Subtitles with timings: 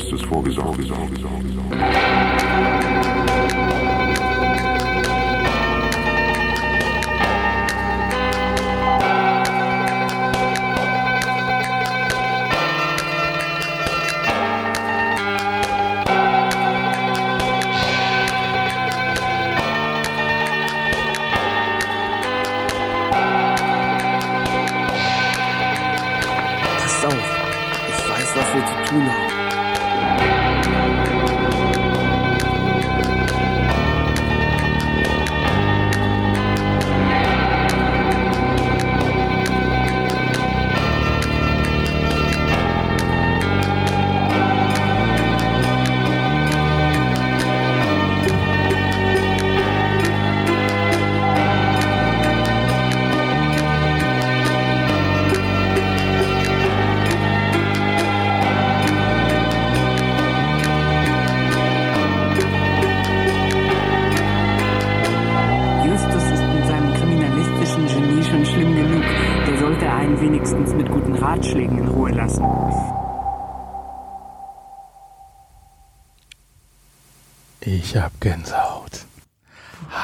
[0.00, 1.39] justice for his own, his own, his own.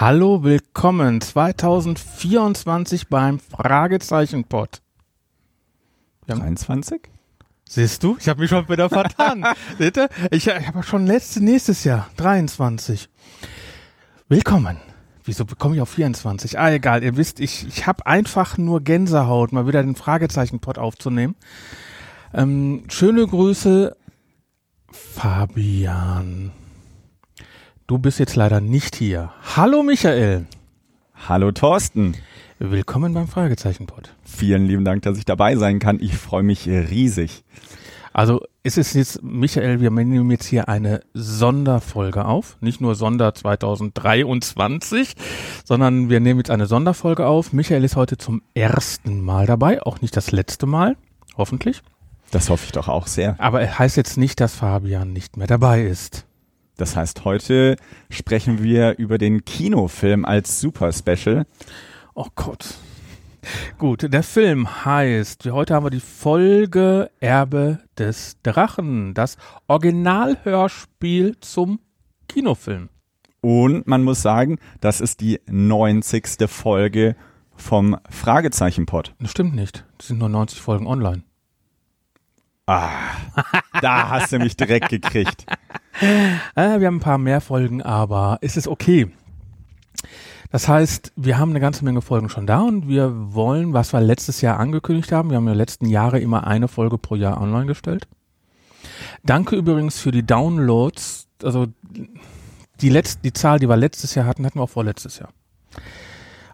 [0.09, 4.81] Hallo, willkommen 2024 beim Fragezeichen-Pod.
[6.27, 7.11] Wir haben- 23?
[7.69, 8.17] Siehst du?
[8.21, 9.45] Ich habe mich schon wieder vertan.
[9.79, 10.09] Seht ihr?
[10.31, 13.09] Ich, ich habe schon letzte, nächstes Jahr, 23.
[14.29, 14.77] Willkommen.
[15.25, 16.57] Wieso bekomme ich auf 24?
[16.57, 17.03] Ah, egal.
[17.03, 21.35] Ihr wisst, ich, ich habe einfach nur Gänsehaut, mal wieder den Fragezeichen-Pod aufzunehmen.
[22.33, 23.97] Ähm, schöne Grüße,
[24.89, 26.53] Fabian.
[27.89, 29.31] Du bist jetzt leider nicht hier.
[29.55, 30.47] Hallo, Michael.
[31.29, 32.17] Hallo Thorsten.
[32.59, 34.13] Willkommen beim Fragezeichen-Pod.
[34.25, 36.01] Vielen lieben Dank, dass ich dabei sein kann.
[36.01, 37.45] Ich freue mich riesig.
[38.13, 42.57] Also es ist jetzt, Michael, wir nehmen jetzt hier eine Sonderfolge auf.
[42.61, 45.15] Nicht nur Sonder 2023,
[45.65, 47.53] sondern wir nehmen jetzt eine Sonderfolge auf.
[47.53, 50.97] Michael ist heute zum ersten Mal dabei, auch nicht das letzte Mal,
[51.37, 51.83] hoffentlich.
[52.33, 53.37] Das hoffe ich doch auch sehr.
[53.39, 56.27] Aber es heißt jetzt nicht, dass Fabian nicht mehr dabei ist.
[56.77, 57.77] Das heißt, heute
[58.11, 61.47] sprechen wir über den Kinofilm als Super Special.
[62.15, 62.75] Oh Gott.
[63.79, 69.37] Gut, der Film heißt, heute haben wir die Folge Erbe des Drachen, das
[69.69, 71.81] Originalhörspiel zum
[72.29, 72.89] Kinofilm.
[73.41, 76.49] Und man muss sagen, das ist die 90.
[76.49, 77.15] Folge
[77.55, 79.15] vom Fragezeichen-Pod.
[79.21, 79.85] Das stimmt nicht.
[79.99, 81.23] Es sind nur 90 Folgen online.
[82.67, 82.91] Ah,
[83.81, 85.47] da hast du mich direkt gekriegt.
[86.01, 89.11] Äh, wir haben ein paar mehr Folgen, aber es ist okay.
[90.51, 94.01] Das heißt, wir haben eine ganze Menge Folgen schon da und wir wollen, was wir
[94.01, 97.67] letztes Jahr angekündigt haben, wir haben ja letzten Jahre immer eine Folge pro Jahr online
[97.67, 98.07] gestellt.
[99.25, 101.27] Danke übrigens für die Downloads.
[101.43, 101.67] Also
[102.81, 105.31] die letzte, die Zahl, die wir letztes Jahr hatten, hatten wir auch vorletztes Jahr.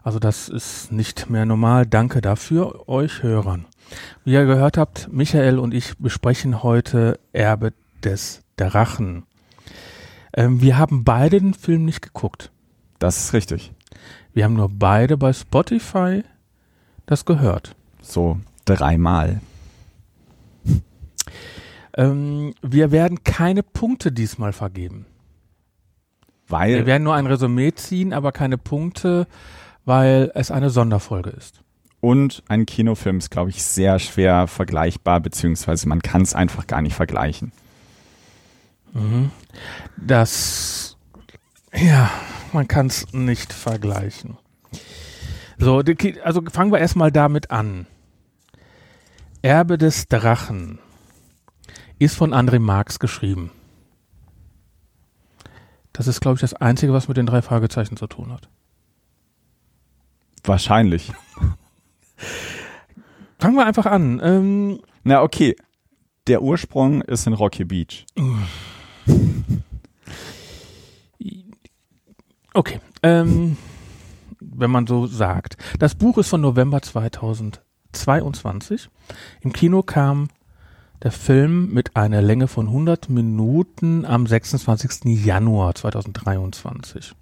[0.03, 1.85] Also das ist nicht mehr normal.
[1.85, 3.65] Danke dafür euch Hörern.
[4.25, 9.23] Wie ihr gehört habt, Michael und ich besprechen heute Erbe des Drachen.
[10.35, 12.51] Ähm, wir haben beide den Film nicht geguckt.
[12.99, 13.71] Das ist richtig.
[14.33, 16.23] Wir haben nur beide bei Spotify
[17.05, 17.75] das gehört.
[18.01, 19.41] So dreimal.
[21.95, 25.05] Ähm, wir werden keine Punkte diesmal vergeben.
[26.47, 29.27] Wir Weil, werden nur ein Resümee ziehen, aber keine Punkte,
[29.85, 31.61] weil es eine Sonderfolge ist.
[31.99, 36.81] und ein Kinofilm ist, glaube ich, sehr schwer vergleichbar, beziehungsweise man kann es einfach gar
[36.81, 37.51] nicht vergleichen.
[39.97, 40.97] Das,
[41.73, 42.11] ja,
[42.51, 44.37] man kann es nicht vergleichen.
[45.57, 45.81] So,
[46.23, 47.87] also fangen wir erstmal damit an.
[49.41, 50.79] Erbe des Drachen
[51.99, 53.51] ist von André Marx geschrieben.
[55.91, 58.49] Das ist, glaube ich, das Einzige, was mit den drei Fragezeichen zu tun hat.
[60.43, 61.11] Wahrscheinlich.
[63.39, 64.19] Fangen wir einfach an.
[64.23, 65.55] Ähm, Na, okay.
[66.27, 68.05] Der Ursprung ist in Rocky Beach.
[72.53, 73.57] Okay, ähm,
[74.39, 75.57] wenn man so sagt.
[75.79, 78.89] Das Buch ist von November 2022.
[79.41, 80.29] Im Kino kam
[81.01, 85.25] der Film mit einer Länge von 100 Minuten am 26.
[85.25, 87.13] Januar 2023.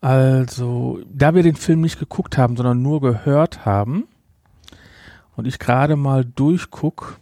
[0.00, 4.06] Also, da wir den Film nicht geguckt haben, sondern nur gehört haben
[5.36, 7.18] und ich gerade mal durchguck,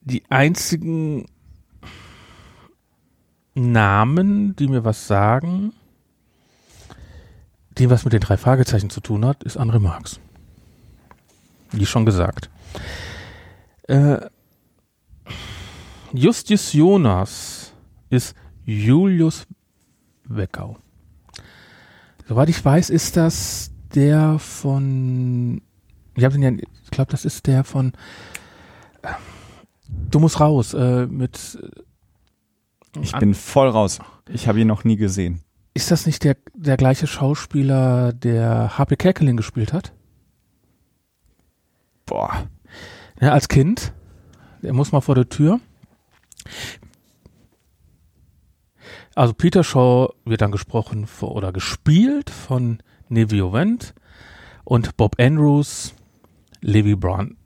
[0.00, 1.26] die einzigen
[3.54, 5.72] Namen, die mir was sagen,
[7.78, 10.20] die was mit den drei Fragezeichen zu tun hat, ist André Marx.
[11.72, 12.50] wie schon gesagt.
[13.88, 14.18] Äh,
[16.12, 17.72] Justus Jonas
[18.08, 19.46] ist Julius
[20.24, 20.76] Weckau.
[22.28, 25.62] Soweit ich weiß, ist das der von.
[26.14, 26.28] Ich ja.
[26.28, 27.92] Ich glaube, das ist der von.
[29.90, 31.58] Äh, Du musst raus äh, mit.
[33.00, 34.00] Ich bin voll raus.
[34.28, 35.40] Ich habe ihn noch nie gesehen.
[35.74, 38.96] Ist das nicht der, der gleiche Schauspieler, der H.P.
[38.96, 39.92] Kerkeling gespielt hat?
[42.06, 42.48] Boah.
[43.20, 43.92] Ja, als Kind.
[44.62, 45.60] Der muss mal vor der Tür.
[49.14, 53.94] Also Peter Shaw wird dann gesprochen vor, oder gespielt von Nevio Wendt
[54.64, 55.94] und Bob Andrews,
[56.60, 57.36] Levi Brand,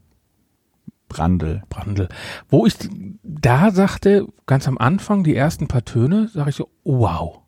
[1.14, 1.62] Brandl.
[1.68, 2.08] Brandl.
[2.48, 2.74] Wo ich
[3.22, 7.40] da sagte, ganz am Anfang, die ersten paar Töne, sage ich so, oh, wow.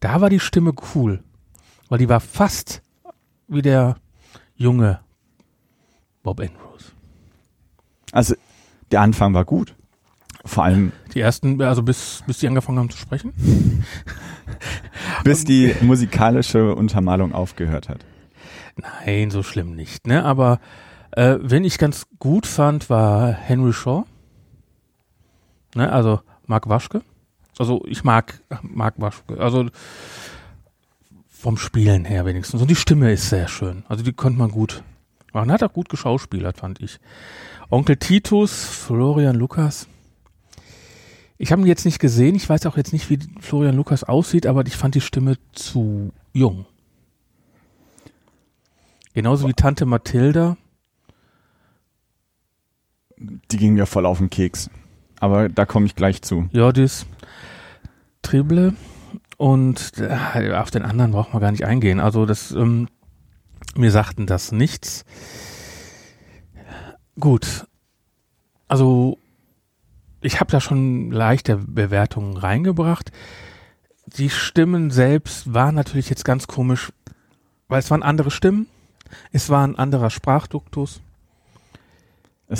[0.00, 1.22] Da war die Stimme cool.
[1.88, 2.82] Weil die war fast
[3.48, 3.96] wie der
[4.56, 5.00] junge
[6.22, 6.92] Bob Andrews.
[8.12, 8.34] Also,
[8.90, 9.74] der Anfang war gut.
[10.46, 13.32] Vor allem, Die ersten, also bis, bis die angefangen haben zu sprechen.
[15.24, 18.04] bis die musikalische Untermalung aufgehört hat.
[18.76, 20.24] Nein, so schlimm nicht, ne?
[20.24, 20.60] Aber
[21.16, 24.04] äh, wen ich ganz gut fand, war Henry Shaw.
[25.74, 25.90] Ne?
[25.90, 27.02] Also Mark Waschke.
[27.58, 29.38] Also ich mag Mark Waschke.
[29.38, 29.68] Also
[31.28, 32.60] vom Spielen her wenigstens.
[32.60, 33.84] Und die Stimme ist sehr schön.
[33.88, 34.82] Also die konnte man gut
[35.32, 35.52] machen.
[35.52, 36.98] Hat auch gut geschauspielert, fand ich.
[37.70, 39.86] Onkel Titus, Florian Lukas.
[41.38, 42.34] Ich habe ihn jetzt nicht gesehen.
[42.34, 46.12] Ich weiß auch jetzt nicht, wie Florian Lukas aussieht, aber ich fand die Stimme zu
[46.32, 46.66] jung.
[49.12, 50.56] Genauso wie Tante Mathilda.
[53.16, 54.70] Die ging mir voll auf den Keks.
[55.20, 56.48] Aber da komme ich gleich zu.
[56.52, 57.06] Jordis
[58.22, 58.74] Trible
[59.36, 62.00] und äh, auf den anderen braucht man gar nicht eingehen.
[62.00, 62.88] Also das, ähm,
[63.76, 65.04] mir sagten das nichts.
[67.18, 67.66] Gut,
[68.66, 69.18] also
[70.20, 73.12] ich habe da schon leichte Bewertungen reingebracht.
[74.06, 76.92] Die Stimmen selbst waren natürlich jetzt ganz komisch,
[77.68, 78.66] weil es waren andere Stimmen,
[79.32, 81.00] es war ein anderer Sprachduktus.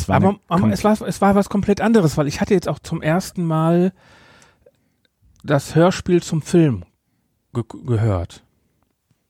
[0.00, 2.68] Es war Aber, eine es, war, es war was komplett anderes, weil ich hatte jetzt
[2.68, 3.92] auch zum ersten Mal
[5.42, 6.84] das Hörspiel zum Film
[7.52, 8.42] ge gehört.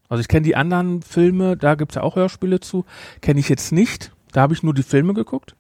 [0.09, 2.85] Also ich kenne die anderen Filme, da gibt's ja auch Hörspiele zu,
[3.21, 4.13] kenne ich jetzt nicht.
[4.33, 5.55] Da habe ich nur die Filme geguckt.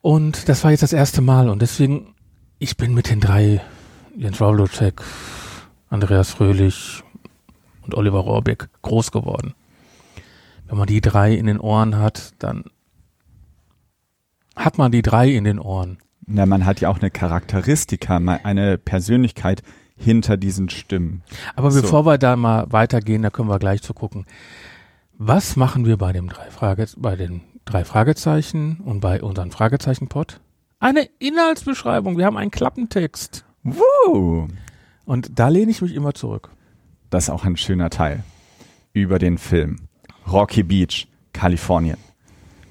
[0.00, 2.14] Und das war jetzt das erste Mal und deswegen,
[2.58, 3.60] ich bin mit den drei,
[4.16, 5.02] Jens Wawlocek,
[5.88, 7.02] Andreas Fröhlich
[7.82, 9.54] und Oliver Rohrbeck groß geworden.
[10.68, 12.64] Wenn man die drei in den Ohren hat, dann
[14.56, 15.98] hat man die drei in den Ohren.
[16.26, 19.62] Na, man hat ja auch eine Charakteristika, eine Persönlichkeit
[19.96, 21.22] hinter diesen Stimmen.
[21.54, 21.82] Aber So.
[21.82, 24.26] bevor wir da mal weitergehen, da können wir gleich zu gucken.
[25.18, 30.40] Was machen wir bei dem drei Frage, bei den drei Fragezeichen und bei unseren Fragezeichenpot?
[30.80, 32.18] Eine Inhaltsbeschreibung.
[32.18, 33.44] Wir haben einen Klappentext.
[33.62, 34.48] Woo!
[35.06, 36.50] Und da lehne ich mich immer zurück.
[37.08, 38.24] Das ist auch ein schöner Teil.
[38.92, 39.88] Über den Film.
[40.30, 41.96] Rocky Beach, Kalifornien.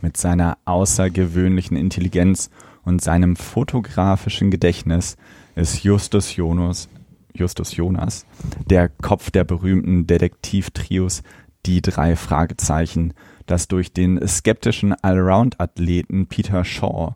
[0.06, 2.52] Mit seiner außergewöhnlichen Intelligenz
[2.84, 5.18] und seinem fotografischen Gedächtnis
[5.56, 6.90] ist Justus Jonas,
[7.34, 8.28] Justus Jonas
[8.68, 11.24] der Kopf der berühmten Detektivtrios
[11.66, 13.16] Die drei Fragezeichen,
[13.48, 17.16] das durch den skeptischen Allround-Athleten Peter Shaw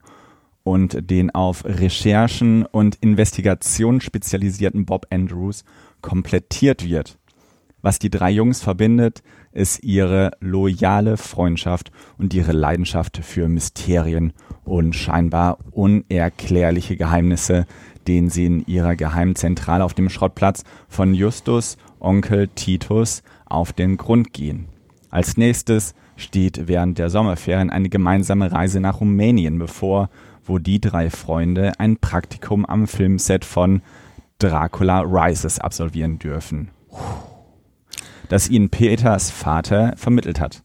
[0.64, 5.64] und den auf Recherchen und Investigationen spezialisierten Bob Andrews
[6.02, 7.19] komplettiert wird.
[7.82, 14.34] Was die drei Jungs verbindet, ist ihre loyale Freundschaft und ihre Leidenschaft für Mysterien
[14.66, 17.66] und scheinbar unerklärliche Geheimnisse,
[18.08, 24.34] denen sie in ihrer Geheimzentrale auf dem Schrottplatz von Justus Onkel Titus auf den Grund
[24.34, 24.66] gehen.
[25.10, 30.10] Als nächstes steht während der Sommerferien eine gemeinsame Reise nach Rumänien bevor,
[30.44, 33.82] wo die drei Freunde ein Praktikum am Filmset von
[34.38, 36.70] Dracula Rises absolvieren dürfen
[38.30, 40.64] das ihnen Peters Vater vermittelt hat,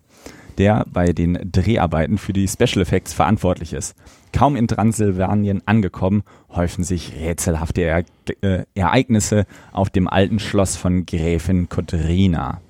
[0.58, 3.96] der bei den Dreharbeiten für die Special Effects verantwortlich ist.
[4.32, 8.04] Kaum in Transsilvanien angekommen, häufen sich rätselhafte er
[8.42, 12.60] äh, Ereignisse auf dem alten Schloss von Gräfin Kotrina,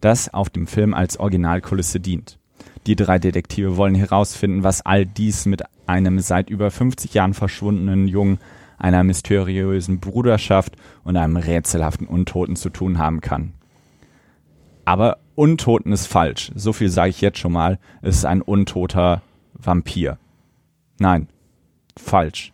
[0.00, 2.38] das auf dem Film als Originalkulisse dient.
[2.86, 8.08] Die drei Detektive wollen herausfinden, was all dies mit einem seit über 50 Jahren verschwundenen
[8.08, 8.38] Jungen,
[8.78, 13.52] einer mysteriösen Bruderschaft und einem rätselhaften Untoten zu tun haben kann.
[14.90, 16.50] Aber Untoten ist falsch.
[16.56, 17.78] So viel sage ich jetzt schon mal.
[18.02, 19.22] Es ist ein untoter
[19.54, 20.18] Vampir.
[20.98, 21.28] Nein,
[21.96, 22.52] falsch.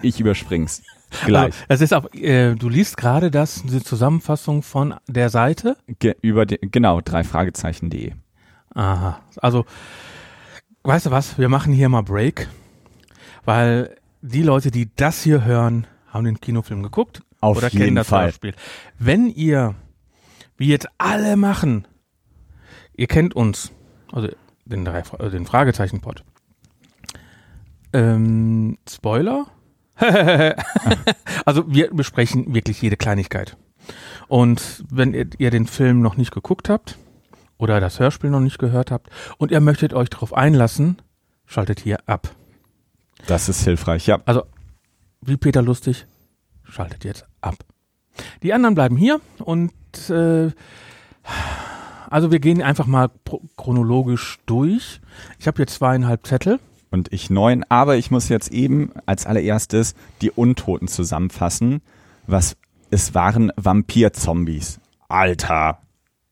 [0.00, 0.82] Ich überspring's.
[1.26, 1.52] Gleich.
[1.52, 5.76] Also, es ist auch, äh, du liest gerade das, die Zusammenfassung von der Seite.
[5.98, 8.12] Ge über die, genau, drei Fragezeichen.de.
[8.74, 9.20] Aha.
[9.36, 9.66] Also,
[10.84, 11.38] weißt du was?
[11.38, 12.48] Wir machen hier mal Break,
[13.44, 17.96] weil die Leute, die das hier hören, haben den Kinofilm geguckt Auf oder jeden kennen
[17.96, 18.24] das Fall.
[18.24, 18.54] Hörspiel.
[18.98, 19.74] Wenn ihr,
[20.56, 21.86] wie jetzt alle machen,
[22.94, 23.72] ihr kennt uns,
[24.12, 24.28] also
[24.64, 26.24] den, drei, äh, den Fragezeichen-Pod.
[27.92, 29.46] Ähm, Spoiler?
[31.46, 33.56] also wir besprechen wirklich jede Kleinigkeit.
[34.28, 36.98] Und wenn ihr, ihr den Film noch nicht geguckt habt
[37.56, 41.00] oder das Hörspiel noch nicht gehört habt und ihr möchtet euch darauf einlassen,
[41.46, 42.34] schaltet hier ab.
[43.26, 44.20] Das ist hilfreich, ja.
[44.26, 44.44] Also,
[45.22, 46.06] wie Peter Lustig,
[46.64, 47.56] schaltet jetzt ab.
[48.42, 49.72] Die anderen bleiben hier und
[50.10, 50.50] äh,
[52.08, 53.10] also wir gehen einfach mal
[53.56, 55.00] chronologisch durch.
[55.38, 56.60] Ich habe hier zweieinhalb Zettel.
[56.90, 61.82] Und ich neun, aber ich muss jetzt eben als allererstes die Untoten zusammenfassen.
[62.26, 62.56] Was,
[62.90, 64.80] es waren Vampir-Zombies.
[65.08, 65.80] Alter,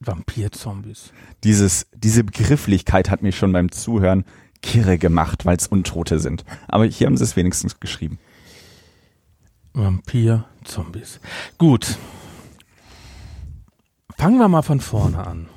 [0.01, 1.13] Vampir-Zombies.
[1.45, 4.25] dieses, diese Begrifflichkeit hat mich schon beim Zuhören
[4.63, 6.45] kirre gemacht, weil es Untote sind.
[6.69, 8.19] Aber hier haben sie es wenigstens geschrieben.
[9.75, 11.21] Vampir-Zombies.
[11.59, 11.99] Gut.
[14.17, 15.49] Fangen wir mal von vorne an.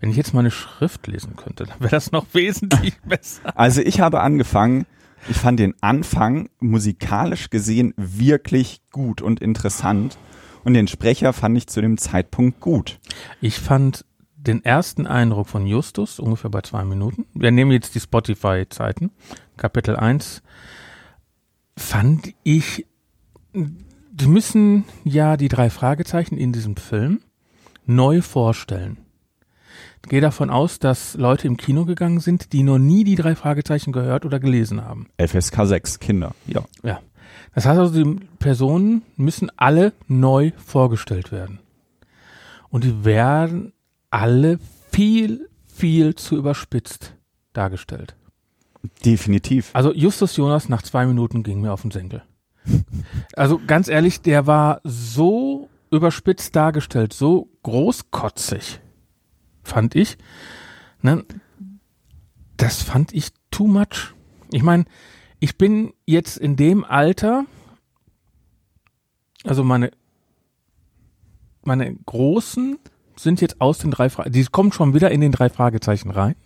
[0.00, 3.56] Wenn ich jetzt meine Schrift lesen könnte, dann wäre das noch wesentlich besser.
[3.56, 4.84] Also ich habe angefangen,
[5.28, 10.18] ich fand den Anfang musikalisch gesehen wirklich gut und interessant.
[10.64, 12.98] Und den Sprecher fand ich zu dem Zeitpunkt gut.
[13.40, 14.04] Ich fand
[14.46, 17.26] den ersten Eindruck von Justus ungefähr bei zwei Minuten.
[17.34, 19.10] Wir nehmen jetzt die Spotify-Zeiten.
[19.56, 20.42] Kapitel 1
[21.76, 22.86] fand ich,
[23.54, 27.20] die müssen ja die drei Fragezeichen in diesem Film
[27.86, 28.98] neu vorstellen.
[30.02, 33.36] Ich gehe davon aus, dass Leute im Kino gegangen sind, die noch nie die drei
[33.36, 35.06] Fragezeichen gehört oder gelesen haben.
[35.16, 36.64] FSK 6 Kinder, ja.
[36.82, 37.00] Ja.
[37.54, 41.60] Das heißt also, die Personen müssen alle neu vorgestellt werden.
[42.68, 43.72] Und die werden
[44.12, 44.58] alle
[44.90, 47.14] viel, viel zu überspitzt
[47.52, 48.14] dargestellt.
[49.04, 49.70] Definitiv.
[49.72, 52.22] Also Justus Jonas nach zwei Minuten ging mir auf den Senkel.
[53.34, 58.80] Also ganz ehrlich, der war so überspitzt dargestellt, so großkotzig,
[59.62, 60.18] fand ich.
[61.00, 61.24] Ne?
[62.56, 64.14] Das fand ich too much.
[64.52, 64.84] Ich meine,
[65.40, 67.46] ich bin jetzt in dem Alter,
[69.44, 69.90] also meine,
[71.64, 72.78] meine Großen
[73.22, 76.36] sind jetzt aus den drei Fragezeichen, die kommen schon wieder in den drei Fragezeichen rein.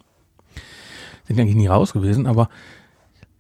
[1.25, 2.49] Sind eigentlich nie raus gewesen, aber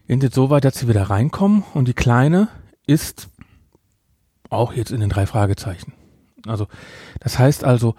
[0.08, 2.48] sind jetzt so weit, dass sie wieder reinkommen und die Kleine
[2.86, 3.28] ist
[4.50, 5.92] auch jetzt in den drei Fragezeichen.
[6.46, 6.68] Also,
[7.20, 7.94] das heißt also,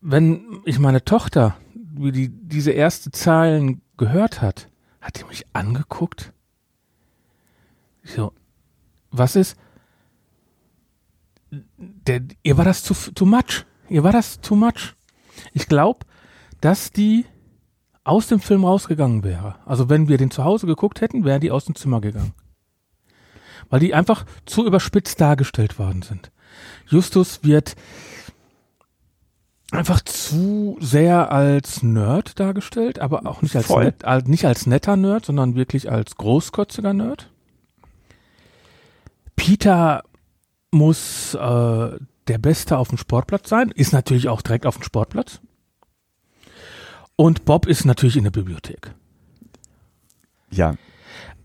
[0.00, 4.68] wenn ich meine Tochter, wie die diese erste Zeilen gehört hat,
[5.00, 6.32] hat die mich angeguckt.
[8.02, 8.32] So,
[9.10, 9.56] was ist?
[11.76, 13.64] Der, ihr war das zu, too much.
[13.88, 14.94] Ihr war das too much.
[15.52, 16.00] Ich glaube,
[16.60, 17.26] dass die
[18.04, 19.56] aus dem Film rausgegangen wäre.
[19.66, 22.34] Also wenn wir den zu Hause geguckt hätten, wären die aus dem Zimmer gegangen.
[23.68, 26.30] Weil die einfach zu überspitzt dargestellt worden sind.
[26.88, 27.74] Justus wird
[29.72, 34.96] einfach zu sehr als Nerd dargestellt, aber auch nicht als, net, als nicht als netter
[34.96, 37.30] Nerd, sondern wirklich als großkotziger Nerd.
[39.34, 40.04] Peter
[40.70, 45.40] muss äh, der Beste auf dem Sportplatz sein, ist natürlich auch direkt auf dem Sportplatz.
[47.16, 48.94] Und Bob ist natürlich in der Bibliothek.
[50.50, 50.74] Ja,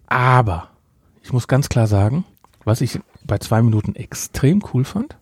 [0.08, 0.70] Aber
[1.24, 2.26] ich muss ganz klar sagen,
[2.64, 5.18] was ich bei zwei Minuten extrem cool fand.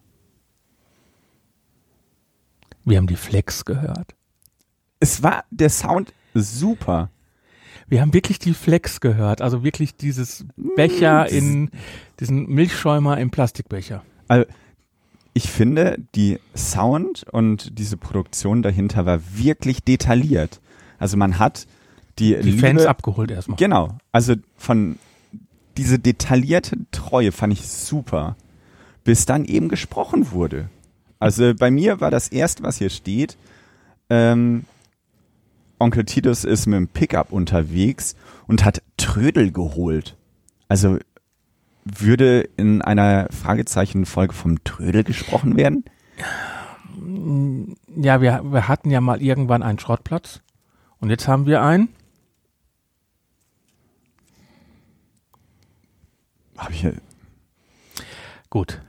[2.86, 4.16] Wir haben die Flex gehört.
[5.00, 7.10] es war der Sound super.
[7.90, 11.72] Wir haben wirklich die Flex gehört, also wirklich dieses Becher das- in
[12.20, 14.04] diesen Milchschäumer im Plastikbecher.
[14.28, 14.46] Also,
[15.34, 20.60] ich finde, die Sound und diese Produktion dahinter war wirklich detailliert.
[20.98, 21.66] Also man hat
[22.20, 23.58] die, Die Liebe, Fans abgeholt erstmal.
[23.58, 23.98] Genau.
[24.12, 24.98] Also von
[25.78, 28.36] diese detaillierte Treue fand ich super,
[29.06, 30.70] bis dann eben gesprochen wurde.
[31.20, 33.38] Also bei mir war das erste, was hier steht,
[34.10, 34.66] ähm,
[35.80, 38.16] Onkel Titus ist mit dem Pickup unterwegs
[38.48, 40.18] und hat Trödel geholt.
[40.68, 41.00] Also
[41.84, 45.86] würde in einer Fragezeichen-Folge vom Trödel gesprochen werden?
[47.96, 50.42] Ja, wir, wir hatten ja mal irgendwann einen Schrottplatz
[51.00, 51.90] und jetzt haben wir einen.
[56.58, 56.96] Hab ich hier,
[58.50, 58.82] Gut.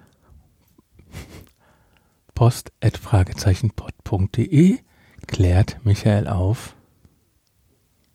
[2.35, 4.79] Post at fragezeichenpod.de
[5.27, 6.75] klärt Michael auf,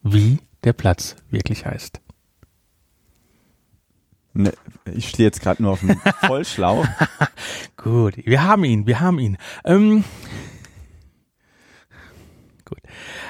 [0.06, 2.00] wie der Platz wirklich heißt.
[4.34, 4.52] Ne,
[4.94, 6.86] ich stehe jetzt gerade nur auf dem Vollschlauch.
[7.78, 9.38] Gut, wir haben ihn, wir haben ihn.
[9.64, 10.04] Ähm,
[12.66, 12.80] gut.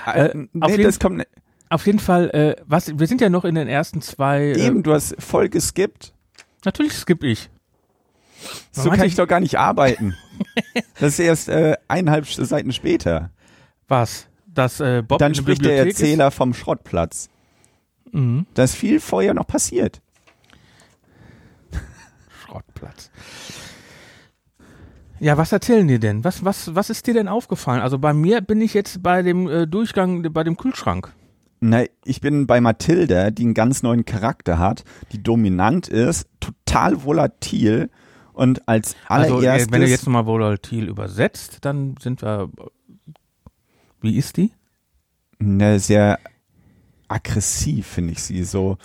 [0.05, 1.27] Äh, auf nee, jeden- das kommt ne,
[1.69, 4.41] Auf jeden Fall, äh, was, wir sind ja noch in den ersten zwei.
[4.45, 6.13] Äh, eben, du hast voll geskippt.
[6.63, 7.49] Natürlich skippe ich.
[8.71, 10.15] So kann ich- ich doch gar nicht arbeiten.
[10.99, 13.29] Das ist erst äh, eineinhalb Seiten später.
[13.87, 14.27] Was?
[14.55, 17.29] Dass äh, Bob Dann spricht der Erzähler vom Schrottplatz.
[18.05, 18.13] Ist?
[18.13, 18.47] Mhm.
[18.53, 20.01] Da ist viel vorher noch passiert.
[22.45, 23.11] Schrottplatz.
[25.19, 26.23] Ja, was erzählen die denn?
[26.23, 27.81] Was, was, was ist dir denn aufgefallen?
[27.81, 31.11] Also bei mir bin ich jetzt bei dem äh, Durchgang, bei dem Kühlschrank.
[31.61, 37.03] Na, ich bin bei Mathilda, die einen ganz neuen Charakter hat, die dominant ist, total
[37.03, 37.89] volatil
[38.33, 42.49] und als Also allererstes äh, wenn du jetzt nochmal volatil übersetzt, dann sind wir.
[44.05, 44.51] Wie ist die?
[45.39, 46.19] ne, sehr
[47.07, 48.77] aggressiv, finde ich sie, so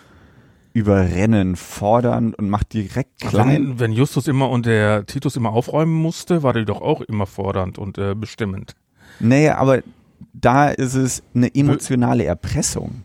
[0.73, 3.49] überrennen, fordern und macht direkt klein.
[3.49, 7.27] Wenn, wenn Justus immer und der Titus immer aufräumen musste, war die doch auch immer
[7.27, 8.77] fordernd und äh, bestimmend.
[9.19, 9.83] Nee, aber
[10.33, 13.05] da ist es eine emotionale Erpressung.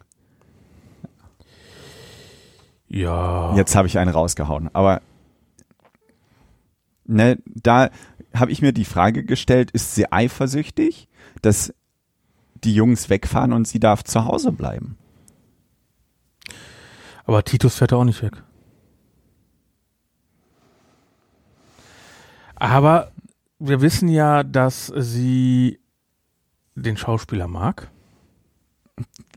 [2.87, 3.55] Ja.
[3.55, 5.01] Jetzt habe ich einen rausgehauen, aber
[7.05, 7.89] ne, da
[8.33, 11.07] habe ich mir die Frage gestellt, ist sie eifersüchtig,
[11.41, 11.73] dass
[12.65, 14.97] die Jungs wegfahren und sie darf zu Hause bleiben?
[17.25, 18.43] Aber Titus fährt auch nicht weg.
[22.55, 23.11] Aber
[23.59, 25.79] wir wissen ja, dass sie
[26.75, 27.89] den Schauspieler mag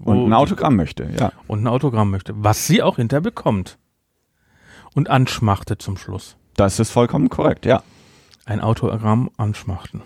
[0.04, 1.32] Und ein Autogramm möchte, ja.
[1.46, 3.78] und ein Autogramm möchte, was sie auch hinterher bekommt.
[4.94, 6.36] Und anschmachtet zum Schluss.
[6.54, 7.82] Das ist vollkommen korrekt, ja.
[8.44, 10.02] Ein Autogramm anschmachten.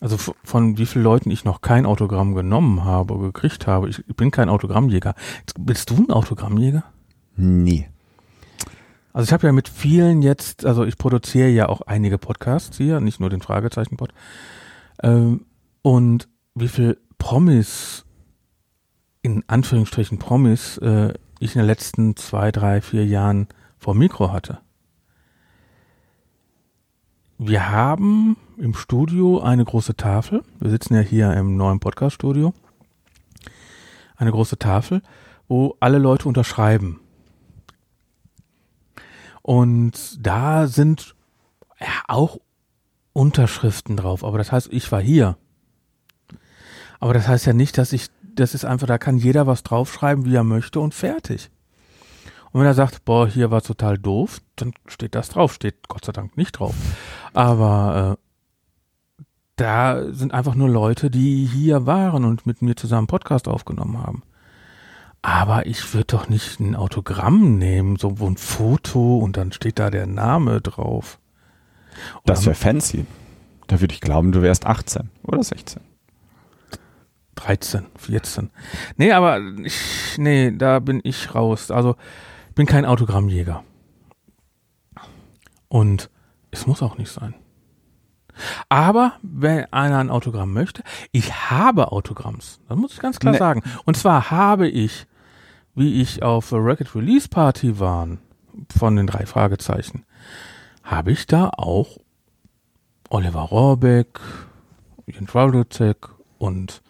[0.00, 3.88] Also von wie vielen Leuten ich noch kein Autogramm genommen habe, gekriegt habe.
[3.88, 5.14] Ich bin kein Autogrammjäger.
[5.58, 6.84] Bist du ein Autogrammjäger?
[7.36, 7.88] Nee.
[9.12, 13.00] Also ich habe ja mit vielen jetzt, also ich produziere ja auch einige Podcasts hier,
[13.00, 14.12] nicht nur den Fragezeichen-Pod.
[15.02, 15.46] Ähm,
[15.82, 18.04] und wie viel Promis,
[19.22, 23.46] in Anführungsstrichen Promis, äh, ich in den letzten zwei, drei, vier Jahren
[23.78, 24.58] vor Mikro hatte.
[27.38, 30.44] Wir haben im Studio eine große Tafel.
[30.60, 32.54] Wir sitzen ja hier im neuen Podcast-Studio.
[34.16, 35.02] Eine große Tafel,
[35.48, 37.00] wo alle Leute unterschreiben.
[39.42, 41.16] Und da sind
[41.80, 42.38] ja, auch
[43.12, 44.22] Unterschriften drauf.
[44.22, 45.36] Aber das heißt, ich war hier.
[47.00, 50.24] Aber das heißt ja nicht, dass ich, das ist einfach, da kann jeder was draufschreiben,
[50.24, 51.50] wie er möchte und fertig.
[52.54, 55.54] Und wenn er sagt, boah, hier war total doof, dann steht das drauf.
[55.54, 56.76] Steht Gott sei Dank nicht drauf.
[57.32, 58.16] Aber
[59.18, 59.24] äh,
[59.56, 64.22] da sind einfach nur Leute, die hier waren und mit mir zusammen Podcast aufgenommen haben.
[65.20, 69.80] Aber ich würde doch nicht ein Autogramm nehmen, so wo ein Foto und dann steht
[69.80, 71.18] da der Name drauf.
[72.24, 73.04] Das Oder wäre fancy.
[73.66, 75.82] Da würde ich glauben, du wärst 18 oder 16.
[77.34, 78.50] 13, 14.
[78.96, 81.72] Nee, aber ich, nee, da bin ich raus.
[81.72, 81.96] Also,
[82.54, 83.64] bin kein Autogrammjäger.
[85.68, 86.10] Und
[86.50, 87.34] es muss auch nicht sein.
[88.68, 92.60] Aber wenn einer ein Autogramm möchte, ich habe Autogramms.
[92.68, 93.38] Das muss ich ganz klar Nee.
[93.38, 93.62] sagen.
[93.84, 95.06] Und zwar habe ich,
[95.74, 98.18] wie ich auf der Record Release Party waren,
[98.76, 100.04] von den drei Fragezeichen,
[100.82, 101.98] habe ich da auch
[103.08, 104.20] Oliver Rohrbeck,
[105.06, 106.82] Jens Waldozek und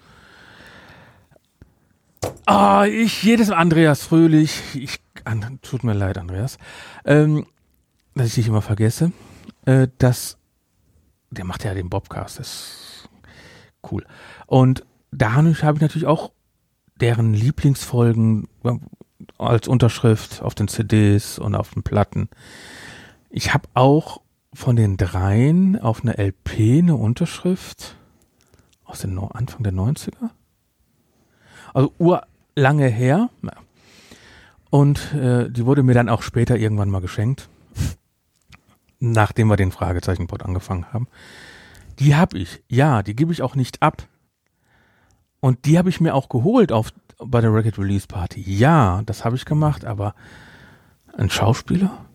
[2.46, 4.60] Ah, ich jedes Mal Andreas Fröhlich.
[4.74, 6.58] Ich, an, tut mir leid, Andreas,
[7.04, 7.46] ähm,
[8.14, 9.12] dass ich dich immer vergesse.
[9.64, 10.36] Äh, das,
[11.30, 13.08] der macht ja den Bobcast, das ist
[13.90, 14.04] cool.
[14.46, 16.32] Und dadurch habe ich natürlich auch
[17.00, 18.72] deren Lieblingsfolgen äh,
[19.38, 22.28] als Unterschrift auf den CDs und auf den Platten.
[23.30, 24.20] Ich habe auch
[24.52, 27.96] von den dreien auf eine LP eine Unterschrift
[28.84, 30.30] aus den No- Anfang der 90er.
[31.74, 33.28] Also urlange her.
[34.70, 37.48] Und äh, die wurde mir dann auch später irgendwann mal geschenkt.
[39.00, 41.08] Nachdem wir den Fragezeichenpod angefangen haben.
[41.98, 42.62] Die habe ich.
[42.68, 44.08] Ja, die gebe ich auch nicht ab.
[45.40, 48.40] Und die habe ich mir auch geholt auf, bei der Record Release Party.
[48.40, 50.14] Ja, das habe ich gemacht, aber
[51.16, 52.06] ein Schauspieler?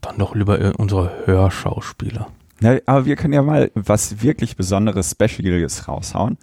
[0.00, 2.28] Dann doch lieber äh, unsere Hörschauspieler.
[2.60, 6.38] Na, aber wir können ja mal was wirklich Besonderes, Specialiges raushauen.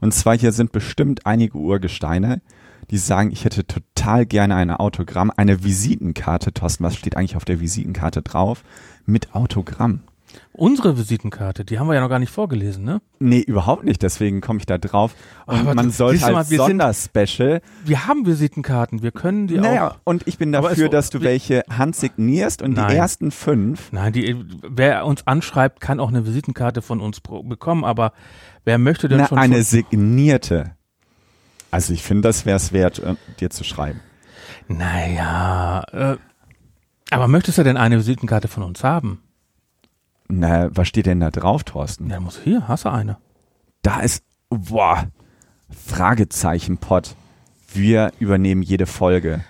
[0.00, 2.40] Und zwar hier sind bestimmt einige Urgesteine,
[2.90, 6.52] die sagen, ich hätte total gerne ein Autogramm, eine Visitenkarte.
[6.52, 8.64] Thorsten, was steht eigentlich auf der Visitenkarte drauf?
[9.04, 10.02] Mit Autogramm.
[10.52, 13.00] Unsere Visitenkarte, die haben wir ja noch gar nicht vorgelesen, ne?
[13.18, 15.14] Nee, überhaupt nicht, deswegen komme ich da drauf.
[15.46, 19.92] Und Aber man sollte als wir sind- Sonderspecial Wir haben Visitenkarten, wir können die Naja,
[19.92, 19.96] auch.
[20.04, 22.88] und ich bin dafür, es- dass du welche handsignierst und Nein.
[22.90, 23.90] die ersten fünf.
[23.92, 24.36] Nein, die,
[24.68, 28.12] wer uns anschreibt, kann auch eine Visitenkarte von uns bekommen, aber
[28.64, 30.72] wer möchte denn Na, schon eine signierte.
[31.70, 34.00] Also ich finde, das wäre es wert, äh, dir zu schreiben.
[34.68, 36.16] Naja, äh,
[37.10, 39.22] aber möchtest du denn eine Visitenkarte von uns haben?
[40.28, 42.08] Na, was steht denn da drauf, Thorsten?
[42.08, 43.16] Dann muss hier, hast du eine.
[43.82, 45.06] Da ist, boah,
[45.70, 47.16] Fragezeichen-Pod.
[47.72, 49.42] Wir übernehmen jede Folge.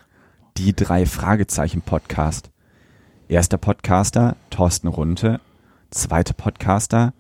[0.56, 2.50] Die drei Fragezeichen-Podcast.
[3.28, 5.40] Erster Podcaster, Thorsten Runte.
[5.90, 7.12] Zweiter Podcaster,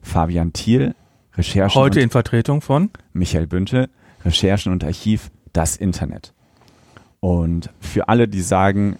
[0.00, 0.94] Fabian Thiel.
[1.34, 2.90] Recherchen Heute in Vertretung von?
[3.12, 3.90] Michael Bünte,
[4.24, 6.34] Recherchen und Archiv, das Internet.
[7.20, 8.96] Und für alle, die sagen,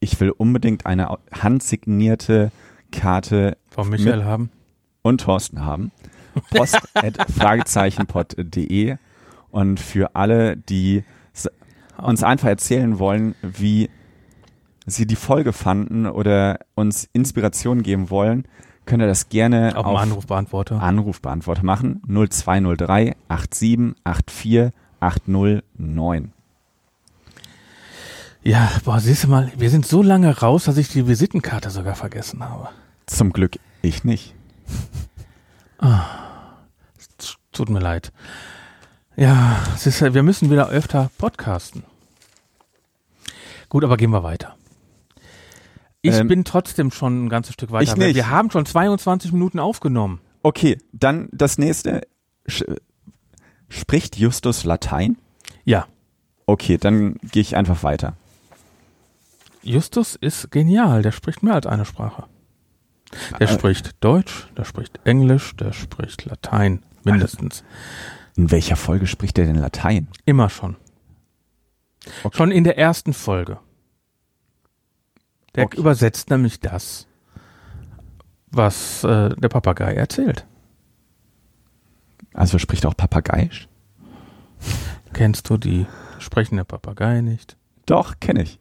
[0.00, 2.50] ich will unbedingt eine handsignierte
[2.92, 4.50] Karte Von Michael haben.
[5.02, 5.92] und Thorsten haben,
[6.50, 8.96] post at fragezeichenpod.de
[9.50, 11.04] und für alle, die
[11.98, 13.88] uns einfach erzählen wollen, wie
[14.86, 18.46] sie die Folge fanden oder uns Inspiration geben wollen,
[18.84, 20.80] könnt ihr das gerne Auf auf Anrufbeantworter.
[20.80, 22.02] Anrufbeantworter machen.
[22.06, 26.32] 0203 8784 809.
[28.46, 31.96] Ja, boah, siehst du mal, wir sind so lange raus, dass ich die Visitenkarte sogar
[31.96, 32.68] vergessen habe.
[33.06, 34.34] Zum Glück ich nicht.
[35.80, 38.12] Es Tut mir leid.
[39.16, 41.84] Ja, ist, ja- wir müssen wieder öfter podcasten.
[43.68, 44.54] Gut, aber gehen wir weiter.
[46.02, 47.90] Ich Ähm, bin trotzdem schon ein ganzes Stück weiter.
[47.92, 48.14] ich nicht.
[48.14, 50.20] Wir haben schon 22 Minuten aufgenommen.
[50.42, 52.02] Okay, dann das nächste.
[53.68, 55.16] Spricht Justus Latein?
[55.64, 55.86] Ja,
[56.48, 58.16] Okay, dann gehe ich einfach weiter.
[59.66, 61.02] Justus ist genial.
[61.02, 62.24] Der spricht mehr als eine Sprache.
[63.38, 66.82] Der Äh, spricht Deutsch, der spricht Englisch, der spricht Latein.
[67.04, 67.64] Mindestens.
[68.36, 70.08] In welcher Folge spricht er denn Latein?
[70.24, 70.76] Immer schon.
[72.24, 72.36] Okay.
[72.36, 73.58] Schon in der ersten Folge.
[75.54, 75.78] Der Okay.
[75.78, 77.06] übersetzt nämlich das,
[78.48, 80.46] was äh, der Papagei erzählt.
[82.34, 83.68] Also spricht auch Papageisch?
[85.12, 85.86] Kennst du die
[86.18, 87.56] sprechende Papagei nicht?
[87.86, 88.58] Doch, kenne ich.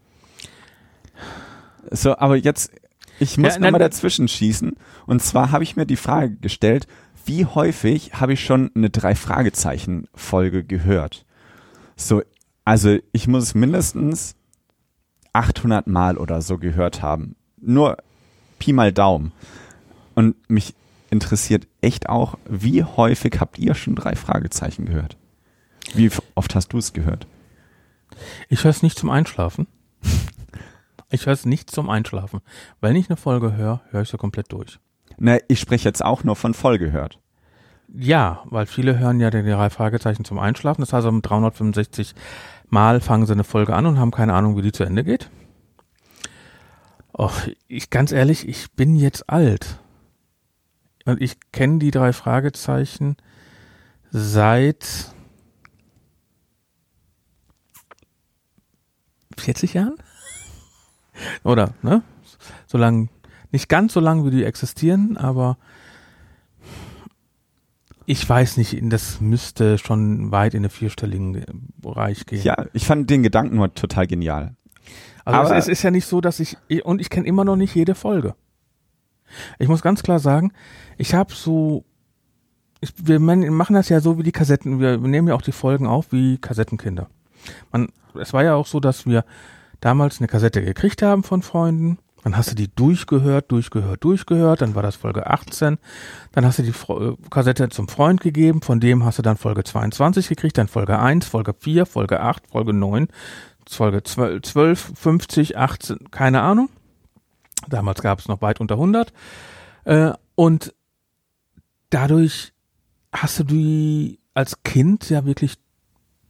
[1.91, 2.71] So, aber jetzt,
[3.19, 4.75] ich muss Ja, mal nein, dazwischen schießen.
[5.05, 6.87] Und zwar habe ich mir die Frage gestellt,
[7.25, 11.25] wie häufig habe ich schon eine Drei-Fragezeichen-Folge gehört?
[11.95, 12.21] So,
[12.63, 14.35] also ich muss es mindestens
[15.33, 17.35] 800 Mal oder so gehört haben.
[17.57, 17.97] Nur
[18.59, 19.31] Pi mal Daumen.
[20.13, 20.75] Und mich
[21.09, 25.17] interessiert echt auch, wie häufig habt ihr schon drei Fragezeichen gehört?
[25.93, 27.27] Wie oft hast du es gehört?
[28.49, 29.67] Ich höre es nicht zum Einschlafen.
[31.09, 32.41] Ich höre es nicht zum Einschlafen.
[32.81, 34.79] Wenn ich eine Folge höre, höre ich sie komplett durch.
[35.17, 37.19] Na, ich spreche jetzt auch nur von voll gehört.
[37.93, 40.81] Ja, weil viele hören ja die drei Fragezeichen zum Einschlafen.
[40.81, 42.15] Das heißt, um 365
[42.67, 45.29] Mal fangen sie eine Folge an und haben keine Ahnung, wie die zu Ende geht.
[47.17, 49.79] Och, ich ganz ehrlich, ich bin jetzt alt.
[51.05, 53.15] Und ich kenne die drei Fragezeichen
[54.09, 55.13] seit
[59.37, 59.95] 40 Jahren?
[61.43, 62.03] Oder, ne?
[62.67, 63.09] So lang,
[63.51, 65.57] nicht ganz so lang, wie die existieren, aber
[68.05, 72.43] ich weiß nicht, das müsste schon weit in den vierstelligen Bereich gehen.
[72.43, 74.55] Ja, ich fand den Gedanken nur total genial.
[75.23, 77.73] Also aber- es, ist ja nicht so, dass ich, und ich kenne immer noch nicht
[77.75, 78.35] jede Folge.
[79.57, 80.53] Ich muss ganz klar sagen,
[80.97, 81.83] ich habe so,
[82.79, 85.87] ich, wir machen das ja so wie die Kassetten, wir nehmen ja auch die Folgen
[85.87, 87.09] auf wie Kassettenkinder.
[87.71, 89.25] Man, es war ja auch so, dass wir
[89.85, 94.73] damals eine Kassette gekriegt haben von Freunden, dann hast du die durchgehört, durchgehört, durchgehört, dann
[94.73, 95.77] war das Folge 18,
[96.31, 99.63] dann hast du die äh, Kassette zum Freund gegeben, von dem hast du dann Folge
[99.63, 103.09] 22 gekriegt, dann Folge 1, Folge 4, Folge 8, Folge 9,
[103.69, 106.69] Folge 12, 12 50, 18, keine Ahnung.
[107.67, 109.13] Damals gab es noch weit unter 100.
[109.83, 110.73] Äh, und
[111.91, 112.53] dadurch
[113.11, 115.57] hast du die als Kind ja wirklich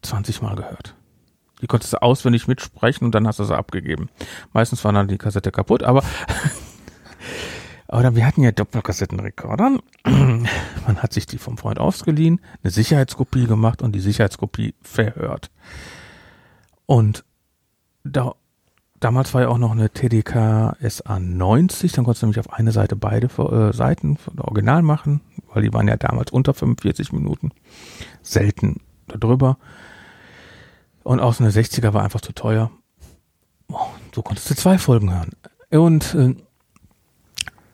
[0.01, 0.94] 20 Mal gehört.
[1.65, 4.09] Die konntest du auswendig mitsprechen und dann hast du sie abgegeben.
[4.53, 6.03] Meistens war dann die Kassette kaputt, aber
[7.87, 9.79] oder wir hatten ja Doppelkassettenrekorder.
[10.05, 15.49] Man hat sich die vom Freund ausgeliehen, eine Sicherheitskopie gemacht und die Sicherheitskopie verhört.
[16.85, 17.25] Und
[18.03, 18.35] da,
[18.99, 22.73] damals war ja auch noch eine TDK SA 90, dann konntest du nämlich auf eine
[22.73, 27.53] Seite beide äh, Seiten von Original machen, weil die waren ja damals unter 45 Minuten.
[28.21, 29.57] Selten darüber.
[31.05, 32.71] Und so eine 60er war einfach zu teuer.
[33.71, 35.29] Oh, so konntest du zwei Folgen hören.
[35.69, 36.35] Und äh,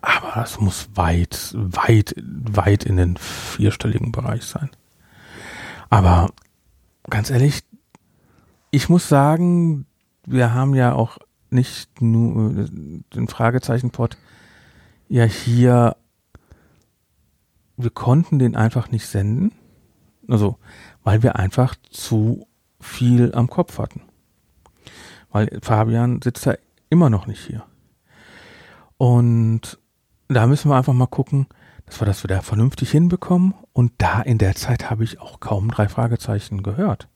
[0.02, 4.70] Aber das muss weit, weit, weit in den vierstelligen Bereich sein.
[5.90, 6.32] Aber
[7.10, 7.62] ganz ehrlich,
[8.70, 9.86] ich muss sagen,
[10.26, 11.18] wir haben ja auch
[11.52, 12.70] nicht nur äh,
[13.16, 14.18] den Fragezeichenpot
[15.08, 15.96] ja hier,
[17.78, 19.54] wir konnten den einfach nicht senden.
[20.28, 20.58] Also,
[21.02, 22.46] weil wir einfach zu
[22.82, 24.02] viel am Kopf hatten.
[25.32, 26.56] Weil Fabian sitzt da
[26.90, 27.64] immer noch nicht hier.
[28.98, 29.80] Und
[30.28, 31.48] da müssen wir einfach mal gucken,
[31.86, 33.54] dass wir das wieder vernünftig hinbekommen.
[33.74, 37.08] Und da in der Zeit habe ich auch kaum drei Fragezeichen gehört.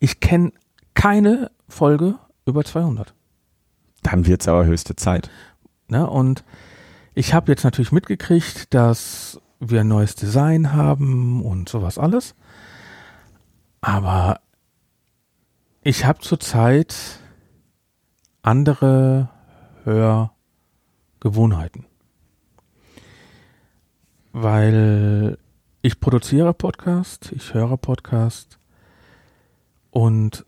[0.00, 0.52] Ich kenne
[0.94, 3.14] keine Folge über 200.
[4.02, 5.30] Dann wird's aber höchste Zeit.
[5.88, 6.08] Ne?
[6.08, 6.44] Und
[7.14, 12.34] ich habe jetzt natürlich mitgekriegt, dass wir ein neues Design haben und sowas alles.
[13.80, 14.40] Aber
[15.82, 16.94] ich habe zurzeit
[18.42, 19.28] andere
[19.84, 21.86] Hörgewohnheiten.
[24.32, 25.38] Weil
[25.82, 28.58] ich produziere Podcast, ich höre Podcast
[29.90, 30.46] und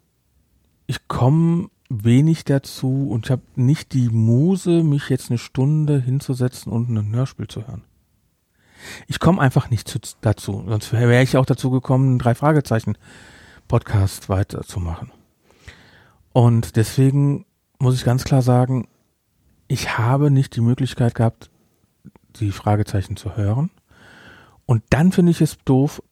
[0.86, 6.72] ich komme wenig dazu und ich habe nicht die Muse, mich jetzt eine Stunde hinzusetzen
[6.72, 7.84] und ein Hörspiel zu hören.
[9.06, 12.96] Ich komme einfach nicht zu, dazu, sonst wäre ich auch dazu gekommen, drei Fragezeichen
[13.66, 15.10] Podcast weiterzumachen.
[16.34, 17.46] Und deswegen
[17.78, 18.88] muss ich ganz klar sagen,
[19.68, 21.48] ich habe nicht die Möglichkeit gehabt,
[22.40, 23.70] die Fragezeichen zu hören.
[24.66, 26.02] Und dann finde ich es doof,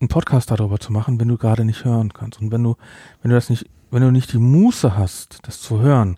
[0.00, 2.40] einen Podcast darüber zu machen, wenn du gerade nicht hören kannst.
[2.40, 2.76] Und wenn du,
[3.20, 6.16] wenn du das nicht, wenn du nicht die Muße hast, das zu hören,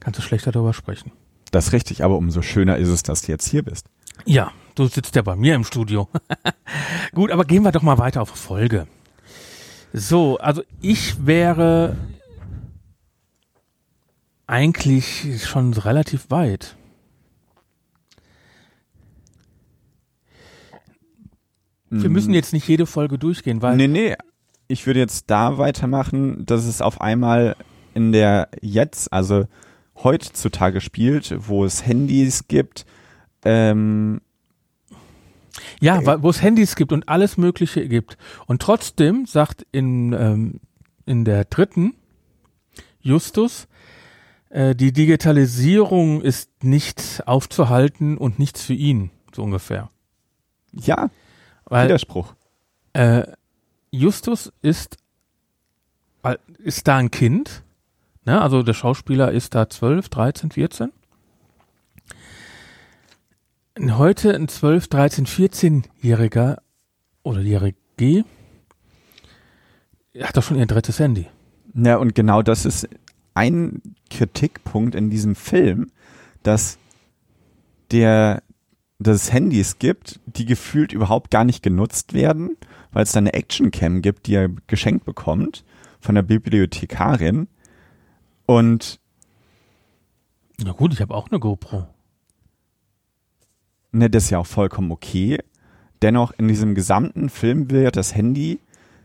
[0.00, 1.12] kannst du schlechter darüber sprechen.
[1.50, 3.86] Das ist richtig, aber umso schöner ist es, dass du jetzt hier bist.
[4.24, 6.08] Ja, du sitzt ja bei mir im Studio.
[7.14, 8.86] Gut, aber gehen wir doch mal weiter auf Folge.
[9.92, 11.96] So, also ich wäre
[14.50, 16.76] eigentlich schon relativ weit.
[21.88, 24.16] Wir müssen jetzt nicht jede Folge durchgehen, weil Nee, nee.
[24.68, 27.56] Ich würde jetzt da weitermachen, dass es auf einmal
[27.94, 29.46] in der jetzt, also
[29.96, 32.86] heutzutage spielt, wo es Handys gibt,
[33.44, 34.20] ähm,
[35.80, 38.16] Ja, wo es Handys gibt und alles Mögliche gibt.
[38.46, 40.60] Und trotzdem sagt in, ähm,
[41.06, 41.94] in der dritten
[43.00, 43.66] Justus,
[44.50, 49.88] äh, die Digitalisierung ist nicht aufzuhalten und nichts für ihn, so ungefähr.
[50.72, 51.10] ja,
[51.64, 52.34] Weil Widerspruch.
[52.92, 53.22] äh,
[53.92, 54.98] Justus ist,
[56.58, 57.62] ist da ein Kind,
[58.24, 58.40] ne?
[58.40, 60.92] also der Schauspieler ist da 12, 13, 14.
[63.92, 66.58] Heute ein 12, 13, 14-Jähriger
[67.22, 68.24] oder Jährige
[70.20, 71.26] hat doch schon ihr drittes Handy.
[71.74, 72.88] Ja, und genau das ist
[73.40, 75.90] ein Kritikpunkt in diesem Film,
[76.42, 76.78] dass
[77.90, 78.42] der
[79.02, 82.58] dass es Handys gibt, die gefühlt überhaupt gar nicht genutzt werden,
[82.92, 85.64] weil es da eine Actioncam gibt, die er geschenkt bekommt
[86.00, 87.48] von der Bibliothekarin.
[88.44, 89.00] Und
[90.62, 91.86] Na gut, ich habe auch eine GoPro.
[93.92, 95.38] ne, das ist ja auch vollkommen okay.
[96.02, 98.60] Dennoch in diesem gesamten Film wird das Handy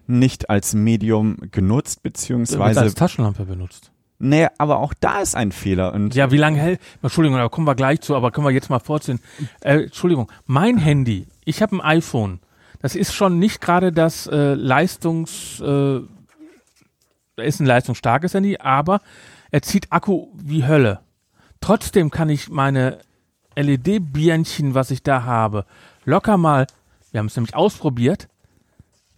[0.08, 3.92] nicht als Medium genutzt, beziehungsweise als Taschenlampe benutzt.
[4.18, 5.94] Nee, aber auch da ist ein Fehler.
[5.94, 6.80] Und Ja, wie lange hält?
[7.02, 9.20] Entschuldigung, da kommen wir gleich zu, aber können wir jetzt mal vorziehen.
[9.62, 12.40] Äh, Entschuldigung, mein Handy, ich habe ein iPhone.
[12.82, 16.00] Das ist schon nicht gerade das äh, Leistungs, äh,
[17.38, 19.02] ist ein leistungsstarkes Handy, aber
[19.52, 21.00] er zieht Akku wie Hölle.
[21.60, 23.00] Trotzdem kann ich meine
[23.56, 25.66] LED-Birnchen, was ich da habe,
[26.06, 26.68] locker mal,
[27.12, 28.28] wir haben es nämlich ausprobiert,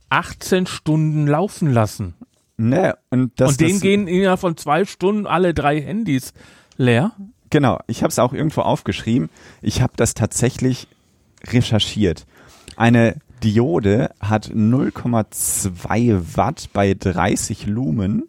[0.09, 2.15] 18 Stunden laufen lassen.
[2.57, 6.33] Ne, und das Und denen das, gehen innerhalb von zwei Stunden alle drei Handys
[6.77, 7.13] leer.
[7.49, 9.29] Genau, ich habe es auch irgendwo aufgeschrieben.
[9.61, 10.87] Ich habe das tatsächlich
[11.45, 12.25] recherchiert.
[12.75, 18.23] Eine Diode hat 0,2 Watt bei 30 Lumen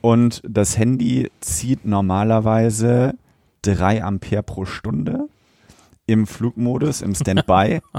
[0.00, 3.14] und das Handy zieht normalerweise
[3.62, 5.28] 3 Ampere pro Stunde
[6.06, 7.80] im Flugmodus, im Standby.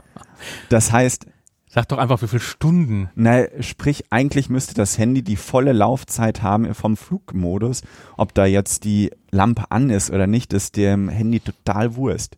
[0.67, 1.25] Das heißt,
[1.73, 3.09] Sag doch einfach, wie viele Stunden.
[3.15, 7.81] Na, sprich, eigentlich müsste das Handy die volle Laufzeit haben vom Flugmodus.
[8.15, 12.37] Ob da jetzt die Lampe an ist oder nicht, ist dem Handy total Wurst.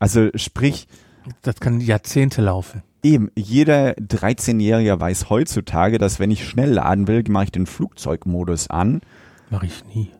[0.00, 0.88] Also sprich,
[1.42, 2.82] Das kann Jahrzehnte laufen.
[3.04, 8.68] eben, jeder 13-Jährige weiß heutzutage, dass wenn ich schnell laden will, mache ich den Flugzeugmodus
[8.68, 9.00] an.
[9.50, 10.10] Mache ich nie.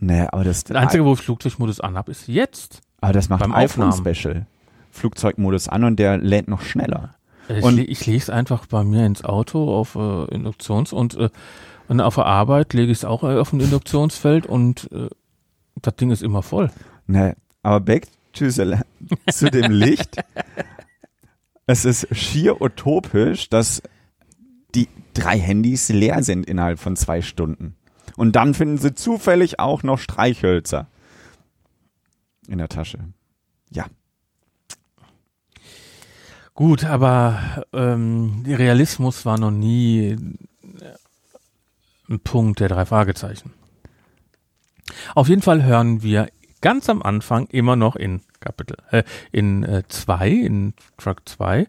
[0.00, 2.82] Naja, aber das, Das Einzige, wo ich Flugzeugmodus anhab, ist jetzt.
[3.00, 4.14] aber das macht beim ein iPhone Aufnahmen.
[4.14, 4.46] Special.
[4.90, 7.14] Flugzeugmodus an und der lädt noch schneller.
[7.48, 9.98] Ich, Und- le- ich lege es einfach bei mir ins Auto auf äh,
[10.34, 11.28] Induktions- und, äh,
[11.88, 15.08] und auf der Arbeit lege ich es auch äh, auf ein Induktionsfeld und äh,
[15.82, 16.70] das Ding ist immer voll.
[17.06, 18.80] Ne, aber Beck, Tschüssel
[19.30, 20.16] zu dem Licht.
[21.66, 23.82] es ist schier utopisch, dass
[24.74, 27.76] die drei Handys leer sind innerhalb von zwei Stunden.
[28.16, 30.86] Und dann finden sie zufällig auch noch Streichhölzer
[32.48, 32.98] in der Tasche.
[33.70, 33.86] Ja.
[36.54, 40.18] Gut, aber ähm, der Realismus war noch nie äh,
[42.08, 43.52] ein Punkt der drei Fragezeichen.
[45.16, 46.28] Auf jeden Fall hören wir
[46.60, 51.66] ganz am Anfang immer noch in Kapitel, äh, in äh, zwei, in Truck 2,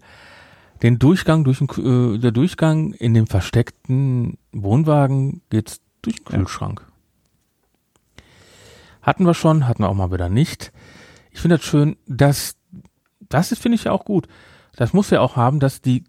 [0.83, 6.85] den Durchgang durch den, äh, der Durchgang in dem versteckten Wohnwagen geht's durch den Kühlschrank.
[9.01, 10.71] Hatten wir schon, hatten wir auch mal wieder nicht.
[11.31, 12.55] Ich finde das schön, dass,
[13.29, 14.27] das ist, finde ich ja auch gut.
[14.75, 16.03] Das muss ja auch haben, dass die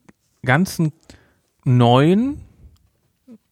[0.44, 0.92] ganzen
[1.64, 2.40] neuen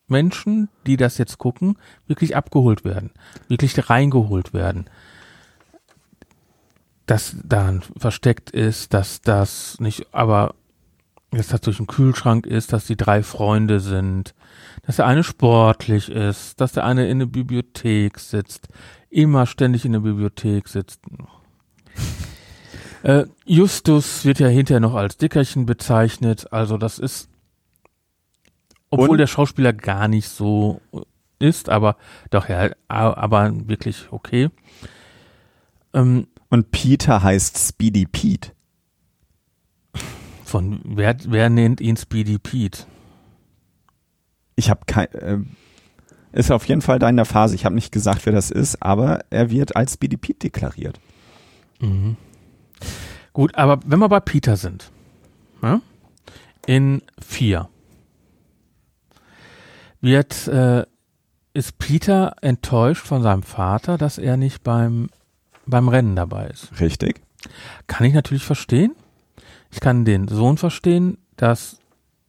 [0.07, 3.11] Menschen, die das jetzt gucken, wirklich abgeholt werden,
[3.49, 4.89] wirklich reingeholt werden.
[7.07, 10.55] Dass da versteckt ist, dass das nicht, aber
[11.31, 14.35] dass das durch den Kühlschrank ist, dass die drei Freunde sind,
[14.83, 18.69] dass der eine sportlich ist, dass der eine in der Bibliothek sitzt,
[19.11, 21.01] immer ständig in der Bibliothek sitzt.
[23.05, 27.29] Äh, Justus wird ja hinterher noch als Dickerchen bezeichnet, also das ist,
[28.91, 29.19] obwohl Und?
[29.19, 30.81] der Schauspieler gar nicht so
[31.39, 31.97] ist, aber
[32.31, 34.49] doch ja, aber wirklich okay.
[35.93, 38.53] Ähm, Und Peter heißt Speedy Pete.
[40.45, 42.87] von wer, wer nennt ihn Speedy Pete?
[44.57, 45.39] Ich habe kein, äh,
[46.33, 47.55] ist auf jeden Fall da in der Phase.
[47.55, 50.99] Ich habe nicht gesagt, wer das ist, aber er wird als Speedy Pete deklariert.
[53.33, 54.91] Gut, aber wenn wir bei Peter sind,
[55.63, 55.81] ja,
[56.67, 57.69] in vier
[60.01, 60.85] wird äh,
[61.55, 65.09] ist Peter enttäuscht von seinem Vater, dass er nicht beim
[65.67, 66.81] beim Rennen dabei ist.
[66.81, 67.23] Richtig?
[67.87, 68.95] Kann ich natürlich verstehen.
[69.71, 71.79] Ich kann den Sohn verstehen, dass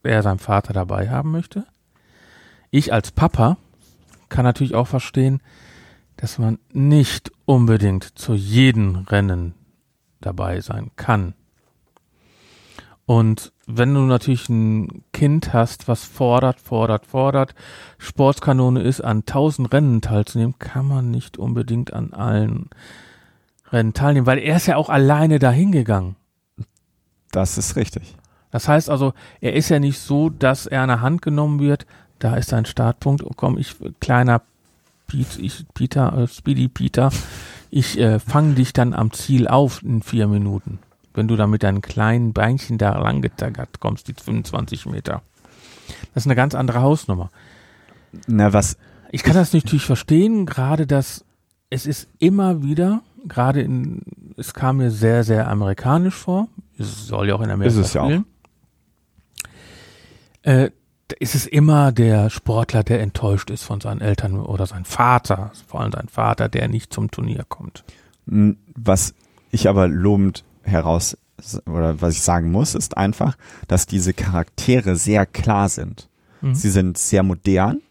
[0.03, 1.65] er seinen Vater dabei haben möchte.
[2.71, 3.57] Ich als Papa
[4.29, 5.41] kann natürlich auch verstehen,
[6.17, 9.53] dass man nicht unbedingt zu jedem Rennen
[10.25, 11.33] dabei sein kann.
[13.05, 17.53] Und wenn du natürlich ein Kind hast, was fordert, fordert, fordert,
[17.99, 22.69] Sportskanone ist, an tausend Rennen teilzunehmen, kann man nicht unbedingt an allen
[23.71, 26.15] Rennen teilnehmen, weil er ist ja auch alleine dahin gegangen.
[27.31, 28.15] Das ist richtig.
[28.51, 31.85] Das heißt also, er ist ja nicht so, dass er an der Hand genommen wird.
[32.19, 33.23] Da ist sein Startpunkt.
[33.23, 34.41] Oh komm, ich kleiner
[35.07, 37.11] Pete, ich, Peter, äh, Speedy Peter,
[37.75, 40.79] ich äh, fange dich dann am Ziel auf in vier Minuten.
[41.13, 45.23] Wenn du da mit deinen kleinen Beinchen da lang getaggert kommst, die 25 Meter.
[46.13, 47.29] Das ist eine ganz andere Hausnummer.
[48.27, 48.77] Na, was,
[49.11, 51.25] Ich kann das natürlich verstehen, gerade dass
[51.69, 54.03] es ist immer wieder, gerade in,
[54.37, 56.47] es kam mir sehr, sehr amerikanisch vor.
[56.79, 58.05] Es soll ja auch in Amerika Ist es ja auch.
[58.05, 58.25] spielen.
[60.43, 60.71] Äh,
[61.19, 65.81] ist es immer der Sportler, der enttäuscht ist von seinen Eltern oder sein Vater, vor
[65.81, 67.83] allem sein Vater, der nicht zum Turnier kommt.
[68.27, 69.13] m, was
[69.51, 71.17] ich aber lobend heraus,
[71.65, 73.37] oder was ich sagen muss, ist einfach,
[73.67, 76.09] dass diese Charaktere sehr klar sind.
[76.41, 76.55] Mhm.
[76.55, 77.81] Sie sind sehr modern.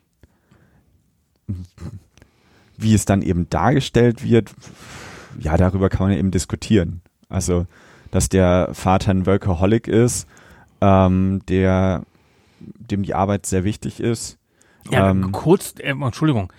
[2.77, 4.53] Wie es dann eben dargestellt wird,
[5.39, 7.03] ja, darüber kann man eben diskutieren.
[7.29, 7.67] Also,
[8.11, 10.27] dass der Vater ein Workaholic ist,
[10.81, 12.03] ähm, der,
[12.79, 14.39] dem die Arbeit sehr wichtig ist.
[14.91, 16.53] Ja, Ähm, kurz, äh, Entschuldigung.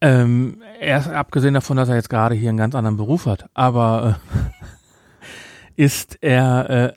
[0.00, 4.20] Ähm, erst abgesehen davon, dass er jetzt gerade hier einen ganz anderen Beruf hat, aber
[5.76, 6.92] äh, ist er äh,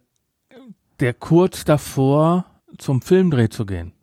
[0.99, 2.45] der kurz davor,
[2.77, 3.93] zum Filmdreh zu gehen.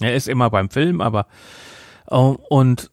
[0.00, 1.26] Er ist immer beim Film, aber
[2.08, 2.90] äh, und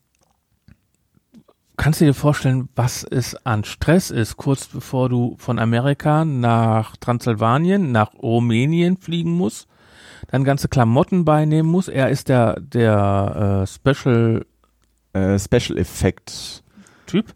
[1.81, 6.95] kannst du dir vorstellen, was es an Stress ist, kurz bevor du von Amerika nach
[6.95, 9.67] Transsilvanien, nach Rumänien fliegen musst,
[10.27, 11.87] dann ganze Klamotten beinehmen muss.
[11.87, 14.45] Er ist der, der äh, Special
[15.13, 16.63] äh, Special Effect.
[17.07, 17.33] Typ.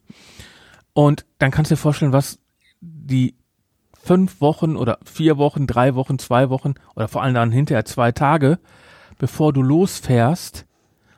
[0.93, 2.37] Und dann kannst du dir vorstellen, was
[2.81, 3.33] die
[3.95, 8.11] fünf Wochen oder vier Wochen, drei Wochen, zwei Wochen oder vor allem dann hinterher zwei
[8.11, 8.59] Tage,
[9.17, 10.67] bevor du losfährst,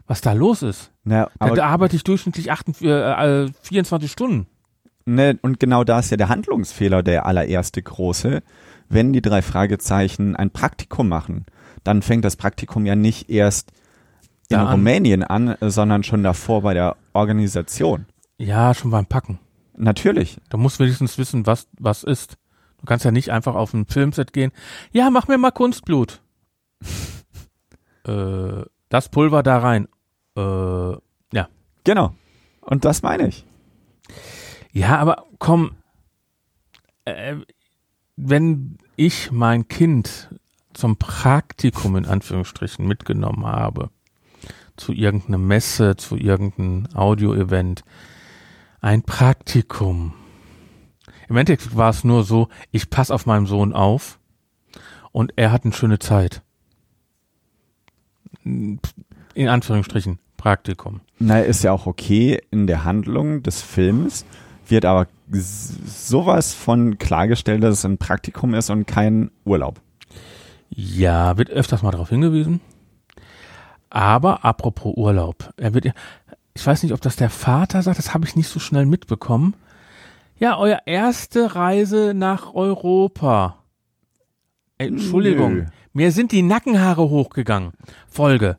[0.07, 0.91] was da los ist.
[1.03, 4.47] Na, Da, da arbeite ich durchschnittlich 28, äh, äh, 24 Stunden.
[5.05, 8.41] Ne, und genau da ist ja der Handlungsfehler der allererste große.
[8.89, 11.45] Wenn die drei Fragezeichen ein Praktikum machen,
[11.83, 13.71] dann fängt das Praktikum ja nicht erst
[14.49, 14.67] in an.
[14.67, 18.05] Rumänien an, sondern schon davor bei der Organisation.
[18.37, 19.39] Ja, schon beim Packen.
[19.75, 20.39] Natürlich.
[20.49, 22.37] Da musst wenigstens wissen, was, was ist.
[22.79, 24.51] Du kannst ja nicht einfach auf ein Filmset gehen.
[24.91, 26.21] Ja, mach mir mal Kunstblut.
[28.05, 29.87] äh, das Pulver da rein.
[30.37, 30.97] Äh,
[31.87, 32.13] Genau.
[32.59, 33.45] Und das meine ich.
[34.73, 35.77] Ja, aber komm,
[37.05, 37.37] äh,
[38.17, 40.27] wenn ich mein Kind
[40.73, 43.89] zum Praktikum in Anführungsstrichen mitgenommen habe,
[44.75, 47.85] zu irgendeiner Messe, zu irgendeinem Audio-Event,
[48.81, 50.13] ein Praktikum.
[51.29, 54.19] Im Endeffekt war es nur so, ich passe auf meinen Sohn auf
[55.13, 56.41] und er hat eine schöne Zeit.
[58.43, 61.01] In Anführungsstrichen Praktikum.
[61.19, 64.25] Na, ist ja auch okay in der Handlung des Films,
[64.67, 69.81] wird aber sowas von klargestellt, dass es ein Praktikum ist und kein Urlaub.
[70.69, 72.61] Ja, wird öfters mal darauf hingewiesen.
[73.89, 75.93] Aber apropos Urlaub, er wird ja,
[76.53, 79.55] ich weiß nicht, ob das der Vater sagt, das habe ich nicht so schnell mitbekommen.
[80.37, 83.63] Ja, euer erste Reise nach Europa.
[84.77, 85.65] Entschuldigung, Nö.
[85.93, 87.71] mir sind die Nackenhaare hochgegangen.
[88.07, 88.57] Folge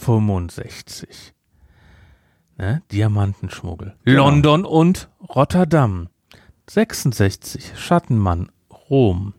[0.00, 1.34] 65.
[2.56, 2.82] Ne?
[2.90, 3.96] Diamantenschmuggel.
[4.04, 4.24] Genau.
[4.24, 6.08] London und Rotterdam.
[6.68, 7.72] 66.
[7.76, 8.50] Schattenmann.
[8.90, 9.34] Rom.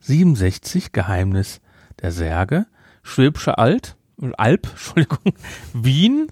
[0.00, 1.60] 67 Geheimnis
[2.00, 2.66] der Särge,
[3.02, 3.96] Schwäbische Alt,
[4.36, 5.34] Alb, Entschuldigung,
[5.72, 6.28] Wien,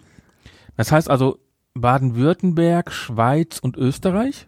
[0.77, 1.39] das heißt also
[1.75, 4.47] Baden-Württemberg, Schweiz und Österreich.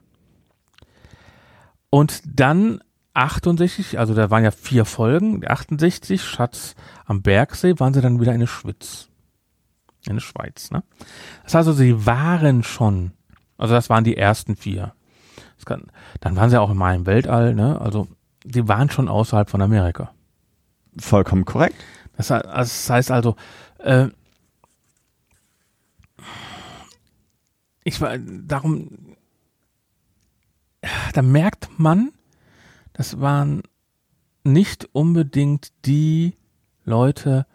[1.91, 2.81] Und dann
[3.15, 6.75] 68, also da waren ja vier Folgen, 68, Schatz
[7.07, 9.09] am Bergsee, waren sie dann wieder in der Schwitz.
[10.07, 10.83] In der Schweiz, ne?
[11.45, 13.13] Das heißt also, sie waren schon,
[13.57, 14.95] also das waren die ersten vier.
[15.65, 15.85] Kann,
[16.21, 17.81] dann waren sie auch mal im Weltall, ne?
[17.81, 18.07] Also
[18.45, 20.13] die waren schon außerhalb von Amerika.
[20.99, 21.77] Vollkommen korrekt.
[22.19, 23.35] Das, he- das heißt also,
[23.79, 24.09] äh,
[27.83, 28.91] ich war darum,
[31.15, 32.13] da merkt man,
[32.95, 33.63] das waren
[34.45, 36.37] nicht unbedingt die
[36.85, 37.47] Leute,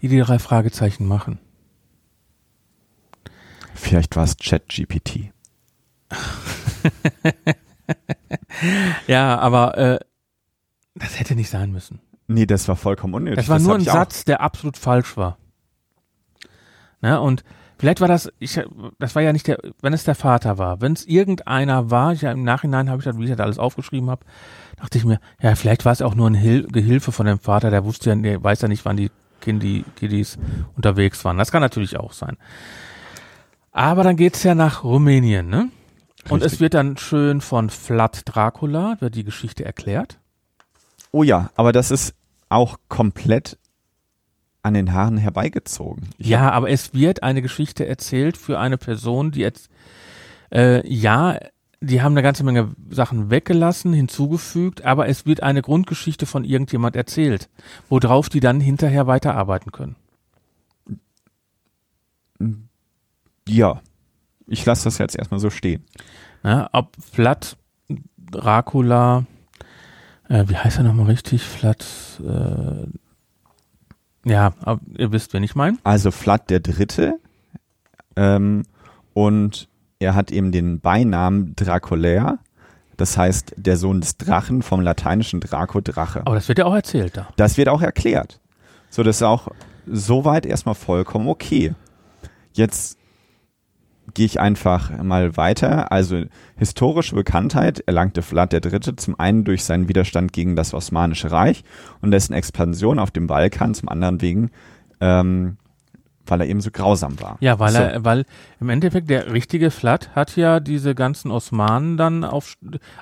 [0.00, 1.38] die die drei Fragezeichen machen.
[3.74, 5.32] Vielleicht war es ChatGPT.
[9.06, 9.98] Ja, aber äh,
[10.94, 12.00] das hätte nicht sein müssen.
[12.26, 13.36] Nee, das war vollkommen unnötig.
[13.36, 15.38] Das war nur hab ein auch- Satz, der absolut falsch war.
[17.02, 17.44] Ne, und
[17.78, 18.60] vielleicht war das, ich,
[18.98, 22.22] das war ja nicht der, wenn es der Vater war, wenn es irgendeiner war, ich,
[22.22, 24.24] im Nachhinein habe ich das, wie ich das alles aufgeschrieben habe,
[24.76, 27.70] dachte ich mir, ja, vielleicht war es auch nur ein Hil Gehilfe von dem Vater,
[27.70, 29.10] der wusste ja, der weiß ja nicht, wann die
[29.40, 30.38] Kindi, Kiddies
[30.76, 31.38] unterwegs waren.
[31.38, 32.36] Das kann natürlich auch sein.
[33.72, 35.68] Aber dann geht's ja nach Rumänien, ne?
[36.28, 36.60] Und es Richtig.
[36.60, 40.18] wird dann schön von Vlad Dracula, wird die Geschichte erklärt.
[41.12, 42.14] Oh ja, aber das ist
[42.48, 43.58] auch komplett
[44.66, 46.08] an den Haaren herbeigezogen.
[46.18, 49.70] Ich Ja, aber es wird eine Geschichte erzählt für eine Person, die jetzt,
[50.52, 51.38] äh, ja,
[51.80, 56.96] die haben eine ganze Menge Sachen weggelassen, hinzugefügt, aber es wird eine Grundgeschichte von irgendjemand
[56.96, 57.48] erzählt,
[57.88, 59.96] worauf die dann hinterher weiterarbeiten können.
[63.48, 63.80] Ja,
[64.48, 65.84] ich lasse das jetzt erstmal so stehen.
[66.42, 67.56] Ja, ob Vlad,
[68.18, 69.26] Dracula,
[70.28, 71.42] äh, wie heißt er nochmal richtig?
[71.42, 71.84] Vlad,
[72.20, 72.86] äh,
[74.26, 75.78] ja, aber ihr wisst, wen ich meine.
[75.84, 77.18] Also Vlad der Dritte
[78.16, 78.64] ähm,
[79.14, 79.68] und
[79.98, 82.38] er hat eben den Beinamen Draculair,
[82.96, 86.20] das heißt der Sohn des Drachen vom lateinischen Draco Drache.
[86.24, 87.28] Aber das wird ja auch erzählt da.
[87.36, 88.40] Das wird auch erklärt.
[88.90, 89.48] So, das ist auch
[89.86, 91.74] soweit erstmal vollkommen okay.
[92.52, 92.95] Jetzt
[94.14, 95.92] gehe ich einfach mal weiter.
[95.92, 96.22] Also
[96.56, 98.96] historische Bekanntheit erlangte Vlad III.
[98.96, 101.64] zum einen durch seinen Widerstand gegen das Osmanische Reich
[102.00, 104.50] und dessen Expansion auf dem Balkan, zum anderen wegen,
[105.00, 105.56] ähm,
[106.26, 107.36] weil er eben so grausam war.
[107.40, 107.78] Ja, weil so.
[107.78, 108.24] er, weil
[108.60, 112.54] im Endeffekt der richtige Flat hat ja diese ganzen Osmanen dann auf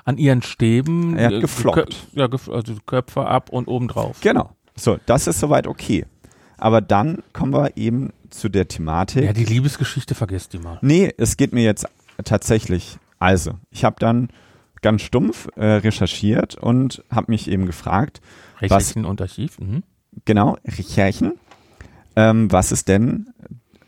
[0.03, 2.07] an ihren Stäben Er hat äh, geflockt.
[2.13, 4.21] Ja, also Köpfe ab und obendrauf.
[4.21, 4.51] Genau.
[4.75, 6.05] So, das ist soweit okay.
[6.57, 9.23] Aber dann kommen wir eben zu der Thematik.
[9.23, 10.77] Ja, die Liebesgeschichte vergesst die mal.
[10.81, 11.87] Nee, es geht mir jetzt
[12.23, 12.97] tatsächlich.
[13.19, 14.29] Also, ich habe dann
[14.81, 18.21] ganz stumpf äh, recherchiert und habe mich eben gefragt,
[18.61, 19.59] Rechtlichen und Archiv.
[19.59, 19.83] Mhm.
[20.25, 21.33] genau, Recherchen,
[22.15, 23.27] ähm, was ist denn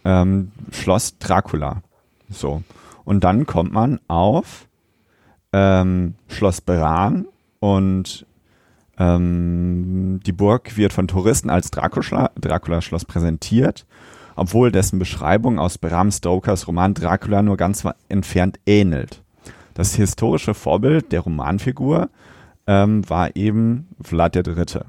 [0.04, 1.82] ähm, Schloss Dracula?
[2.30, 2.64] So.
[3.06, 4.68] Und dann kommt man auf
[5.54, 7.28] ähm, Schloss Beran
[7.60, 8.26] und
[9.00, 13.86] ähm, die Burg wird von Touristen als Dracula- Dracula-Schloss präsentiert,
[14.38, 19.24] obwohl dessen Beschreibung aus Bram Stokers Roman Dracula nur ganz entfernt ähnelt.
[19.74, 22.10] Das historische Vorbild der Romanfigur
[22.68, 24.82] ähm, war eben Vlad III.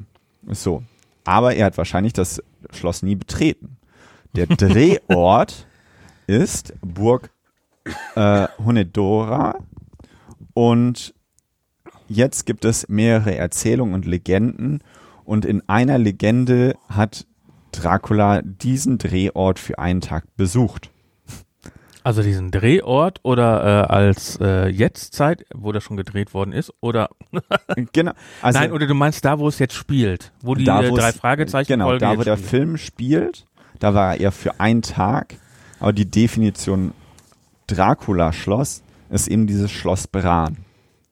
[0.48, 0.82] So.
[1.24, 2.42] Aber er hat wahrscheinlich das
[2.72, 3.78] Schloss nie betreten.
[4.34, 5.66] Der Drehort
[6.26, 7.30] ist Burg
[8.16, 9.58] äh, Honedora
[10.52, 11.14] und
[12.08, 14.80] jetzt gibt es mehrere Erzählungen und Legenden
[15.24, 17.26] und in einer Legende hat
[17.72, 20.90] Dracula diesen Drehort für einen Tag besucht.
[22.04, 27.10] Also diesen Drehort oder äh, als äh, Jetztzeit, wo das schon gedreht worden ist, oder
[27.92, 28.12] Genau.
[28.40, 31.12] Also, nein, oder du meinst da, wo es jetzt spielt, wo die da, äh, drei
[31.12, 32.48] Fragezeichen Genau, Folge da wo der spielt.
[32.48, 33.46] Film spielt,
[33.78, 35.34] da war er eher für einen Tag.
[35.80, 36.92] Aber die Definition
[37.66, 40.56] Dracula-Schloss ist eben dieses Schloss Bran.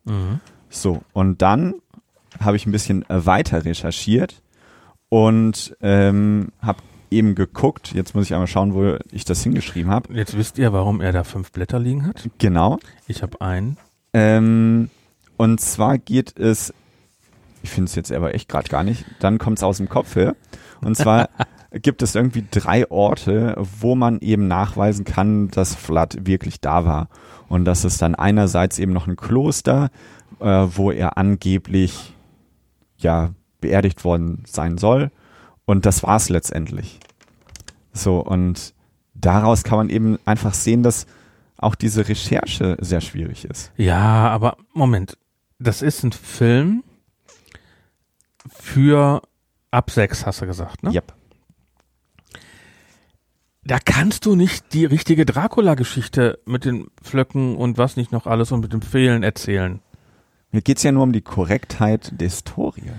[0.05, 0.41] Mhm.
[0.71, 1.75] So, und dann
[2.41, 4.43] habe ich ein bisschen äh, weiter recherchiert
[5.09, 6.81] und ähm, habe
[7.11, 10.13] eben geguckt, jetzt muss ich einmal schauen, wo ich das hingeschrieben habe.
[10.15, 12.29] Jetzt wisst ihr, warum er da fünf Blätter liegen hat.
[12.39, 12.79] Genau.
[13.07, 13.77] Ich habe einen.
[14.13, 14.91] Ähm,
[15.37, 16.73] und zwar geht es,
[17.63, 20.17] ich finde es jetzt aber echt gerade gar nicht, dann kommt es aus dem Kopf
[20.17, 20.35] her.
[20.81, 21.29] Und zwar
[21.73, 27.09] gibt es irgendwie drei Orte, wo man eben nachweisen kann, dass Vlad wirklich da war.
[27.49, 29.91] Und das ist dann einerseits eben noch ein Kloster,
[30.41, 32.15] äh, wo er angeblich
[32.97, 33.31] ja
[33.61, 35.11] beerdigt worden sein soll.
[35.65, 37.01] Und das war's letztendlich.
[37.93, 38.75] So, und
[39.15, 41.07] daraus kann man eben einfach sehen, dass
[41.59, 43.73] auch diese Recherche sehr schwierig ist.
[43.77, 45.17] Ja, aber Moment.
[45.59, 46.85] Das ist ein Film
[48.49, 49.23] für
[49.71, 50.93] ab sechs, hast du gesagt, ne?
[50.93, 51.15] Yep.
[53.65, 58.53] Da kannst du nicht die richtige Dracula-Geschichte mit den Flöcken und was nicht noch alles
[58.53, 59.81] und mit dem Fehlen erzählen.
[60.53, 62.93] Mir geht's ja nur um die Korrektheit der Historie.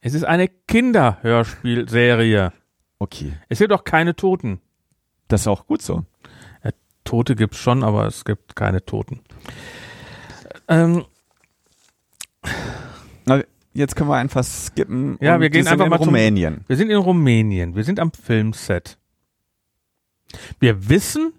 [0.00, 2.52] Es ist eine Kinderhörspielserie.
[2.98, 4.60] Okay, Es gibt auch keine Toten.
[5.28, 6.04] das ist auch gut so.
[7.04, 9.20] Tote gibt's schon, aber es gibt keine Toten.
[10.68, 11.06] Ähm,
[13.24, 15.16] Na, jetzt können wir einfach skippen.
[15.22, 16.64] Ja, wir gehen einfach in mal zum- Rumänien.
[16.66, 17.74] wir sind in Rumänien.
[17.76, 18.98] Wir sind am Filmset.
[20.60, 21.32] Wir wissen,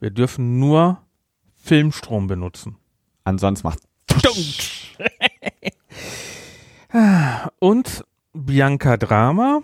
[0.00, 1.00] wir dürfen nur
[1.56, 2.76] Filmstrom benutzen.
[3.24, 3.78] Ansonsten macht
[7.58, 9.60] Und Bianca Drama.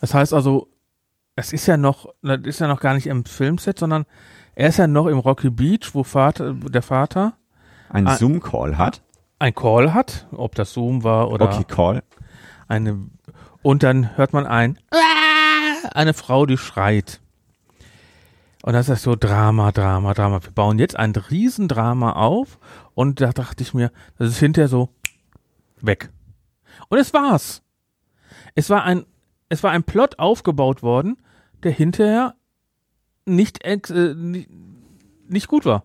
[0.00, 0.68] Das heißt also,
[1.36, 4.04] es ist ja noch, das ist ja noch gar nicht im Filmset, sondern
[4.54, 7.34] er ist ja noch im Rocky Beach, wo Vater, der Vater
[7.88, 8.16] ein Ah.
[8.16, 9.02] Zoom-Call hat.
[9.38, 12.02] ein Call hat, ob das Zoom war oder Okay, Call.
[12.68, 13.06] eine,
[13.62, 14.78] und dann hört man ein,
[15.94, 17.20] eine Frau, die schreit.
[18.62, 20.42] Und das ist so Drama, Drama, Drama.
[20.42, 22.58] Wir bauen jetzt ein Riesendrama auf
[22.94, 24.90] und da dachte ich mir, das ist hinterher so
[25.80, 26.10] weg.
[26.88, 27.62] Und es war's.
[28.54, 29.06] Es war ein,
[29.48, 31.16] es war ein Plot aufgebaut worden,
[31.62, 32.34] der hinterher
[33.24, 34.50] nicht, äh, nicht,
[35.28, 35.84] nicht gut war.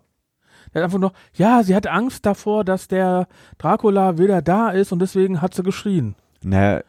[0.73, 4.91] Er hat einfach nur, ja, sie hatte Angst davor, dass der Dracula wieder da ist
[4.91, 6.15] und deswegen hat sie geschrien.
[6.43, 6.81] Na,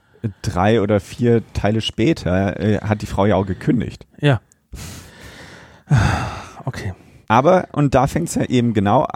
[0.42, 4.06] drei oder vier Teile später äh, hat die Frau ja auch gekündigt.
[4.18, 4.40] Ja.
[6.64, 6.94] Okay.
[7.28, 9.06] Aber, und da fängt's ja eben genau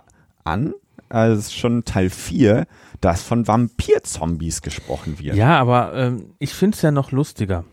[0.45, 0.73] an,
[1.09, 2.67] als schon Teil 4,
[3.01, 5.35] dass von Vampir-Zombies gesprochen wird.
[5.35, 7.65] Ja, aber ähm, ich find's ja noch lustiger.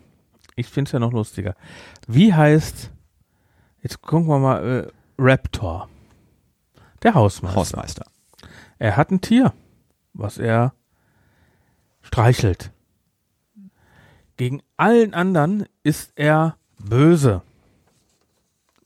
[0.56, 1.56] Ich find's ja noch lustiger.
[2.08, 2.92] Wie heißt,
[3.84, 5.90] jetzt gucken wir mal, äh, Raptor.
[7.04, 7.56] Der Hausmeister.
[7.56, 8.06] Hausmeister.
[8.80, 9.54] Er hat ein Tier,
[10.14, 10.74] was er
[12.02, 12.72] streichelt.
[14.38, 17.42] Gegen allen anderen ist er böse.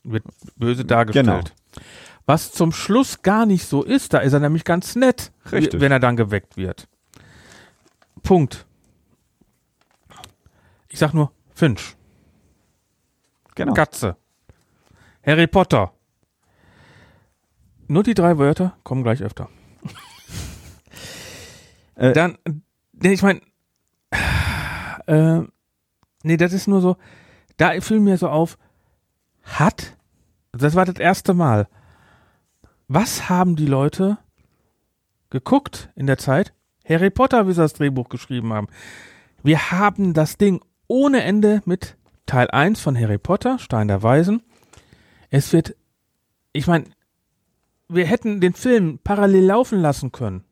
[0.04, 0.24] Wird
[0.56, 1.54] böse dargestellt.
[2.26, 5.82] Was zum Schluss gar nicht so ist, da ist er nämlich ganz nett, Richtig.
[5.82, 6.88] wenn er dann geweckt wird.
[8.24, 8.66] Punkt.
[10.90, 11.96] Ich sag nur Finch,
[13.56, 13.74] Genau.
[13.74, 14.18] Katze,
[15.26, 15.94] Harry Potter.
[17.88, 19.50] Nur die drei Wörter kommen gleich öfter.
[21.96, 22.38] Äh, Dann,
[22.94, 23.42] nee, ich meine,
[25.08, 25.42] äh,
[26.24, 26.98] nee, das ist nur so,
[27.58, 28.58] da fiel mir so auf,
[29.60, 29.98] hat,
[30.52, 31.68] das war das erste Mal,
[32.88, 34.18] was haben die Leute
[35.30, 36.54] geguckt in der Zeit?
[36.86, 38.68] Harry Potter, wie sie das Drehbuch geschrieben haben.
[39.44, 41.96] Wir haben das Ding ohne Ende mit
[42.26, 44.44] Teil 1 von Harry Potter, Stein der Weisen.
[45.30, 45.76] Es wird,
[46.54, 46.86] ich meine,
[47.88, 50.44] wir hätten den Film parallel laufen lassen können.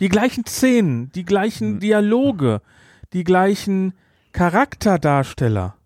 [0.00, 2.60] Die gleichen Szenen, die gleichen Dialoge,
[3.12, 3.94] die gleichen
[4.32, 5.76] Charakterdarsteller,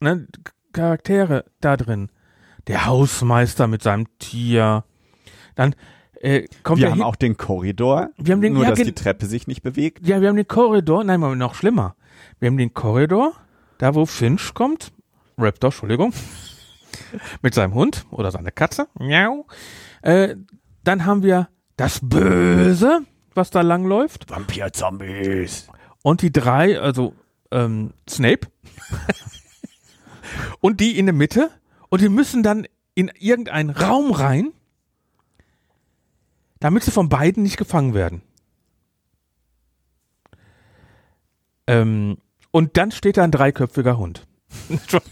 [0.00, 0.26] ne,
[0.72, 2.10] Charaktere da drin.
[2.66, 4.84] Der Hausmeister mit seinem Tier.
[5.54, 5.74] Dann
[6.20, 8.92] äh, kommt wir haben hin, auch den Korridor, Wir haben den- nur ja, dass die
[8.92, 10.06] Treppe sich nicht bewegt.
[10.06, 11.96] ja, wir haben den Korridor, nein, noch schlimmer.
[12.38, 13.32] Wir haben den Korridor,
[13.78, 14.92] da wo Finch kommt,
[15.36, 16.12] Raptor, Entschuldigung,
[17.42, 19.46] mit seinem Hund oder seiner Katze, miau.
[20.02, 20.36] Äh,
[20.84, 23.00] dann haben wir das Böse,
[23.34, 24.30] was da langläuft.
[24.30, 25.66] Vampir-Zombies.
[26.04, 27.14] Und die drei, also
[27.50, 28.46] ähm, Snape
[30.60, 31.50] und die in der Mitte.
[31.88, 34.52] Und die müssen dann in irgendeinen Raum rein,
[36.60, 38.22] damit sie von beiden nicht gefangen werden.
[41.66, 42.18] Ähm,
[42.50, 44.26] und dann steht da ein dreiköpfiger Hund.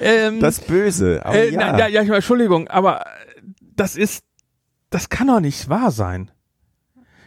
[0.00, 1.24] ähm, Das Böse.
[1.24, 1.72] Aber äh, ja.
[1.72, 3.04] na, ja, ja, ich meine, Entschuldigung, aber
[3.60, 4.24] das ist,
[4.90, 6.30] das kann doch nicht wahr sein.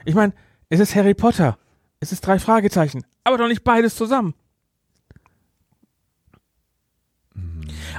[0.06, 0.34] Ich meine,
[0.70, 1.58] es ist Harry Potter,
[2.00, 4.34] es ist drei Fragezeichen, aber doch nicht beides zusammen.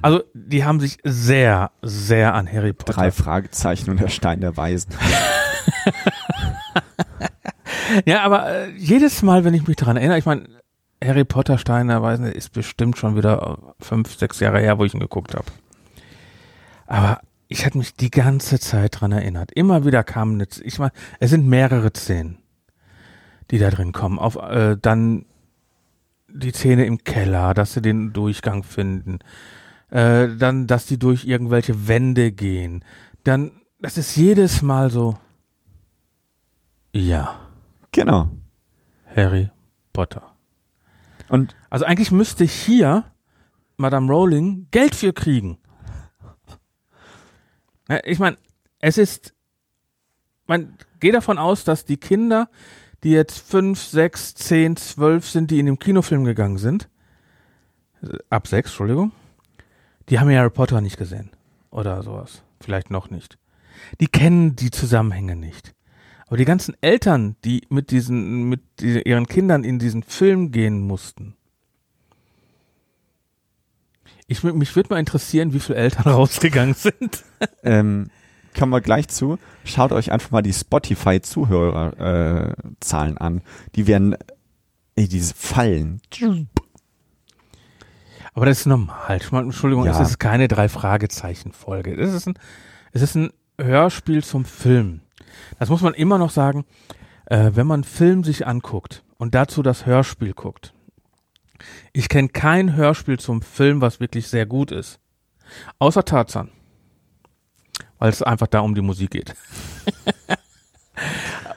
[0.03, 2.93] Also, die haben sich sehr, sehr an Harry Potter.
[2.93, 4.95] Drei Fragezeichen und der Stein der Weisen.
[8.07, 10.49] Ja, aber äh, jedes Mal, wenn ich mich daran erinnere, ich meine,
[11.03, 14.85] Harry Potter Stein der Weisen ist bestimmt schon wieder äh, fünf, sechs Jahre her, wo
[14.85, 15.47] ich ihn geguckt habe.
[16.87, 19.53] Aber ich hatte mich die ganze Zeit dran erinnert.
[19.53, 22.39] Immer wieder kamen, eine, ich meine, es sind mehrere Szenen,
[23.51, 24.19] die da drin kommen.
[24.19, 25.27] Auf äh, dann
[26.29, 29.21] die Szene im Keller, dass sie den Durchgang finden.
[29.95, 32.85] Äh, dann, dass die durch irgendwelche Wände gehen.
[33.23, 35.17] Dann, das ist jedes Mal so.
[36.93, 37.39] Ja.
[37.93, 38.29] Genau.
[39.15, 39.51] Harry
[39.93, 40.35] Potter.
[41.29, 43.05] Und Also eigentlich müsste hier
[43.77, 45.59] Madame Rowling Geld für kriegen.
[48.05, 48.37] Ich meine,
[48.81, 49.33] es ist,
[50.49, 52.49] man geht davon aus, dass die Kinder,
[53.05, 56.89] die jetzt fünf, sechs, zehn, zwölf sind, die in den Kinofilm gegangen sind,
[58.03, 59.13] äh, ab sechs, Entschuldigung,
[60.09, 61.31] die haben ja Harry Potter nicht gesehen
[61.71, 63.39] oder sowas, vielleicht noch nicht.
[64.01, 65.75] Die kennen die Zusammenhänge nicht.
[66.27, 71.37] Aber die ganzen Eltern, die mit diesen, mit ihren Kindern in diesen Film gehen mussten.
[74.27, 77.25] Ich, mich würde mal interessieren, wie viele Eltern rausgegangen sind.
[77.63, 78.09] ähm,
[78.59, 79.39] kommen wir gleich zu.
[79.65, 83.43] Schaut euch einfach mal die Spotify-Zuhörerzahlen äh, an.
[83.75, 84.17] Die werden,
[84.95, 86.01] ey, diese Fallen.
[88.35, 89.21] Aber das ist normal.
[89.31, 89.93] Entschuldigung, Ja.
[89.93, 91.95] es ist keine drei Fragezeichen Folge.
[91.95, 92.35] Es ist ein,
[92.93, 95.01] es ist ein Hörspiel zum Film.
[95.59, 96.65] Das muss man immer noch sagen.
[97.27, 100.75] Äh, wenn man einen Film sich anguckt und dazu das Hörspiel guckt.
[101.93, 104.99] Ich kenne kein Hörspiel zum Film, was wirklich sehr gut ist.
[105.79, 106.51] Außer Tarzan.
[107.99, 109.35] Weil es einfach da um die Musik geht.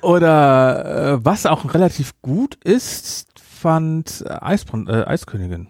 [0.02, 5.68] Oder äh, was auch relativ gut ist, fand äh, Eisbrand, äh, Eiskönigin.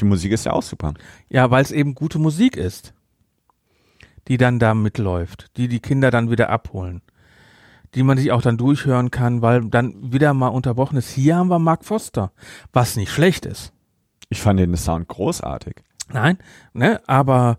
[0.00, 0.94] Die Musik ist ja auch super.
[1.28, 2.94] Ja, weil es eben gute Musik ist,
[4.28, 7.02] die dann da mitläuft, die die Kinder dann wieder abholen,
[7.94, 11.10] die man sich auch dann durchhören kann, weil dann wieder mal unterbrochen ist.
[11.10, 12.32] Hier haben wir Mark Foster,
[12.72, 13.72] was nicht schlecht ist.
[14.28, 15.76] Ich fand den Sound großartig.
[16.12, 16.38] Nein,
[16.72, 17.58] ne, aber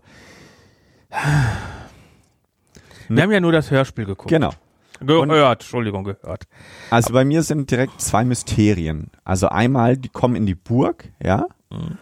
[3.08, 4.28] wir haben ja nur das Hörspiel geguckt.
[4.30, 4.52] Genau.
[5.00, 6.44] Gehört, Entschuldigung, gehört.
[6.90, 9.10] Also bei mir sind direkt zwei Mysterien.
[9.24, 11.98] Also einmal, die kommen in die Burg, ja, Mhm.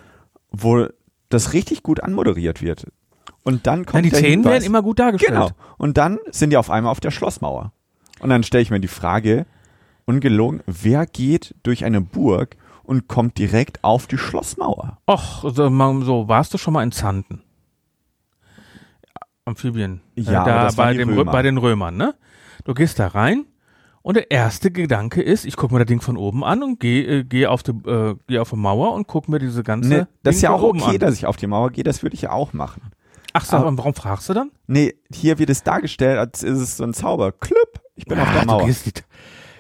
[0.51, 0.87] Wo
[1.29, 2.87] das richtig gut anmoderiert wird.
[3.45, 5.33] Und dann Ja, kommt die der Szenen werden immer gut dargestellt.
[5.33, 5.51] Genau.
[5.77, 7.73] Und dann sind die auf einmal auf der Schlossmauer.
[8.21, 9.47] Und dann stelle ich mir die Frage,
[10.05, 14.99] ungelogen, wer geht durch eine Burg und kommt direkt auf die Schlossmauer?
[15.09, 17.43] Och, so, so, warst du schon mal in Zanten?
[19.45, 20.01] Amphibien.
[20.15, 22.15] Ja, äh, da bei, die dem, bei den Römern, ne?
[22.65, 23.47] Du gehst da rein
[24.09, 27.19] und der erste Gedanke ist, ich gucke mir das Ding von oben an und gehe
[27.19, 30.09] äh, geh auf die äh, geh auf die Mauer und guck mir diese ganze Ne,
[30.23, 30.99] das ist Ding ja von auch okay, an.
[31.01, 32.81] dass ich auf die Mauer gehe, das würde ich ja auch machen.
[33.35, 34.51] Ach so, aber- und warum fragst du dann?
[34.67, 37.33] Nee, hier wird es dargestellt, als ist es so ein Zauber.
[37.33, 38.65] Klüpp, ich bin auf Ah, der Mauer.
[38.65, 38.87] gehst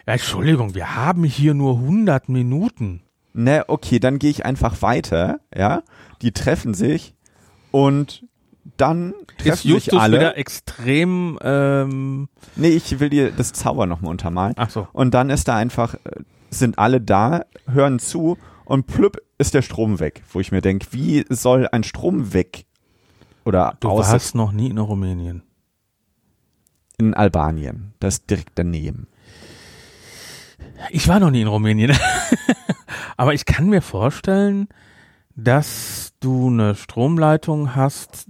[0.07, 3.03] ja, Entschuldigung, wir haben hier nur 100 Minuten.
[3.34, 5.82] Ne, okay, dann gehe ich einfach weiter, ja.
[6.22, 7.14] Die treffen sich
[7.70, 8.24] und
[8.77, 10.16] dann Ist treffen sich Justus alle.
[10.19, 14.55] wieder extrem, ähm, Nee, ich will dir das Zauber nochmal untermalen.
[14.57, 14.87] ach so.
[14.93, 15.99] Und dann ist da einfach, äh,
[16.51, 20.23] sind alle da, hören zu und plüpp ist der Strom weg.
[20.33, 22.64] Wo ich mir denke, wie soll ein Strom weg
[23.45, 25.43] oder Du warst noch nie in Rumänien.
[26.99, 27.95] in Albanien?
[28.01, 29.07] Das ist direkt daneben.
[30.91, 31.97] Ich war noch nie in Rumänien.
[33.16, 34.69] Aber ich kann mir vorstellen,
[35.35, 38.27] dass du eine Stromleitung hast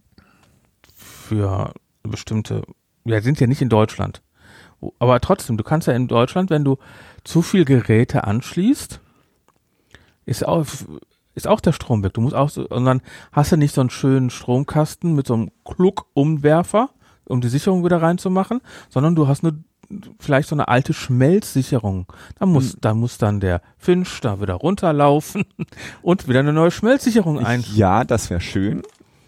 [1.28, 1.72] für
[2.02, 2.62] bestimmte,
[3.04, 4.22] wir sind ja nicht in Deutschland.
[4.98, 6.78] Aber trotzdem, du kannst ja in Deutschland, wenn du
[7.24, 9.00] zu viel Geräte anschließt,
[10.24, 10.66] ist auch,
[11.34, 12.14] ist auch der Strom weg.
[12.14, 13.02] Du musst auch so, und dann
[13.32, 16.90] hast du nicht so einen schönen Stromkasten mit so einem Kluck-Umwerfer,
[17.26, 19.54] um die Sicherung wieder reinzumachen, sondern du hast nur
[20.20, 22.06] vielleicht so eine alte Schmelzsicherung.
[22.38, 25.44] Da muss, da muss dann der Finch da wieder runterlaufen
[26.02, 27.64] und wieder eine neue Schmelzsicherung ein.
[27.74, 28.82] Ja, das wäre schön,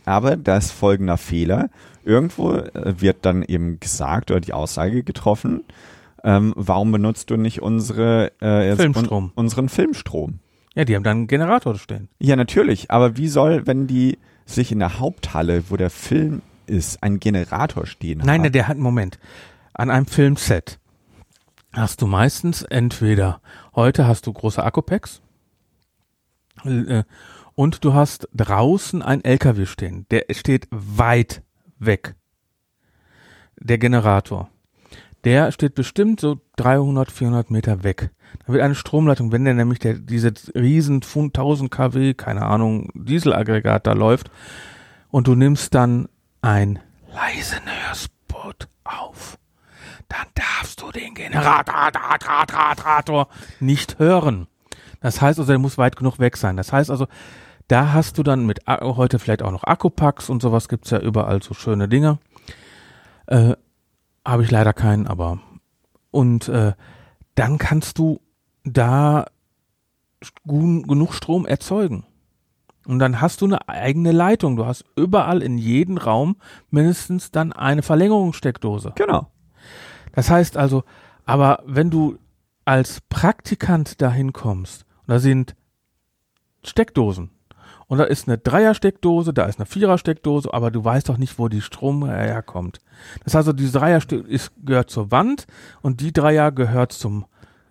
[0.04, 1.70] aber da ist folgender Fehler.
[2.04, 5.64] Irgendwo äh, wird dann eben gesagt oder die Aussage getroffen,
[6.24, 9.24] ähm, warum benutzt du nicht unsere äh, Filmstrom.
[9.26, 10.38] Un unseren Filmstrom?
[10.74, 12.08] Ja, die haben dann einen Generator stehen.
[12.18, 17.02] Ja, natürlich, aber wie soll, wenn die sich in der Haupthalle, wo der Film ist,
[17.02, 18.52] einen Generator stehen Nein, haben?
[18.52, 19.18] der hat einen Moment.
[19.72, 20.78] An einem Filmset
[21.72, 23.40] hast du meistens entweder
[23.74, 25.22] heute hast du große Akkupacks
[26.64, 27.04] äh,
[27.54, 30.06] Und du hast draußen ein LKW stehen.
[30.10, 31.42] Der steht weit
[31.80, 32.14] weg.
[33.56, 34.48] Der Generator.
[35.24, 38.10] Der steht bestimmt so 300, 400 Meter weg.
[38.46, 43.86] Da wird eine Stromleitung, wenn der nämlich der, diese riesen 1000 kW, keine Ahnung, Dieselaggregat
[43.86, 44.30] da läuft
[45.10, 46.08] und du nimmst dann
[46.40, 46.78] ein
[47.12, 49.36] leisen Hörspot auf,
[50.08, 53.28] dann darfst du den Generator
[53.58, 54.46] nicht hören.
[55.00, 56.56] Das heißt also, der muss weit genug weg sein.
[56.56, 57.06] Das heißt also,
[57.70, 60.98] da hast du dann mit A- heute vielleicht auch noch Akkupacks und sowas gibt's ja
[60.98, 62.18] überall so schöne Dinge.
[63.26, 63.54] Äh,
[64.26, 65.40] Habe ich leider keinen, aber
[66.10, 66.72] und äh,
[67.34, 68.20] dann kannst du
[68.64, 69.26] da
[70.44, 72.04] genug Strom erzeugen.
[72.86, 74.56] Und dann hast du eine eigene Leitung.
[74.56, 76.36] Du hast überall in jedem Raum
[76.70, 78.92] mindestens dann eine Verlängerungssteckdose.
[78.96, 79.30] Genau.
[80.12, 80.82] Das heißt also,
[81.24, 82.18] aber wenn du
[82.64, 85.54] als Praktikant dahin kommst, und da sind
[86.64, 87.30] Steckdosen,
[87.90, 91.48] und da ist eine Dreier-Steckdose, da ist eine Vierer-Steckdose, aber du weißt doch nicht, wo
[91.48, 92.78] die Strom herkommt.
[93.24, 95.46] Das heißt also, die Dreier ist, gehört zur Wand
[95.82, 97.26] und die Dreier gehört zum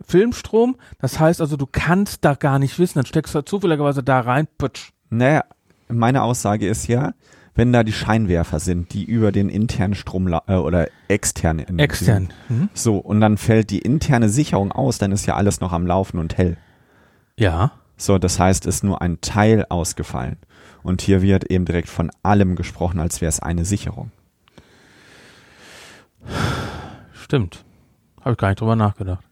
[0.05, 0.75] Filmstrom.
[0.99, 4.47] Das heißt also, du kannst da gar nicht wissen, dann steckst du zufälligerweise da rein,
[4.57, 4.91] putsch.
[5.09, 5.45] Naja,
[5.87, 7.13] meine Aussage ist ja,
[7.55, 12.29] wenn da die Scheinwerfer sind, die über den internen Strom äh, oder extern in- Extern.
[12.49, 12.67] Mhm.
[12.73, 16.19] So, und dann fällt die interne Sicherung aus, dann ist ja alles noch am Laufen
[16.19, 16.57] und hell.
[17.37, 17.71] Ja.
[17.99, 20.37] So, das heißt, ist nur ein Teil ausgefallen.
[20.83, 24.11] Und hier wird eben direkt von allem gesprochen, als wäre es eine Sicherung.
[27.13, 27.65] Stimmt.
[28.21, 29.23] Habe ich gar nicht drüber nachgedacht.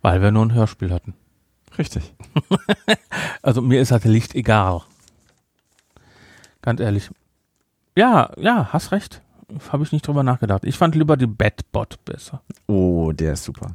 [0.00, 1.14] Weil wir nur ein Hörspiel hatten.
[1.76, 2.14] Richtig.
[3.40, 4.82] Also mir ist halt Licht egal.
[6.60, 7.08] Ganz ehrlich.
[7.96, 9.22] Ja, ja, hast recht.
[9.70, 10.64] Habe ich nicht drüber nachgedacht.
[10.64, 12.42] Ich fand lieber die Batbot besser.
[12.66, 13.74] Oh, der ist super.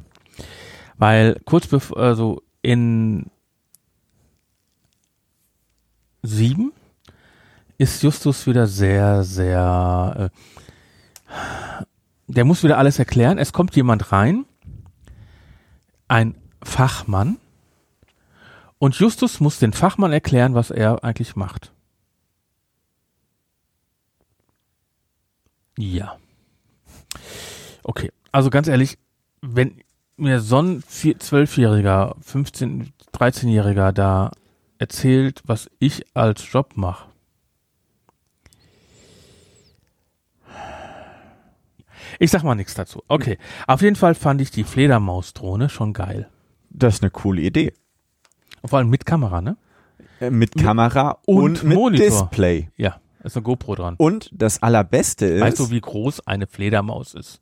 [0.96, 3.30] Weil kurz bevor, also in
[6.24, 6.72] sieben
[7.78, 10.30] ist Justus wieder sehr, sehr,
[11.30, 11.84] äh,
[12.26, 13.38] der muss wieder alles erklären.
[13.38, 14.44] Es kommt jemand rein,
[16.08, 17.38] ein Fachmann,
[18.84, 21.72] und Justus muss den Fachmann erklären, was er eigentlich macht.
[25.78, 26.18] Ja.
[27.82, 28.98] Okay, also ganz ehrlich,
[29.40, 29.80] wenn
[30.18, 34.32] mir so ein Zwölfjähriger, 15-, 13-Jähriger da
[34.84, 37.08] erzählt, was ich als Job mache.
[42.18, 43.02] Ich sag mal nichts dazu.
[43.08, 43.38] Okay.
[43.66, 46.28] Auf jeden Fall fand ich die Fledermaus-Drohne schon geil.
[46.70, 47.72] Das ist eine coole Idee.
[48.64, 49.56] Vor allem mit Kamera, ne?
[50.20, 52.06] Äh, Mit Kamera und und, mit Monitor.
[52.06, 52.68] Display.
[52.76, 53.94] Ja, ist eine GoPro dran.
[53.96, 57.40] Und das Allerbeste ist, Weißt du, wie groß eine Fledermaus ist?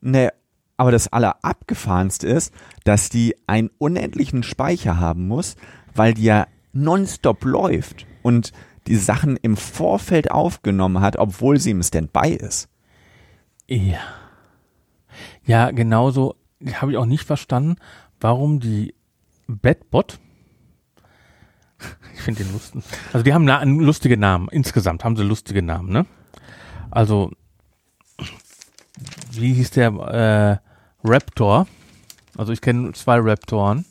[0.00, 0.32] ne,
[0.76, 2.52] aber das Allerabgefahrenste ist,
[2.84, 5.56] dass die einen unendlichen Speicher haben muss,
[5.94, 8.52] weil die ja nonstop läuft und
[8.86, 12.68] die Sachen im Vorfeld aufgenommen hat, obwohl sie im Standby ist.
[13.66, 13.98] Ja.
[15.44, 16.36] Ja, genauso
[16.74, 17.76] habe ich auch nicht verstanden,
[18.20, 18.94] warum die
[19.48, 20.18] Batbot,
[22.14, 23.46] ich finde den lustigen, also die haben
[23.80, 26.06] lustigen Namen, insgesamt haben sie lustige Namen, ne?
[26.90, 27.32] Also,
[29.32, 31.66] wie hieß der, äh, Raptor,
[32.36, 33.84] also ich kenne zwei Raptoren,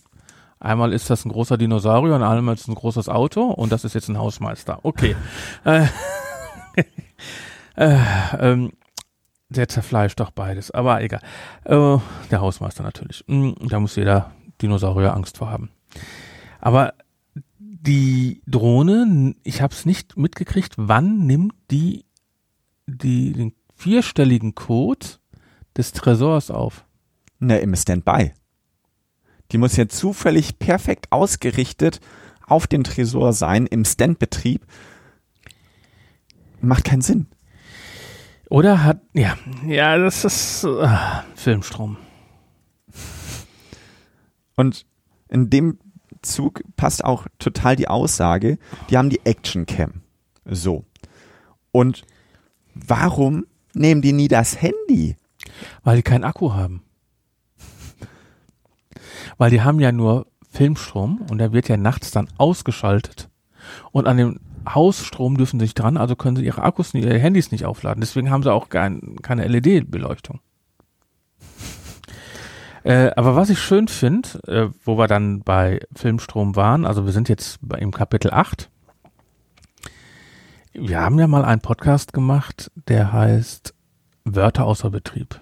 [0.59, 3.83] einmal ist das ein großer Dinosaurier und einmal ist es ein großes Auto und das
[3.83, 5.15] ist jetzt ein Hausmeister, okay.
[5.63, 5.85] äh,
[7.75, 7.97] äh,
[8.39, 8.71] ähm,
[9.49, 11.21] der zerfleischt doch beides, aber egal.
[11.63, 11.97] Äh,
[12.31, 13.23] der Hausmeister natürlich.
[13.27, 14.31] Mm, Da muss jeder
[14.61, 15.69] Dinosaurier Angst vor haben.
[16.59, 16.93] Aber
[17.59, 22.05] die Drohne, ich habe es nicht mitgekriegt, wann nimmt die,
[22.87, 25.05] die den vierstelligen Code
[25.77, 26.85] des Tresors auf?
[27.39, 28.31] Ne, im Standby.
[29.51, 31.99] Die muss ja zufällig perfekt ausgerichtet
[32.47, 34.65] auf den Tresor sein, im Standbetrieb.
[36.61, 37.27] Macht keinen Sinn.
[38.49, 40.87] Oder hat, ja, ja, das ist äh,
[41.35, 41.97] Filmstrom.
[44.55, 44.85] Und
[45.29, 45.79] in dem
[46.21, 48.57] Zug passt auch total die Aussage,
[48.89, 50.01] die haben die Action Cam.
[50.45, 50.85] So.
[51.71, 52.03] Und
[52.73, 53.45] warum
[53.75, 55.15] nehmen die nie das Handy?
[55.83, 56.83] Weil die keinen Akku haben.
[59.37, 63.29] Weil die haben ja nur Filmstrom und der wird ja nachts dann ausgeschaltet.
[63.91, 67.19] Und an dem Hausstrom dürfen sie sich dran, also können sie ihre Akkus, nicht, ihre
[67.19, 68.01] Handys nicht aufladen.
[68.01, 70.39] Deswegen haben sie auch kein, keine LED-Beleuchtung.
[72.83, 77.13] äh, aber was ich schön finde, äh, wo wir dann bei Filmstrom waren, also wir
[77.13, 78.69] sind jetzt bei, im Kapitel 8.
[80.77, 83.73] Wir haben ja mal einen Podcast gemacht, der heißt
[84.25, 85.39] Wörter außer Betrieb.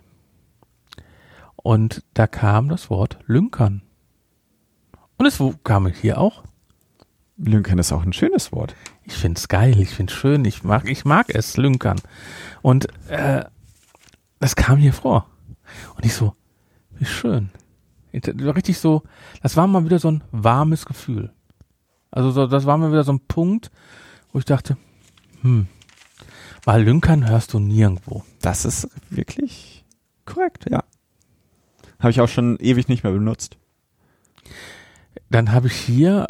[1.56, 3.82] Und da kam das Wort Lünkern.
[5.18, 6.44] Und es kam hier auch.
[7.38, 8.76] Lünkern ist auch ein schönes Wort.
[9.06, 12.00] Ich find's geil, ich find's schön, ich mag, ich mag es, Lünkern.
[12.62, 13.44] Und äh,
[14.40, 15.28] das kam hier vor.
[15.96, 16.36] Und ich so,
[16.92, 17.50] wie schön.
[18.14, 19.02] Richtig so,
[19.42, 21.34] das war mal wieder so ein warmes Gefühl.
[22.12, 23.72] Also so, das war mal wieder so ein Punkt,
[24.32, 24.78] wo ich dachte,
[25.44, 25.68] hm,
[26.64, 28.24] weil Lünkern hörst du nirgendwo.
[28.41, 29.86] Das ist wirklich
[30.26, 30.84] korrekt, ja.
[32.00, 33.58] Habe ich auch schon ewig nicht mehr benutzt.
[35.30, 36.28] Dann habe ich hier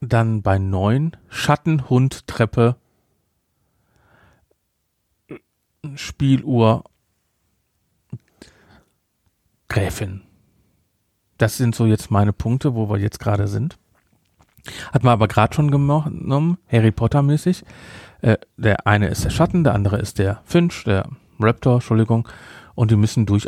[0.00, 2.76] dann bei neun Schatten, Hund, Treppe,
[5.94, 6.84] Spieluhr,
[9.68, 10.22] Gräfin.
[11.38, 13.78] Das sind so jetzt meine Punkte, wo wir jetzt gerade sind.
[14.92, 17.64] Hat man aber gerade schon genommen, Harry Potter mäßig.
[18.22, 21.08] Äh, der eine ist der Schatten, der andere ist der Finch, der
[21.38, 22.28] Raptor, Entschuldigung.
[22.74, 23.46] Und die müssen durch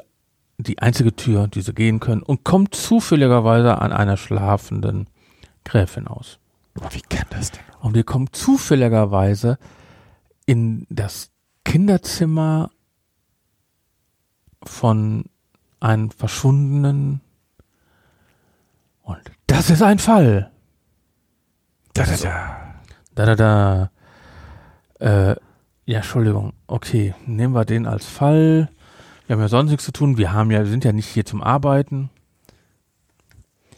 [0.58, 5.08] die einzige Tür, die sie gehen können, und kommt zufälligerweise an einer schlafenden
[5.64, 6.38] Gräfin aus.
[6.90, 7.62] Wie kann das denn?
[7.80, 9.58] Und wir kommen zufälligerweise
[10.46, 11.30] in das
[11.64, 12.70] Kinderzimmer
[14.62, 15.24] von
[15.80, 17.20] einem Verschwundenen.
[19.02, 20.50] Und das ist ein Fall.
[21.98, 22.24] Da, da, So.
[22.24, 22.74] da.
[23.14, 23.90] Da, da, da.
[25.00, 25.36] Äh,
[25.86, 26.52] ja, Entschuldigung.
[26.66, 28.68] Okay, nehmen wir den als Fall.
[29.26, 30.16] Wir haben ja sonst nichts zu tun.
[30.16, 32.10] Wir haben ja, wir sind ja nicht hier zum Arbeiten.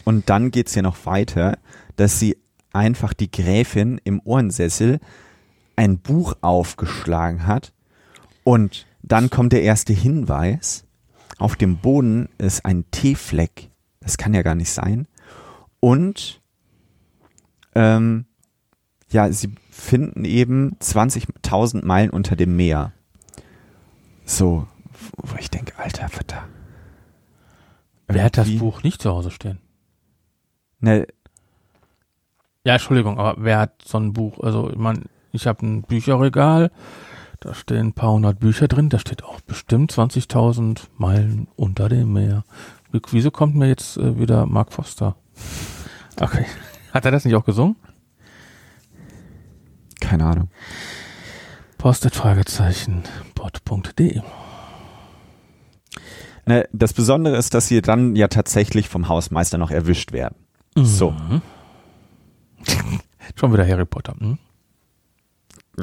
[0.05, 1.59] Und dann geht's ja noch weiter,
[1.97, 2.37] dass sie
[2.73, 5.01] einfach die Gräfin im Ohrensessel
[5.77, 7.73] ein Buch aufgeschlagen hat
[8.45, 10.85] und dann kommt der erste Hinweis.
[11.39, 13.71] Auf dem Boden ist ein Teefleck.
[14.01, 15.09] Das kann ja gar nicht sein.
[15.81, 16.40] Und
[17.75, 18.27] ähm,
[19.11, 22.93] ja, sie finden eben 20.000 Meilen unter dem Meer.
[24.25, 24.67] So,
[25.17, 26.47] wo ich denke, alter Vater.
[28.07, 29.59] Wer hat das Wie- Buch nicht zu Hause stehen?
[30.81, 31.07] Ne,
[32.65, 34.39] Ja, Entschuldigung, aber wer hat so ein Buch?
[34.41, 35.03] Also, ich meine,
[35.33, 36.71] ich habe ein Bücherregal,
[37.41, 42.13] da stehen ein paar hundert Bücher drin, da steht auch bestimmt 20.000 Meilen unter dem
[42.13, 42.45] Meer.
[42.93, 45.17] Wie- Wieso kommt mir jetzt äh, wieder Mark Foster?
[46.21, 46.45] Okay.
[46.93, 47.77] Hat er das nicht auch gesungen?
[50.11, 50.49] keine Ahnung.
[51.79, 53.05] Postet Fragezeichen
[53.37, 54.23] bot.de.
[56.47, 60.35] Ne, das Besondere ist, dass sie dann ja tatsächlich vom Hausmeister noch erwischt werden.
[60.75, 61.15] So.
[63.37, 64.15] Schon wieder Harry Potter.
[64.19, 64.39] Hm?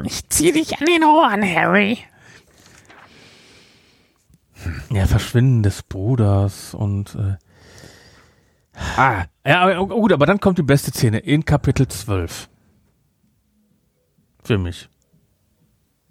[0.04, 1.98] Ich zieh dich an den Ohren, Harry.
[4.90, 7.36] Ja, Verschwinden des Bruders und äh,
[8.96, 12.48] Ah, ja, aber, gut, aber dann kommt die beste Szene in Kapitel 12.
[14.44, 14.88] Für mich.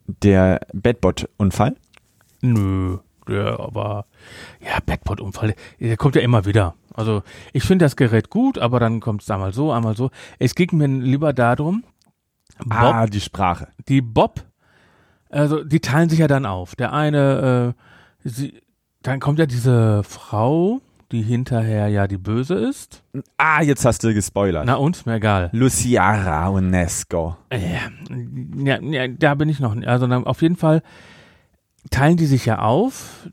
[0.07, 1.75] Der Bedbot-Unfall.
[2.41, 2.97] Nö,
[3.27, 4.05] der aber
[4.61, 6.75] ja, Backport-Unfall, der kommt ja immer wieder.
[6.93, 10.11] Also ich finde das Gerät gut, aber dann kommt es einmal so, einmal so.
[10.39, 11.83] Es ging mir lieber darum,
[12.59, 13.67] Bob, Ah, die Sprache.
[13.87, 14.43] die Bob,
[15.29, 16.75] also die teilen sich ja dann auf.
[16.75, 17.75] Der eine,
[18.23, 18.61] äh, sie,
[19.03, 20.79] dann kommt ja diese Frau,
[21.11, 23.03] die hinterher ja die Böse ist.
[23.37, 24.65] Ah, jetzt hast du gespoilert.
[24.65, 25.49] Na und, mir egal.
[25.53, 27.37] Luciara Unesco.
[27.51, 27.89] Ja,
[28.57, 29.73] ja, ja, da bin ich noch.
[29.75, 29.87] nicht.
[29.87, 30.81] Also auf jeden Fall
[31.89, 33.29] teilen die sich ja auf.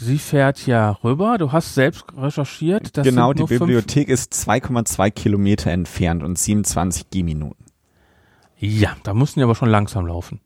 [0.00, 1.38] Sie fährt ja rüber.
[1.38, 2.92] Du hast selbst recherchiert.
[2.94, 7.66] Genau, die Bibliothek ist 2,2 Kilometer entfernt und 27 Gehminuten.
[8.58, 10.40] Ja, da mussten die aber schon langsam laufen.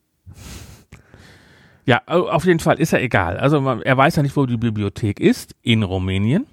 [1.85, 3.37] Ja, au- auf jeden Fall ist ja egal.
[3.37, 5.55] Also man, er weiß ja nicht, wo die Bibliothek ist.
[5.61, 6.45] In Rumänien.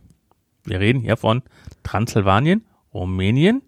[0.65, 1.43] Wir reden hier von
[1.83, 3.63] Transsilvanien, Rumänien.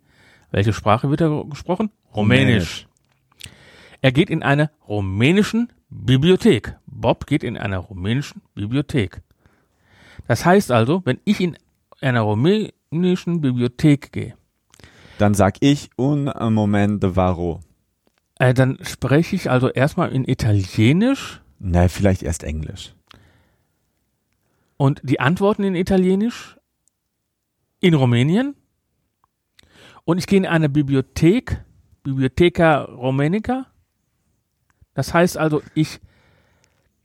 [0.51, 1.91] Welche Sprache wird da gesprochen?
[2.15, 2.87] Rumänisch.
[4.01, 6.77] Er geht in eine rumänischen Bibliothek.
[6.87, 9.21] Bob geht in einer rumänischen Bibliothek.
[10.27, 11.57] Das heißt also, wenn ich in
[12.01, 14.35] einer rumänischen Bibliothek gehe,
[15.19, 17.61] Dann sag ich un moment de varo.
[18.39, 22.95] äh, dann spreche ich also erstmal in Italienisch Na, vielleicht erst Englisch.
[24.77, 26.57] und die Antworten in Italienisch
[27.81, 28.55] in Rumänien
[30.05, 31.65] und ich gehe in eine Bibliothek,
[32.03, 33.67] Bibliotheca Rumenica.
[34.95, 36.01] Das heißt also, ich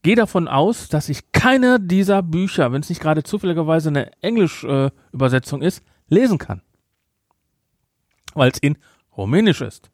[0.03, 5.61] gehe davon aus, dass ich keine dieser Bücher, wenn es nicht gerade zufälligerweise eine Englisch-Übersetzung
[5.61, 6.61] ist, lesen kann.
[8.34, 8.78] Weil es in
[9.17, 9.91] Rumänisch ist.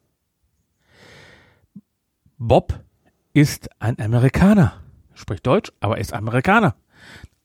[2.36, 2.84] Bob
[3.32, 4.80] ist ein Amerikaner.
[5.14, 6.76] Spricht Deutsch, aber ist Amerikaner.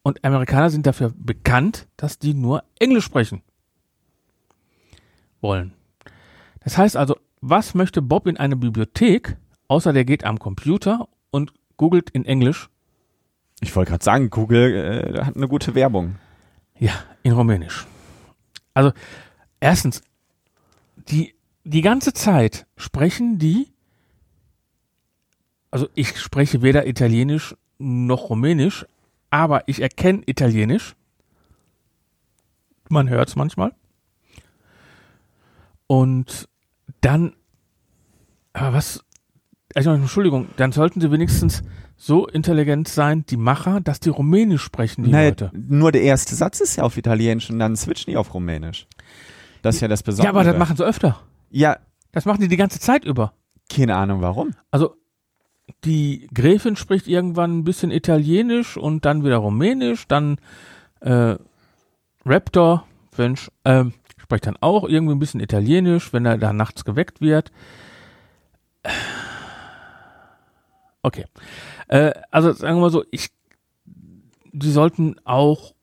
[0.03, 3.41] Und Amerikaner sind dafür bekannt, dass die nur Englisch sprechen
[5.41, 5.73] wollen.
[6.63, 9.37] Das heißt also, was möchte Bob in einer Bibliothek,
[9.67, 12.69] außer der geht am Computer und googelt in Englisch?
[13.61, 16.15] Ich wollte gerade sagen, Google äh, hat eine gute Werbung.
[16.79, 16.93] Ja,
[17.23, 17.85] in Rumänisch.
[18.73, 18.91] Also,
[19.59, 20.01] erstens,
[21.09, 21.33] die
[21.63, 23.67] die ganze Zeit sprechen die,
[25.71, 28.85] also ich spreche weder Italienisch noch Rumänisch,
[29.33, 30.95] aber ich erkenne Italienisch.
[32.87, 33.73] Man hört es manchmal.
[35.87, 36.47] Und
[37.01, 37.33] dann,
[38.53, 39.03] aber was,
[39.73, 41.63] also Entschuldigung, dann sollten sie wenigstens
[41.97, 45.51] so intelligent sein, die Macher, dass die Rumänisch sprechen, die Naja, Leute.
[45.53, 48.87] nur der erste Satz ist ja auf Italienisch und dann switchen die auf Rumänisch.
[49.63, 50.33] Das ist ja das Besondere.
[50.33, 51.19] Ja, aber das machen sie öfter.
[51.49, 51.77] Ja,
[52.11, 53.33] Das machen die die ganze Zeit über.
[53.71, 54.53] keine Ahnung warum.
[54.69, 54.95] Also
[55.85, 60.37] die Gräfin spricht irgendwann ein bisschen Italienisch und dann wieder Rumänisch, dann
[60.99, 61.35] äh,
[62.25, 62.85] Raptor,
[63.17, 67.51] Mensch, ähm, spricht dann auch irgendwie ein bisschen Italienisch, wenn er da nachts geweckt wird.
[71.01, 71.25] Okay.
[71.87, 73.29] Äh, also sagen wir mal so, ich,
[73.85, 75.73] die sollten auch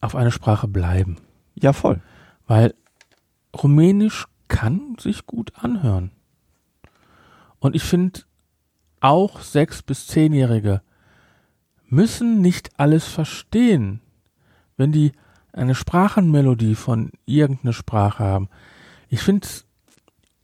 [0.00, 1.18] auf eine Sprache bleiben,
[1.54, 2.00] Ja, voll.
[2.46, 2.74] weil
[3.56, 6.10] Rumänisch kann sich gut anhören.
[7.58, 8.20] Und ich finde,
[9.00, 10.82] auch sechs- bis zehnjährige
[11.88, 14.00] müssen nicht alles verstehen,
[14.76, 15.12] wenn die
[15.52, 18.48] eine Sprachenmelodie von irgendeiner Sprache haben.
[19.08, 19.46] Ich finde,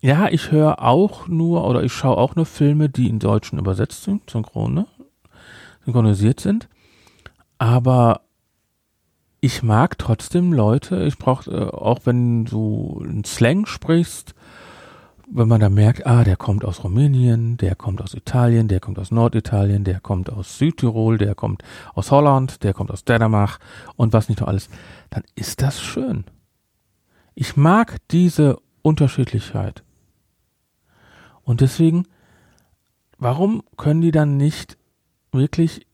[0.01, 4.05] ja, ich höre auch nur oder ich schaue auch nur Filme, die in Deutschen übersetzt
[4.05, 4.87] sind, synchron, ne?
[5.85, 6.69] synchronisiert sind.
[7.59, 8.23] Aber
[9.41, 14.35] ich mag trotzdem Leute, ich brauche, äh, auch wenn du einen Slang sprichst,
[15.35, 18.99] wenn man da merkt, ah, der kommt aus Rumänien, der kommt aus Italien, der kommt
[18.99, 21.63] aus Norditalien, der kommt aus Südtirol, der kommt
[21.95, 23.59] aus Holland, der kommt aus Dänemark
[23.97, 24.69] und was nicht noch alles,
[25.09, 26.25] dann ist das schön.
[27.35, 29.83] Ich mag diese Unterschiedlichkeit.
[31.45, 32.07] Und deswegen,
[33.17, 34.77] warum können die dann nicht
[35.33, 35.87] wirklich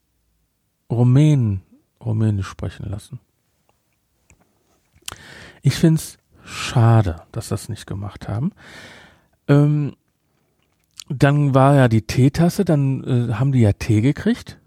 [0.90, 1.62] Rumänen
[2.04, 3.20] Rumänisch sprechen lassen?
[5.62, 8.52] Ich finde es schade, dass das nicht gemacht haben.
[9.48, 9.94] Ähm,
[11.08, 14.58] dann war ja die Teetasse, dann äh, haben die ja Tee gekriegt.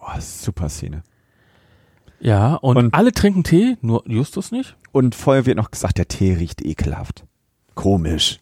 [0.00, 1.02] Oh, super Szene.
[2.20, 4.76] Ja, und, Und- alle trinken Tee, nur Justus nicht.
[4.92, 7.24] Und vorher wird noch gesagt, der Tee riecht ekelhaft.
[7.74, 8.38] Komisch.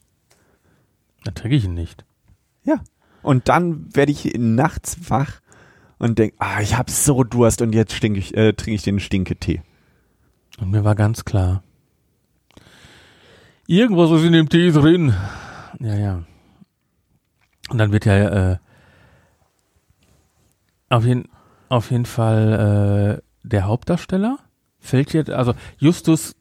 [1.25, 2.05] Dann trinke ich ihn nicht.
[2.65, 2.81] Ja.
[3.23, 5.41] Und dann werde ich nachts wach
[5.99, 9.01] und denke, ah, ich habe so Durst und jetzt stink ich, äh, trinke ich den
[9.01, 9.63] Stinketee.
[10.59, 11.63] Und mir war ganz klar,
[13.67, 15.15] irgendwas ist in dem Tee drin.
[15.81, 16.23] Ja, ja.
[17.71, 18.59] Und dann wird ja äh,
[20.89, 21.29] auf, jeden,
[21.69, 24.39] auf jeden Fall äh, der Hauptdarsteller
[24.79, 26.35] fällt jetzt, also Justus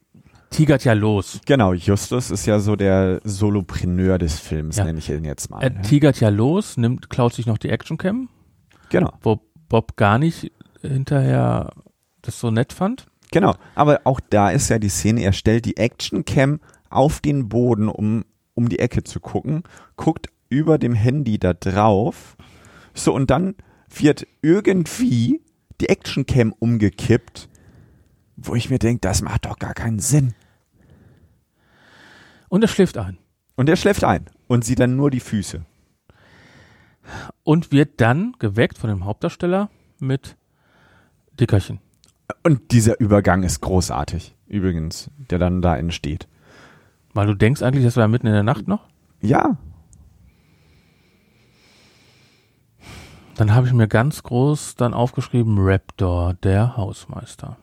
[0.51, 1.39] tigert ja los.
[1.45, 4.83] Genau, Justus ist ja so der Solopreneur des Films, Ja.
[4.85, 5.61] nenne ich ihn jetzt mal.
[5.61, 5.81] Er ne?
[5.81, 8.29] tigert ja los, nimmt, klaut sich noch die Actioncam,
[8.89, 10.51] Genau, wo Bob gar nicht
[10.81, 11.71] hinterher
[12.21, 13.07] das so nett fand.
[13.31, 13.55] genau.
[13.73, 16.59] Aber auch da ist ja die Szene, er stellt die Actioncam
[16.91, 18.23] auf den Boden, um
[18.55, 19.63] um die Ecke zu gucken,
[19.95, 22.35] guckt über dem Handy da drauf.
[22.93, 23.55] So, und dann
[23.93, 25.41] wird irgendwie
[25.81, 27.49] die Actioncam umgekippt,
[28.37, 30.33] wo ich mir denke, das macht doch gar keinen Sinn.
[32.49, 33.17] Und er schläft ein.
[33.55, 35.65] Und er schläft ein und sieht dann nur die Füße.
[37.43, 40.35] Und wird dann geweckt von dem Hauptdarsteller mit
[41.39, 41.79] Dickerchen.
[42.43, 46.27] Und dieser Übergang ist großartig, übrigens, der dann da entsteht.
[47.15, 48.87] Weil du denkst eigentlich, das war mitten in der Nacht noch?
[49.21, 49.57] Ja,
[53.35, 57.57] Dann habe ich mir ganz groß dann aufgeschrieben, Raptor, der Hausmeister.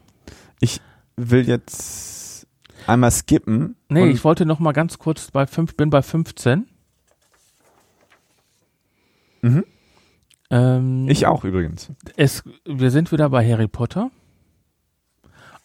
[0.61, 0.81] ich
[1.17, 2.47] will jetzt
[2.87, 3.77] einmal skippen.
[3.89, 6.67] Nee, ich wollte noch mal ganz kurz bei fünf, bin bei 15.
[9.41, 9.65] Mhm.
[10.51, 11.91] Ähm, ich auch übrigens.
[12.17, 14.11] es, wir sind wieder bei Harry Potter.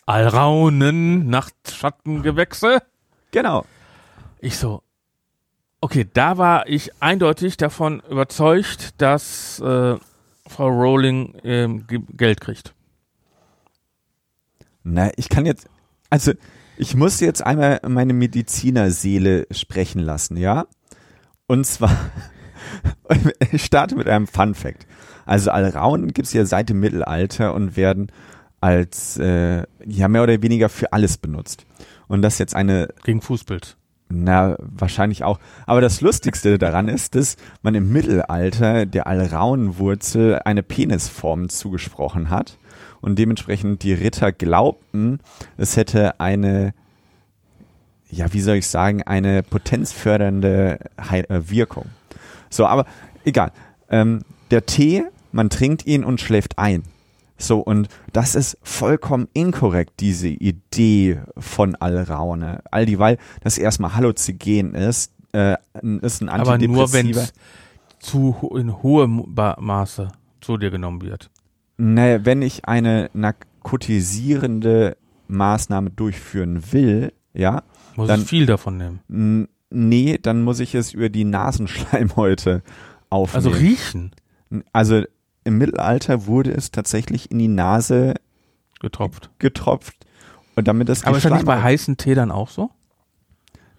[0.06, 2.82] Alraunen, Nachtschattengewächse.
[3.32, 3.66] Genau.
[4.40, 4.84] Ich so,
[5.82, 9.98] okay, da war ich eindeutig davon überzeugt, dass äh,
[10.48, 12.74] Frau Rowling ähm, Ge- Geld kriegt.
[14.84, 15.68] Na, ich kann jetzt,
[16.10, 16.32] also
[16.78, 20.68] ich muss jetzt einmal meine Medizinerseele sprechen lassen, ja?
[21.48, 21.98] Und zwar,
[23.52, 24.86] ich starte mit einem Fun Fact.
[25.26, 28.12] Also Alraunen gibt es ja seit dem Mittelalter und werden
[28.62, 31.66] als, äh, ja, mehr oder weniger für alles benutzt.
[32.08, 33.76] Und das ist jetzt eine Gegen Fußbild.
[34.10, 35.40] Na, wahrscheinlich auch.
[35.66, 42.58] Aber das Lustigste daran ist, dass man im Mittelalter der Alraunenwurzel eine Penisform zugesprochen hat
[43.02, 45.20] und dementsprechend die Ritter glaubten,
[45.58, 46.74] es hätte eine,
[48.10, 50.80] ja, wie soll ich sagen, eine potenzfördernde
[51.12, 51.88] äh, Wirkung.
[52.50, 52.86] So, aber
[53.26, 53.52] egal.
[53.90, 55.04] Ähm, der Tee,
[55.34, 56.84] man trinkt ihn und schläft ein.
[57.38, 62.62] So, und das ist vollkommen inkorrekt, diese Idee von Alraune.
[62.72, 65.56] All dieweil das erstmal Halluzinogen ist, äh,
[66.02, 67.22] ist ein Aber nur wenn Antidepressiver.
[67.22, 67.34] es
[68.00, 69.24] zu ho- in hohem
[69.60, 70.08] Maße
[70.42, 71.30] zu dir genommen wird.
[71.78, 77.64] Nee, wenn ich eine narkotisierende Maßnahme durchführen will, ja,
[77.96, 79.48] Muss Dann- ich viel davon nehmen.
[79.70, 82.62] nee, dann muss ich es über die Nasenschleimhäute
[83.10, 83.46] aufnehmen.
[83.48, 84.12] Also riechen
[84.72, 85.04] Also
[85.48, 88.16] im Mittelalter wurde es tatsächlich in die Nase
[88.80, 89.32] getropft.
[89.40, 89.96] getropft
[90.56, 92.70] und damit es Aber ist das nicht bei heißen Tee dann auch so?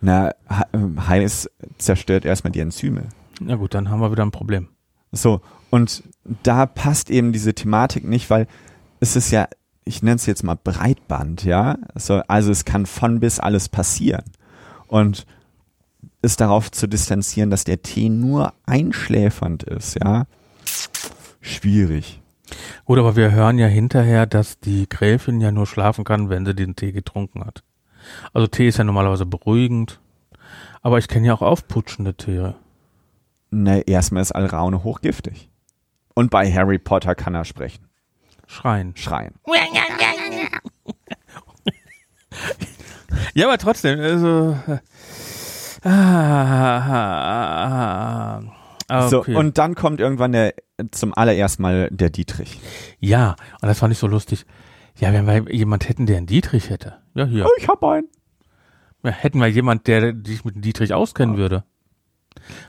[0.01, 0.33] Na,
[0.73, 3.09] ähm, heiß zerstört erstmal die Enzyme.
[3.41, 4.69] Na gut, dann haben wir wieder ein Problem.
[5.12, 5.41] So,
[5.71, 6.03] und
[6.43, 8.47] da passt eben diese Thematik nicht, weil
[9.01, 9.49] es ist ja,
[9.85, 11.77] ich nenne es jetzt mal Breitband, ja.
[11.95, 14.25] So, also es kann von bis alles passieren.
[14.87, 15.27] Und
[16.23, 20.27] ist darauf zu distanzieren, dass der Tee nur einschläfernd ist, ja.
[21.49, 22.20] Schwierig.
[22.84, 26.55] Gut, aber wir hören ja hinterher, dass die Gräfin ja nur schlafen kann, wenn sie
[26.55, 27.62] den Tee getrunken hat.
[28.32, 30.01] Also Tee ist ja normalerweise beruhigend.
[30.82, 32.53] Aber ich kenne ja auch aufputschende Tee.
[33.51, 35.49] Na, erstmal ist Alraune hochgiftig.
[36.14, 37.86] Und bei Harry Potter kann er sprechen.
[38.46, 38.94] Schreien.
[38.96, 39.34] Schreien.
[43.34, 44.57] Ja, aber trotzdem, also.
[44.66, 44.78] äh,
[45.84, 46.80] Ah,
[48.40, 48.42] ah,
[48.88, 49.36] ah, So, okay.
[49.36, 50.55] und dann kommt irgendwann der,
[50.91, 52.61] zum allerersten Mal der Dietrich.
[53.01, 54.47] ja, und das fand ich so lustig.
[54.99, 56.99] Ja, wenn wir jemand hätten, der einen Dietrich hätte.
[57.14, 57.47] Ja, hier.
[57.47, 58.09] Oh, ich hab einen.
[59.05, 61.62] Ja, hätten wir jemand, der sich mit dem Dietrich auskennen würde.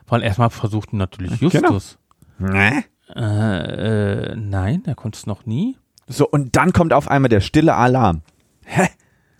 [0.06, 1.74] Vor allem erstmal versuchten natürlich Genau.
[1.74, 1.98] Justus.
[2.40, 2.84] Äh,
[3.16, 5.78] äh, nein, er konnte es noch nie.
[6.08, 8.22] So, und dann kommt auf einmal der stille Alarm.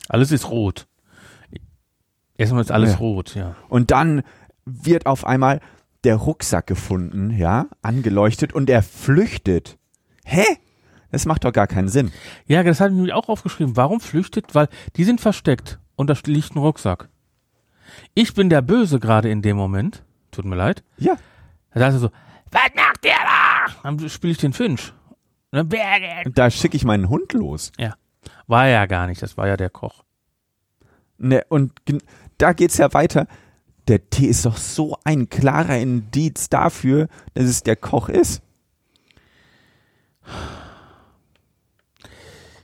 [0.08, 0.88] Alles ist rot.
[2.38, 2.98] Erstmal ist alles Ja.
[2.98, 3.56] rot, ja.
[3.70, 4.24] Und dann
[4.66, 5.60] wird auf einmal
[6.04, 9.78] der Rucksack gefunden, ja, angeleuchtet und er flüchtet.
[10.24, 10.46] Hä?
[11.12, 12.12] Das macht doch gar keinen Sinn.
[12.46, 13.76] Ja, das habe ich mir auch aufgeschrieben.
[13.76, 14.54] Warum flüchtet?
[14.54, 17.10] Weil die sind versteckt und da liegt ein Rucksack.
[18.14, 20.04] Ich bin der Böse gerade in dem Moment.
[20.32, 20.84] Tut mir leid.
[20.98, 21.16] Ja.
[21.74, 22.12] Da sagt er so,
[22.52, 23.74] was macht der da?
[23.84, 24.94] Dann spiele ich den Finch.
[25.52, 26.34] Und dann?
[26.34, 27.72] Da schicke ich meinen Hund los.
[27.78, 27.96] Ja.
[28.48, 30.04] War ja gar nicht, das war ja der Koch.
[31.18, 31.74] Ne, und
[32.38, 33.28] da geht's ja weiter.
[33.90, 38.44] Der Tee ist doch so ein klarer Indiz dafür, dass es der Koch ist.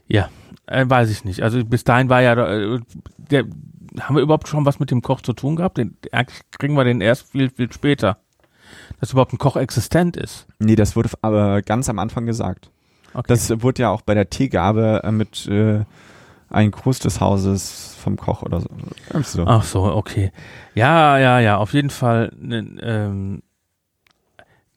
[0.06, 0.28] Ja,
[0.66, 1.42] äh, weiß ich nicht.
[1.42, 2.78] Also bis dahin war ja, äh,
[3.16, 3.44] der,
[3.98, 5.78] haben wir überhaupt schon was mit dem Koch zu tun gehabt?
[5.78, 8.18] Den, eigentlich kriegen wir den erst viel, viel später.
[9.00, 10.46] Dass überhaupt ein Koch existent ist.
[10.60, 12.70] Nee, das wurde aber ganz am Anfang gesagt.
[13.14, 13.24] Okay.
[13.26, 15.84] Das wurde ja auch bei der Teegabe äh, mit äh,
[16.50, 18.68] ein Gruß des Hauses vom Koch oder so.
[19.24, 19.44] So.
[19.46, 20.30] Ach so, okay.
[20.76, 23.42] Ja, ja, ja, auf jeden Fall ne, ähm,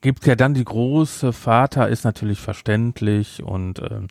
[0.02, 4.08] gibt ja dann die große Vater ist natürlich verständlich und ähm,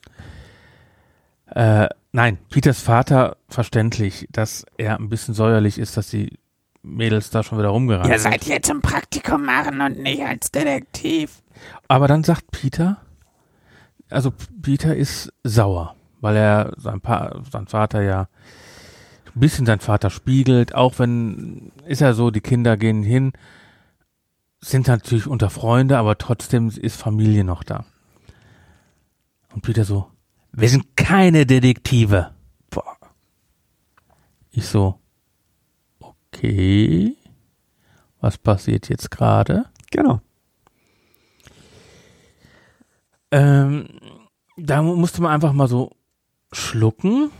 [1.46, 6.38] äh, nein, Peters Vater verständlich, dass er ein bisschen säuerlich ist, dass die
[6.82, 8.30] Mädels da schon wieder rumgerannt Ihr sind.
[8.30, 11.42] seid hier zum Praktikum machen und nicht als Detektiv.
[11.88, 12.98] Aber dann sagt Peter,
[14.10, 14.32] also
[14.62, 18.28] Peter ist sauer, weil er sein, pa sein Vater ja
[19.40, 23.32] bisschen sein Vater spiegelt, auch wenn, ist ja so, die Kinder gehen hin,
[24.60, 27.84] sind natürlich unter Freunde, aber trotzdem ist Familie noch da.
[29.52, 30.10] Und Peter so,
[30.52, 32.32] wir sind keine Detektive.
[32.70, 32.96] Boah.
[34.50, 34.98] Ich so,
[36.00, 37.16] okay,
[38.20, 39.66] was passiert jetzt gerade?
[39.90, 40.20] Genau.
[43.30, 43.88] Ähm,
[44.56, 45.92] da mu- musste man einfach mal so
[46.52, 47.30] schlucken.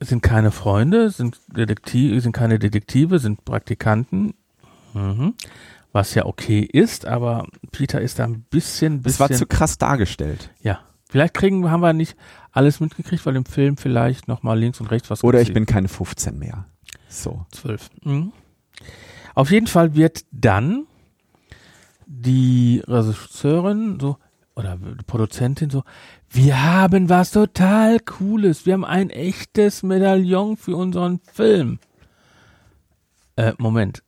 [0.00, 4.34] Es sind keine Freunde, sind Detektive, sind keine Detektive, sind Praktikanten.
[4.94, 5.34] Mhm.
[5.92, 9.78] Was ja okay ist, aber Peter ist da ein bisschen, Das war bisschen, zu krass
[9.78, 10.50] dargestellt.
[10.60, 10.80] ja.
[11.08, 12.16] Vielleicht kriegen, haben wir nicht
[12.52, 15.88] alles mitgekriegt, weil im Film vielleicht nochmal links und rechts was Oder ich bin keine
[15.88, 16.66] 15 mehr.
[17.08, 17.44] So.
[17.50, 17.90] Zwölf.
[18.04, 18.32] Mhm.
[19.34, 20.86] Auf jeden Fall wird dann
[22.06, 24.18] die Regisseurin so
[24.54, 25.82] oder die Produzentin so,
[26.30, 31.78] wir haben was total Cooles, wir haben ein echtes Medaillon für unseren Film.
[33.36, 34.02] Äh, Moment.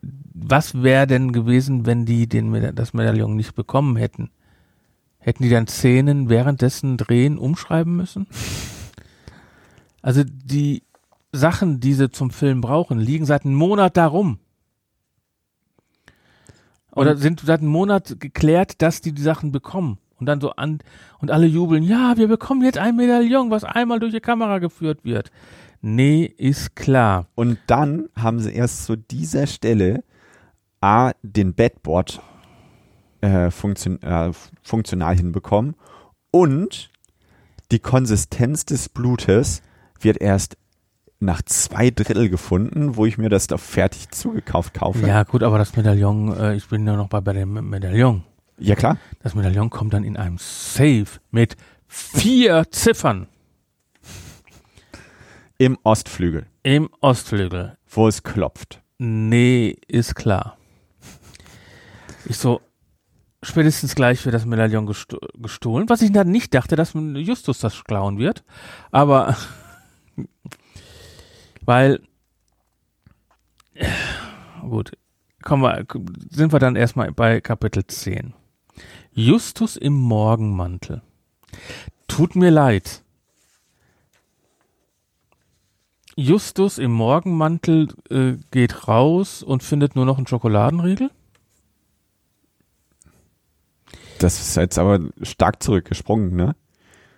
[0.00, 4.30] Was wäre denn gewesen, wenn die den, Meda- das Medaillon nicht bekommen hätten?
[5.18, 8.28] Hätten die dann Szenen währenddessen drehen, umschreiben müssen?
[10.00, 10.84] Also die
[11.32, 14.38] Sachen, die sie zum Film brauchen, liegen seit einem Monat darum.
[16.92, 19.98] Oder sind seit einem Monat geklärt, dass die die Sachen bekommen.
[20.18, 20.80] Und dann so an,
[21.20, 25.04] und alle jubeln, ja, wir bekommen jetzt ein Medaillon, was einmal durch die Kamera geführt
[25.04, 25.30] wird.
[25.80, 27.26] Nee, ist klar.
[27.34, 30.02] Und dann haben sie erst zu dieser Stelle
[30.80, 32.20] A, den Bedboard
[33.20, 34.30] äh, funktion äh,
[34.62, 35.74] funktional hinbekommen
[36.30, 36.90] Und
[37.70, 39.62] die Konsistenz des Blutes
[40.00, 40.56] wird erst
[41.20, 45.06] nach zwei Drittel gefunden, wo ich mir das doch fertig zugekauft kaufe.
[45.06, 48.22] Ja, gut, aber das Medaillon, äh, ich bin ja noch bei, bei dem Medaillon.
[48.58, 48.98] Ja klar.
[49.22, 51.56] Das Medaillon kommt dann in einem Safe mit
[51.86, 53.28] vier Ziffern
[55.58, 57.76] Im Ostflügel, im Ostflügel.
[57.88, 58.82] wo es klopft.
[58.98, 60.56] Nee, ist klar.
[62.26, 62.60] Ich so,
[63.42, 67.84] spätestens gleich wird das Medaillon gesto gestohlen, was ich dann nicht dachte, dass Justus das
[67.84, 68.44] klauen wird.
[68.90, 69.36] Aber,
[71.62, 72.00] weil,
[74.60, 74.92] gut,
[75.42, 75.86] kommen wir,
[76.30, 78.34] sind wir dann erstmal bei Kapitel 10.
[79.18, 81.02] Justus im Morgenmantel.
[82.06, 83.02] Tut mir leid.
[86.14, 91.10] Justus im Morgenmantel äh, geht raus und findet nur noch einen Schokoladenriegel.
[94.20, 96.54] Das ist jetzt aber stark zurückgesprungen, ne?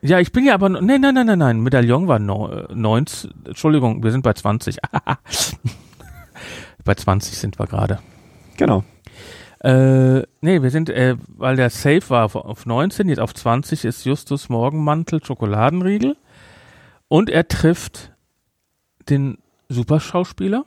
[0.00, 3.44] Ja, ich bin ja aber, nein, nein, nein, nein, nein, Medaillon war no, äh, 19,
[3.44, 4.78] Entschuldigung, wir sind bei 20.
[6.82, 7.98] bei 20 sind wir gerade.
[8.56, 8.84] Genau.
[9.60, 13.84] Äh, nee, wir sind, äh, weil der Safe war auf, auf 19, jetzt auf 20
[13.84, 16.16] ist Justus Morgenmantel Schokoladenriegel
[17.08, 18.12] und er trifft
[19.08, 19.38] den
[19.68, 20.64] Superschauspieler.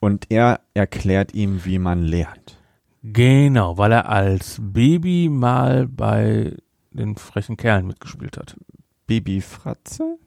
[0.00, 2.56] Und er erklärt ihm, wie man lehrt.
[3.02, 6.56] Genau, weil er als Baby mal bei
[6.92, 8.56] den frechen Kerlen mitgespielt hat.
[9.08, 10.18] Baby Fratze?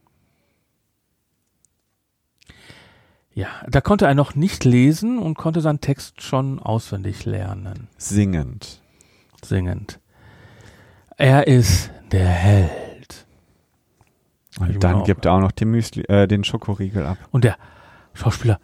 [3.34, 8.82] Ja, da konnte er noch nicht lesen und konnte seinen Text schon auswendig lernen, Singend.
[9.42, 10.00] singend.
[11.18, 13.26] Er ist der Held.
[14.60, 17.18] Und dann gibt er auch noch den, Müsli, äh, den Schokoriegel ab.
[17.32, 17.58] Und der
[18.14, 18.60] Schauspieler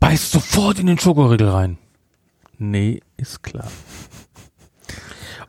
[0.00, 1.78] beißt sofort in den Schokoriegel rein.
[2.58, 3.68] Nee, ist klar.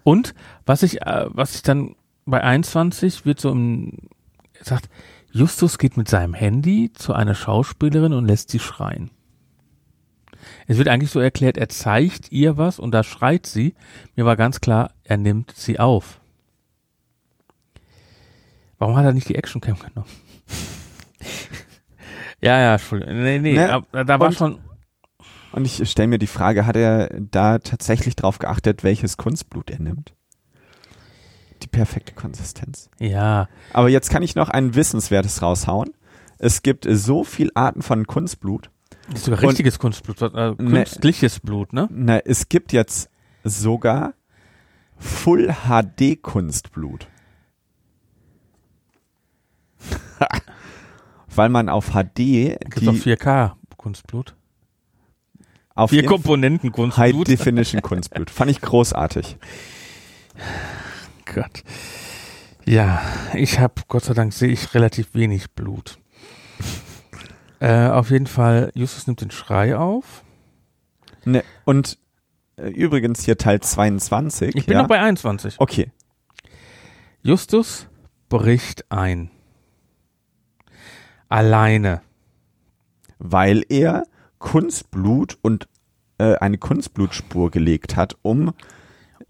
[0.04, 0.36] Und
[0.66, 1.96] was ich, äh, was ich dann
[2.26, 3.94] bei 21 wird so im,
[4.62, 4.88] sagt,
[5.32, 9.12] Justus geht mit seinem Handy zu einer Schauspielerin und lässt sie schreien.
[10.68, 13.76] Es wird eigentlich so erklärt, er zeigt ihr was und da schreit sie.
[14.16, 16.20] Mir war ganz klar, er nimmt sie auf.
[18.78, 20.08] Warum hat er nicht die Actioncam genommen?
[22.42, 23.22] ja, ja, Entschuldigung.
[23.22, 24.60] Nee, nee, Ne, aber da war und- schon,
[25.52, 29.80] Und ich stelle mir die Frage, hat er da tatsächlich drauf geachtet, welches Kunstblut er
[29.80, 30.14] nimmt?
[31.72, 32.90] Perfekte Konsistenz.
[33.00, 35.92] ja, Aber jetzt kann ich noch ein Wissenswertes raushauen.
[36.38, 38.70] Es gibt so viel Arten von Kunstblut.
[39.10, 40.56] das ist sogar Und- richtiges Kunstblut, äh, Ne.
[40.58, 41.88] künstliches Blut, ne?
[41.92, 43.10] Na, es gibt jetzt
[43.44, 44.14] sogar
[44.98, 47.08] Full HD Kunstblut.
[51.36, 54.36] Weil man auf HD Gibt auch die 4K Kunstblut.
[55.76, 56.76] auf Vier Komponenten High
[57.14, 57.28] Kunstblut.
[57.28, 58.30] Definition Kunstblut.
[58.30, 59.38] Fand ich großartig.
[61.34, 61.64] Gott.
[62.66, 63.02] Ja,
[63.34, 66.00] ich habe, Gott sei Dank sehe ich relativ wenig Blut.
[67.60, 70.24] Äh, auf jeden Fall, Justus nimmt den Schrei auf.
[71.26, 71.98] Ne, und
[72.56, 74.56] äh, übrigens hier Teil 22.
[74.56, 74.82] Ich bin ja?
[74.82, 75.56] noch bei 21.
[75.58, 75.92] Okay.
[77.22, 77.88] Justus
[78.30, 79.30] bricht ein.
[81.28, 82.02] Alleine.
[83.18, 84.06] Weil er
[84.38, 85.68] Kunstblut und
[86.18, 88.54] äh, eine Kunstblutspur gelegt hat, um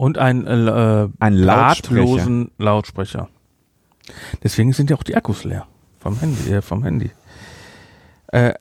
[0.00, 2.00] Und ein äh, Ein Lautsprecher.
[2.06, 3.28] drahtlosen Lautsprecher.
[4.42, 5.66] Deswegen sind ja auch die Akkus leer.
[5.98, 7.10] Vom Handy, äh, vom Handy.
[8.28, 8.54] Äh,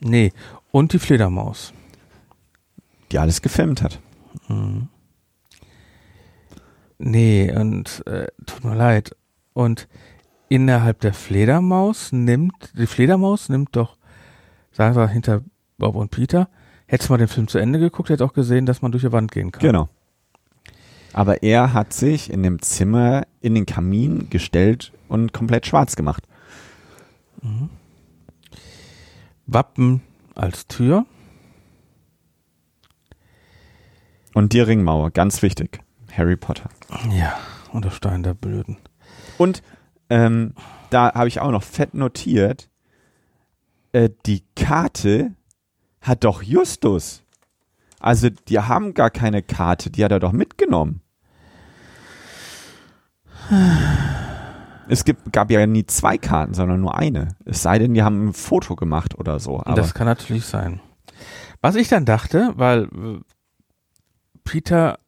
[0.00, 0.32] nee.
[0.72, 1.72] Und die Fledermaus.
[3.12, 4.00] die alles gefilmt hat.
[6.98, 9.14] Nee, und äh, tut mir leid.
[9.52, 9.86] Und
[10.48, 13.98] innerhalb der Fledermaus nimmt, die Fledermaus nimmt doch,
[14.72, 15.42] sagen wir hinter
[15.78, 16.48] Bob und Peter,
[16.88, 19.12] hättest du mal den Film zu Ende geguckt, hätte auch gesehen, dass man durch die
[19.12, 19.62] Wand gehen kann.
[19.62, 19.88] Genau.
[21.12, 26.24] Aber er hat sich in dem Zimmer in den Kamin gestellt und komplett schwarz gemacht.
[29.46, 30.02] Wappen
[30.34, 31.06] als Tür.
[34.34, 35.80] Und die Ringmauer, ganz wichtig.
[36.12, 36.68] Harry Potter.
[37.10, 37.38] Ja,
[37.72, 38.76] und der Stein der Blöden.
[39.36, 39.62] Und
[40.10, 40.54] ähm,
[40.90, 42.68] da habe ich auch noch fett notiert,
[43.92, 45.32] äh, die Karte
[46.08, 47.22] hat doch Justus.
[48.00, 51.00] Also die haben gar keine Karte, die hat er doch mitgenommen.
[54.88, 57.28] Es gibt, gab ja nie zwei Karten, sondern nur eine.
[57.44, 59.60] Es sei denn, die haben ein Foto gemacht oder so.
[59.60, 60.80] Aber das kann natürlich sein.
[61.60, 63.20] Was ich dann dachte, weil äh,
[64.44, 64.98] Peter,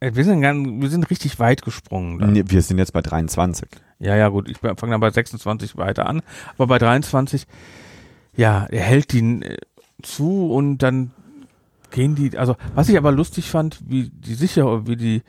[0.00, 2.18] äh, wir sind, ganz, wir sind richtig weit gesprungen.
[2.18, 2.32] Dann.
[2.32, 3.68] Nee, wir sind jetzt bei 23.
[3.98, 6.22] Ja, ja, gut, ich fange dann bei 26 weiter an.
[6.56, 7.46] Aber bei 23,
[8.36, 9.56] ja, er hält die äh,
[10.02, 11.12] zu und dann
[11.90, 15.22] gehen die, also was ich aber lustig fand, wie die sicher, wie die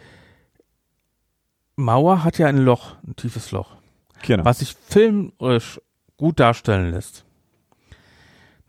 [1.76, 3.76] Mauer hat ja ein Loch, ein tiefes Loch,
[4.24, 4.46] Genau.
[4.46, 5.80] was sich filmisch
[6.18, 7.26] gut darstellen lässt.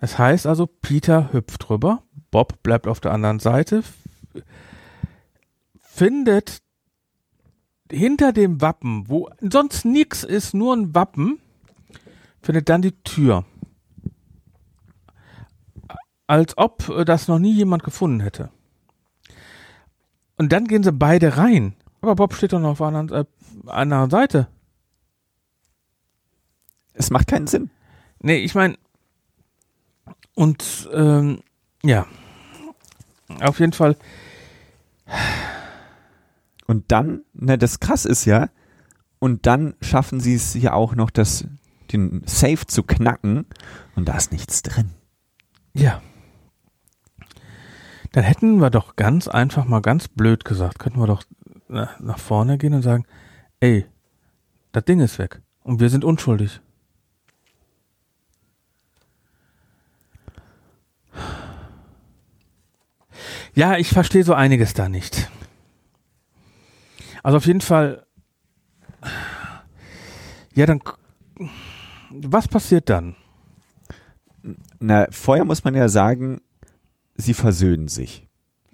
[0.00, 3.82] Das heißt also, Peter hüpft drüber, Bob bleibt auf der anderen Seite,
[5.78, 6.62] findet
[7.90, 11.38] hinter dem Wappen, wo sonst nichts ist, nur ein Wappen,
[12.40, 13.44] findet dann die Tür.
[16.32, 18.48] Als ob äh, das noch nie jemand gefunden hätte.
[20.38, 21.76] Und dann gehen sie beide rein.
[22.00, 23.24] Aber Bob steht doch noch auf anderen, äh,
[23.70, 24.48] anderen Seite.
[26.94, 27.68] Es macht keinen Sinn.
[28.18, 28.78] Nee, ich meine,
[30.34, 31.42] und ähm,
[31.82, 32.06] ja,
[33.42, 33.96] auf jeden Fall,
[36.66, 38.48] Und dann, ne, das krass ist ja,
[39.18, 41.46] und dann schaffen sie es ja auch noch, das,
[41.92, 43.44] den Safe zu knacken
[43.96, 44.92] und da ist nichts drin.
[45.74, 46.00] ja.
[48.12, 51.24] Dann hätten wir doch ganz einfach mal ganz blöd gesagt, könnten wir doch
[51.68, 53.06] na, nach vorne gehen und sagen,
[53.60, 53.86] ey,
[54.72, 56.60] das Ding ist weg und wir sind unschuldig.
[63.54, 65.30] Ja, ich verstehe so einiges da nicht.
[67.22, 68.06] Also auf jeden Fall,
[70.54, 70.82] ja, dann,
[72.10, 73.14] was passiert dann?
[74.80, 76.40] Na, vorher muss man ja sagen,
[77.14, 78.26] sie versöhnen sich.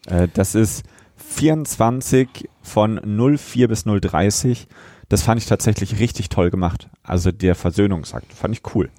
[0.06, 0.84] Äh, das ist
[1.16, 3.00] 24 von
[3.36, 4.68] 04 bis 030.
[5.08, 6.88] Das fand ich tatsächlich richtig toll gemacht.
[7.02, 8.90] Also der Versöhnungsakt fand ich cool.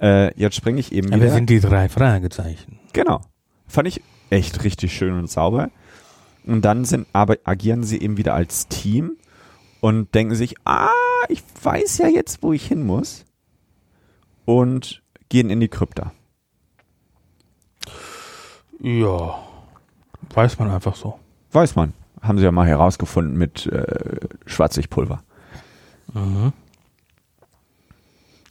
[0.00, 1.20] Äh, jetzt springe ich eben wieder.
[1.20, 2.78] wir sind die drei Fragezeichen.
[2.92, 3.20] Genau.
[3.66, 5.70] Fand ich echt richtig schön und sauber.
[6.46, 9.16] Und dann sind, aber agieren sie eben wieder als Team
[9.80, 10.88] und denken sich, ah,
[11.28, 13.24] ich weiß ja jetzt, wo ich hin muss.
[14.44, 16.12] Und gehen in die Krypta.
[18.82, 19.38] Ja,
[20.34, 21.18] weiß man einfach so.
[21.52, 21.92] Weiß man.
[22.22, 25.22] Haben sie ja mal herausgefunden mit äh, Schwarzlichtpulver.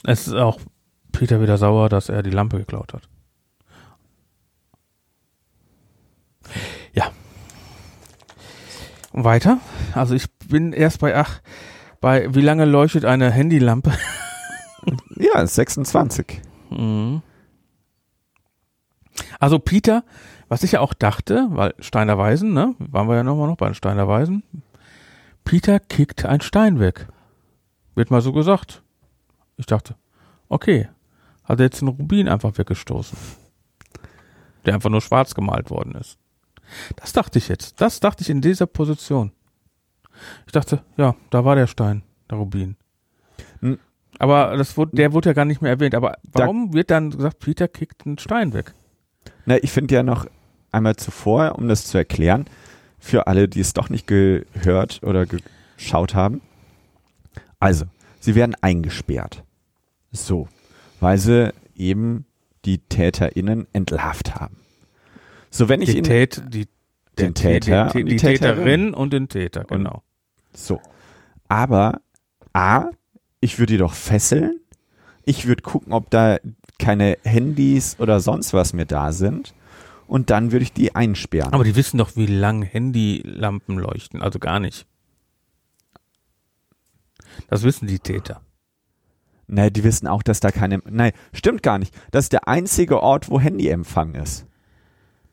[0.03, 0.59] Es ist auch
[1.11, 3.03] Peter wieder sauer, dass er die Lampe geklaut hat.
[6.93, 7.11] Ja.
[9.11, 9.59] Weiter.
[9.93, 11.41] Also ich bin erst bei, ach,
[12.01, 13.91] bei wie lange leuchtet eine Handylampe?
[15.17, 16.41] Ja, 26.
[16.69, 17.21] Mhm.
[19.39, 20.03] Also Peter,
[20.49, 23.67] was ich ja auch dachte, weil Steiner Weisen, ne, waren wir ja nochmal noch bei
[23.67, 24.43] den Steiner Weisen.
[25.45, 27.07] Peter kickt ein Stein weg.
[27.95, 28.83] Wird mal so gesagt.
[29.57, 29.95] Ich dachte,
[30.49, 30.89] okay,
[31.43, 33.17] hat er jetzt einen Rubin einfach weggestoßen.
[34.65, 36.17] Der einfach nur schwarz gemalt worden ist.
[36.97, 37.81] Das dachte ich jetzt.
[37.81, 39.31] Das dachte ich in dieser Position.
[40.45, 42.75] Ich dachte, ja, da war der Stein, der Rubin.
[43.61, 43.79] Hm.
[44.19, 45.95] Aber das wurde, der wurde ja gar nicht mehr erwähnt.
[45.95, 48.73] Aber warum wird dann gesagt, Peter kickt einen Stein weg?
[49.49, 50.27] Na, ich finde ja noch
[50.71, 52.45] einmal zuvor, um das zu erklären,
[52.99, 56.41] für alle, die es doch nicht gehört oder geschaut haben.
[57.59, 57.85] Also,
[58.19, 59.43] sie werden eingesperrt.
[60.11, 60.47] So,
[60.99, 62.25] weil sie eben
[62.63, 64.55] die TäterInnen entlarvt haben.
[65.49, 66.67] So, wenn ich Die, in, Tät, die,
[67.17, 70.03] den Täter die, die, die Täterin und den Täter, genau.
[70.53, 70.79] So.
[71.47, 72.01] Aber
[72.53, 72.91] A,
[73.41, 74.59] ich würde die doch fesseln.
[75.25, 76.37] Ich würde gucken, ob da
[76.79, 79.53] keine Handys oder sonst was mehr da sind.
[80.07, 81.53] Und dann würde ich die einsperren.
[81.53, 84.23] Aber die wissen doch, wie lang Handylampen leuchten.
[84.23, 84.87] Also gar nicht.
[87.47, 88.41] Das wissen die Täter.
[89.45, 90.81] Nein, die wissen auch, dass da keine.
[90.89, 91.93] Nein, stimmt gar nicht.
[92.11, 94.45] Das ist der einzige Ort, wo Handyempfang ist.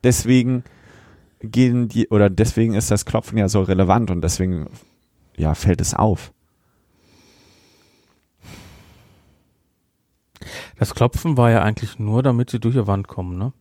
[0.03, 0.63] Deswegen
[1.39, 4.67] gehen die, oder deswegen ist das Klopfen ja so relevant und deswegen,
[5.35, 6.33] ja, fällt es auf.
[10.79, 13.53] Das Klopfen war ja eigentlich nur, damit sie durch die Wand kommen, ne?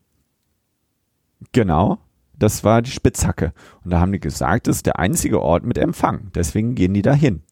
[1.52, 1.98] Genau.
[2.38, 3.54] Das war die Spitzhacke.
[3.82, 6.30] Und da haben die gesagt, das ist der einzige Ort mit Empfang.
[6.34, 7.42] Deswegen gehen die dahin.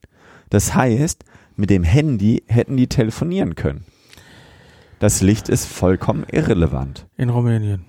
[0.51, 1.25] Das heißt,
[1.57, 3.87] mit dem Handy hätten die telefonieren können.
[4.99, 7.07] Das Licht ist vollkommen irrelevant.
[7.17, 7.87] In Rumänien.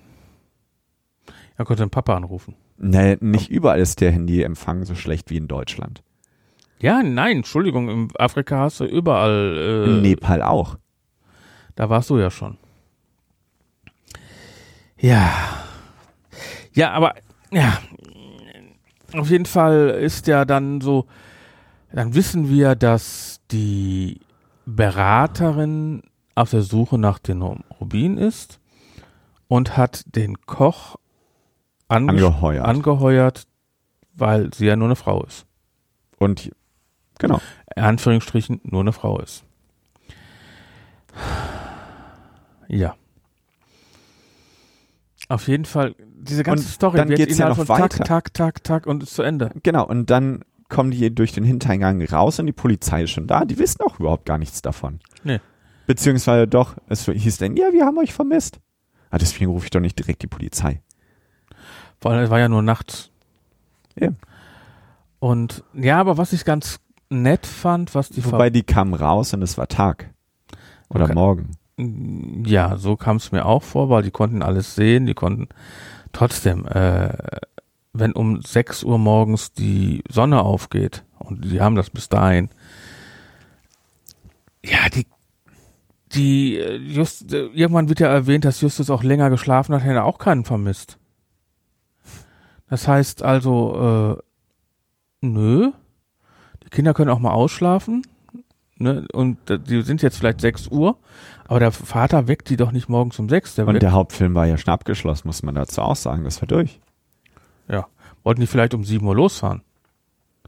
[1.56, 2.54] Er konnte den Papa anrufen.
[2.78, 6.02] Nee, nicht überall ist der Handyempfang so schlecht wie in Deutschland.
[6.78, 9.56] Ja, nein, Entschuldigung, in Afrika hast du überall.
[9.86, 10.76] Äh, In Nepal auch.
[11.76, 12.58] Da warst du ja schon.
[14.98, 15.30] Ja.
[16.72, 17.14] Ja, aber
[17.52, 17.78] ja.
[19.12, 21.06] Auf jeden Fall ist ja dann so,
[21.92, 24.20] dann wissen wir, dass die
[24.64, 26.02] Beraterin
[26.34, 28.58] auf der Suche nach den Rubin ist
[29.48, 30.96] und hat den Koch
[31.88, 32.66] ange Angeheuert.
[32.66, 33.46] angeheuert,
[34.14, 35.46] weil sie ja nur eine Frau ist.
[36.18, 36.50] Und
[37.18, 37.40] genau.
[37.74, 39.44] in Anführungsstrichen nur eine Frau ist.
[42.68, 42.94] Ja.
[45.28, 47.88] Auf jeden Fall, diese ganze Und Story dann wird geht's ja noch von weiter.
[47.88, 49.50] Tag, Tag, Tag, Tag und ist zu Ende.
[49.62, 49.84] Genau.
[49.86, 53.44] Und dann kommen die durch den Hintereingang raus und die Polizei ist schon da.
[53.44, 55.00] Die wissen auch überhaupt gar nichts davon.
[55.24, 55.40] Nee.
[55.86, 58.60] Beziehungsweise doch, es hieß dann, ja, wir haben euch vermisst.
[59.10, 60.82] Ah, deswegen rufe ich doch nicht direkt die Polizei.
[62.00, 63.10] Vor allem, es war ja nur nachts.
[63.98, 64.10] Ja.
[65.18, 69.42] Und ja, aber was ich ganz nett fand, was die Wobei die kamen raus und
[69.42, 70.10] es war Tag.
[70.88, 71.14] Oder Okay.
[71.14, 71.50] morgen.
[71.78, 75.48] Ja, so kam es mir auch vor, weil die konnten alles sehen, die konnten
[76.12, 77.12] trotzdem, äh,
[77.92, 82.48] wenn um 6 Uhr morgens die Sonne aufgeht und die haben das bis dahin,
[84.64, 85.06] ja, die,
[86.12, 89.96] die, äh, just, äh, irgendwann wird ja erwähnt, dass Justus auch länger geschlafen hat, hätte
[89.96, 90.98] er auch keinen vermisst.
[92.68, 95.72] Das heißt also, äh, nö,
[96.64, 98.02] die Kinder können auch mal ausschlafen,
[98.76, 100.98] ne, und äh, die sind jetzt vielleicht 6 Uhr,
[101.48, 104.34] aber der Vater weckt die doch nicht morgens um 6, der Und weckt, der Hauptfilm
[104.34, 106.24] war ja schon abgeschlossen, muss man dazu auch sagen.
[106.24, 106.80] Das war durch.
[107.68, 107.86] ja,
[108.24, 109.62] wollten die vielleicht um 7 Uhr losfahren.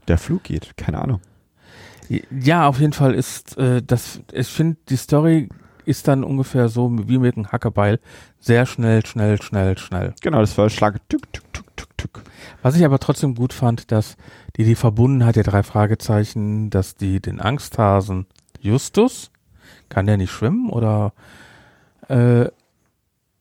[0.07, 1.21] Der Flug geht, keine Ahnung.
[2.31, 5.49] Ja, auf jeden Fall ist äh, das, ich finde, die Story
[5.85, 7.99] ist dann ungefähr so wie mit einem Hackebeil.
[8.39, 10.13] Sehr schnell, schnell, schnell, schnell.
[10.21, 10.99] Genau, das war Schlag.
[11.09, 12.23] Tück, tück, tück, tück, tück.
[12.61, 14.17] Was ich aber trotzdem gut fand, dass
[14.57, 18.25] die die Verbundenheit der drei Fragezeichen, dass die den Angsthasen
[18.59, 19.31] Justus,
[19.89, 21.13] kann der nicht schwimmen oder
[22.07, 22.45] äh,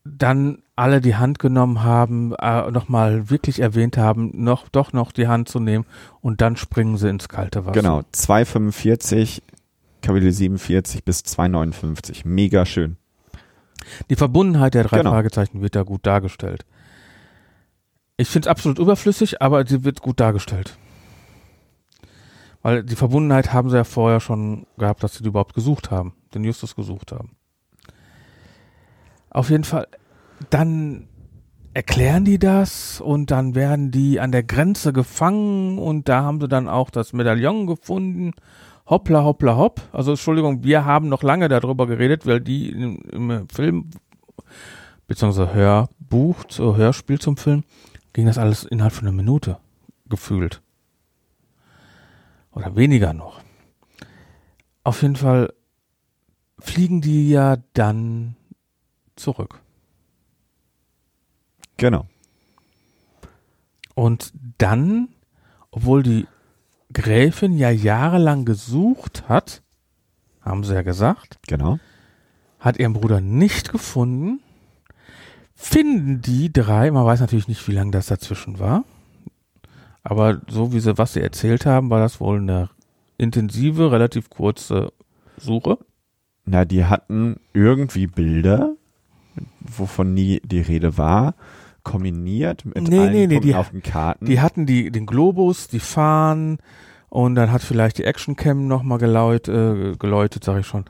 [0.04, 5.28] dann alle die Hand genommen haben, äh, nochmal wirklich erwähnt haben, noch doch noch die
[5.28, 5.84] Hand zu nehmen
[6.20, 7.80] und dann springen sie ins kalte Wasser.
[7.80, 9.42] Genau, 245,
[10.02, 12.24] Kapitel 47 bis 259.
[12.24, 12.96] Mega schön.
[14.10, 15.10] Die Verbundenheit der drei Genau.
[15.10, 16.64] Fragezeichen wird da gut dargestellt.
[18.16, 20.76] Ich finde es absolut überflüssig, aber sie wird gut dargestellt.
[22.62, 26.12] Weil die Verbundenheit haben sie ja vorher schon gehabt, dass sie die überhaupt gesucht haben,
[26.34, 27.36] den Justus gesucht haben.
[29.30, 29.86] Auf jeden Fall,
[30.50, 31.08] dann
[31.74, 36.48] erklären die das und dann werden die an der Grenze gefangen und da haben sie
[36.48, 38.32] dann auch das Medaillon gefunden.
[38.86, 39.82] Hoppla, hoppla, hopp.
[39.92, 43.90] Also Entschuldigung, wir haben noch lange darüber geredet, weil die im, im Film
[45.06, 47.64] beziehungsweise Hörbuch, so Hörspiel zum Film,
[48.12, 49.58] ging das alles innerhalb von einer Minute
[50.08, 50.62] gefühlt.
[52.52, 53.40] Oder weniger noch.
[54.84, 55.52] Auf jeden Fall
[56.58, 58.36] fliegen die ja dann
[59.16, 59.60] zurück.
[61.76, 62.06] Genau.
[63.94, 65.08] Und dann,
[65.70, 66.26] obwohl die
[66.92, 69.62] Gräfin ja jahrelang gesucht hat,
[70.40, 71.78] haben sie ja gesagt, Genau.
[72.58, 74.40] hat ihren Bruder nicht gefunden,
[75.54, 78.84] finden die drei, man weiß natürlich nicht, wie lange das dazwischen war,
[80.02, 82.70] aber so wie sie, was sie erzählt haben, war das wohl eine
[83.18, 84.92] intensive, relativ kurze
[85.36, 85.78] Suche.
[86.50, 88.74] Na, die hatten irgendwie Bilder,
[89.60, 91.34] wovon nie die Rede war,
[91.82, 94.26] kombiniert mit Nee, allen nee, nee, die- auf den Karten.
[94.26, 96.58] Die hatten die, den Globus, die Fahnen
[97.10, 100.84] und dann hat vielleicht die Actioncam nochmal geläut, äh, geläutet, sag ich schon.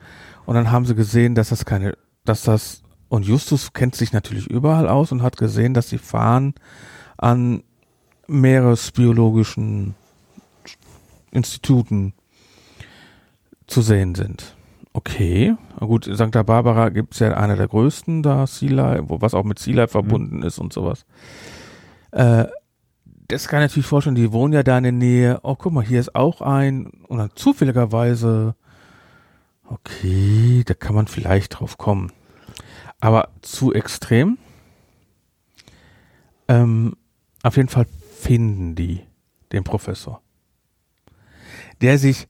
[0.45, 1.95] Und dann haben sie gesehen, dass das keine,
[2.25, 6.53] dass das, und Justus kennt sich natürlich überall aus und hat gesehen, dass die Fahnen
[7.17, 7.63] an
[8.27, 9.95] meeresbiologischen
[11.31, 12.13] Instituten
[13.67, 14.55] zu sehen sind.
[14.93, 19.43] Okay, gut, Santa Barbara gibt's ja einer der größten da, Sea Life, wo was auch
[19.43, 21.05] mit Sea Life verbunden ist und sowas.
[22.11, 22.45] Äh,
[23.27, 25.39] das kann ich natürlich vorstellen, die wohnen ja da in der Nähe.
[25.43, 26.87] Oh, guck mal, hier ist auch ein.
[27.07, 28.55] Und dann zufälligerweise,
[29.65, 32.11] okay, da kann man vielleicht drauf kommen.
[32.99, 34.39] Aber zu extrem.
[36.47, 36.95] Ähm,
[37.43, 37.85] auf jeden Fall
[38.17, 39.01] finden die
[39.51, 40.21] den Professor.
[41.81, 42.27] Der sich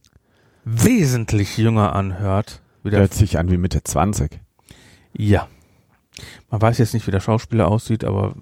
[0.64, 2.60] wesentlich jünger anhört.
[2.82, 4.40] Wie Hört sich an wie Mitte 20.
[5.12, 5.48] ja.
[6.50, 8.34] Man weiß jetzt nicht, wie der Schauspieler aussieht, aber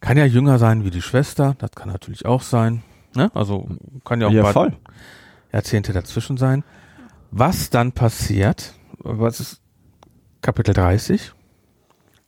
[0.00, 1.54] kann ja jünger sein wie die Schwester.
[1.58, 2.82] Das kann natürlich auch sein.
[3.14, 3.30] Ne?
[3.34, 3.68] Also
[4.04, 4.72] kann ja auch ein Ja, paar voll.
[5.52, 6.64] Jahrzehnte dazwischen sein.
[7.30, 9.60] Was dann passiert, was ist
[10.40, 11.32] Kapitel 30?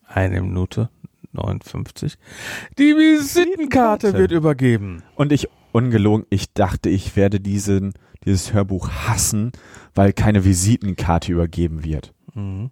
[0.06, 0.88] Eine Minute
[1.32, 2.16] 59.
[2.78, 5.02] Die Visitenkarte wird übergeben.
[5.16, 7.92] Und ich, ungelogen, ich dachte, ich werde diesen,
[8.24, 9.52] dieses Hörbuch hassen,
[9.94, 12.12] weil keine Visitenkarte übergeben wird.
[12.34, 12.70] Mhm.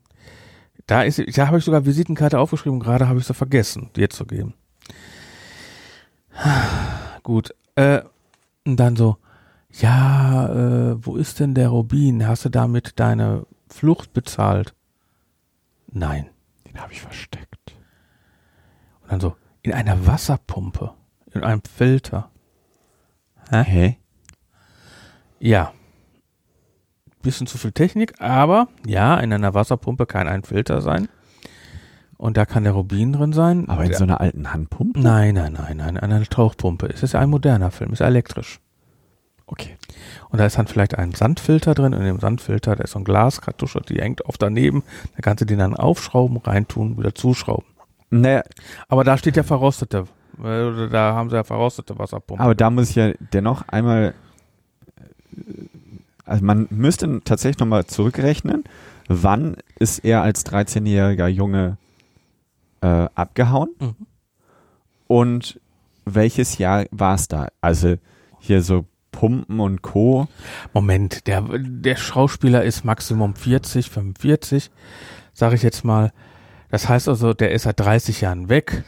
[0.86, 4.26] Da ist, da habe ich sogar Visitenkarte aufgeschrieben, gerade habe ich sie vergessen, dir zu
[4.26, 4.54] geben.
[7.22, 8.02] Gut, äh,
[8.66, 9.16] und dann so,
[9.70, 12.26] ja, äh, wo ist denn der Rubin?
[12.26, 14.74] Hast du damit deine Flucht bezahlt?
[15.90, 16.28] Nein.
[16.66, 17.76] Den habe ich versteckt.
[19.02, 20.92] Und dann so, in einer Wasserpumpe,
[21.32, 22.30] in einem Filter.
[23.50, 23.62] Hä?
[23.64, 23.96] Hä?
[25.38, 25.72] Ja.
[27.22, 31.08] Bisschen zu viel Technik, aber ja, in einer Wasserpumpe kann ein Filter sein.
[32.16, 33.68] Und da kann der Rubin drin sein.
[33.68, 35.00] Aber in so einer alten Handpumpe?
[35.00, 36.86] Nein, nein, nein, nein, an einer Tauchpumpe.
[36.86, 38.60] Es ist ein moderner Film, ist elektrisch.
[39.46, 39.76] Okay.
[40.30, 41.92] Und da ist dann vielleicht ein Sandfilter drin.
[41.92, 44.82] Und in dem Sandfilter, da ist so ein Glaskartusche, die hängt oft daneben.
[45.16, 47.66] Da kannst du den dann aufschrauben, reintun, wieder zuschrauben.
[48.10, 48.42] Naja,
[48.88, 50.04] Aber da steht ja verrostete.
[50.38, 52.42] Da haben sie ja verrostete Wasserpumpe.
[52.42, 54.14] aber da muss ich ja dennoch einmal,
[54.96, 55.02] äh,
[56.24, 58.64] also man müsste tatsächlich nochmal zurückrechnen,
[59.08, 61.76] wann ist er als 13-jähriger Junge
[62.80, 63.94] äh, abgehauen Mhm.
[65.06, 65.60] und
[66.06, 67.48] welches Jahr war es da?
[67.60, 67.96] Also
[68.40, 70.26] hier so Pumpen und Co.
[70.72, 74.70] Moment, der, der Schauspieler ist Maximum 40, 45,
[75.32, 76.12] sage ich jetzt mal.
[76.70, 78.84] Das heißt also, der ist seit 30 Jahren weg.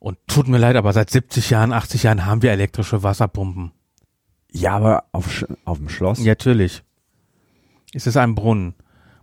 [0.00, 3.70] Und tut mir leid, aber seit 70 Jahren, 80 Jahren haben wir elektrische Wasserpumpen.
[4.50, 6.18] Ja, aber auf, Sch- auf dem Schloss?
[6.18, 6.82] Ja, natürlich.
[7.94, 8.74] Es ist ein Brunnen.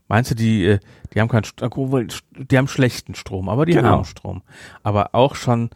[0.07, 0.79] Meinst du, die, äh,
[1.13, 3.89] die haben keinen, obwohl, die haben schlechten Strom, aber die Genau.
[3.89, 4.41] haben Strom.
[4.83, 5.69] Aber auch schon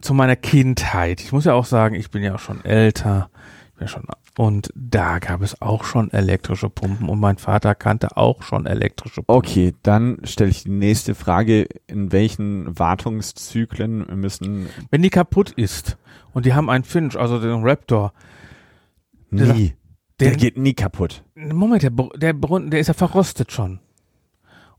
[0.00, 1.20] zu meiner Kindheit.
[1.20, 3.30] Ich muss ja auch sagen, ich bin ja auch schon älter.
[3.68, 4.04] Ich bin ja schon,
[4.36, 9.22] und da gab es auch schon elektrische Pumpen und mein Vater kannte auch schon elektrische
[9.22, 9.36] Pumpen.
[9.36, 11.66] Okay, dann stelle ich die nächste Frage.
[11.86, 15.96] In welchen Wartungszyklen müssen Wenn die kaputt ist
[16.32, 18.12] und die haben einen Finch, also den Raptor,
[19.30, 19.74] Der- nie,
[20.20, 21.22] der, der- geht nie kaputt.
[21.36, 23.78] Moment, der, der Brunnen, der ist ja verrostet schon.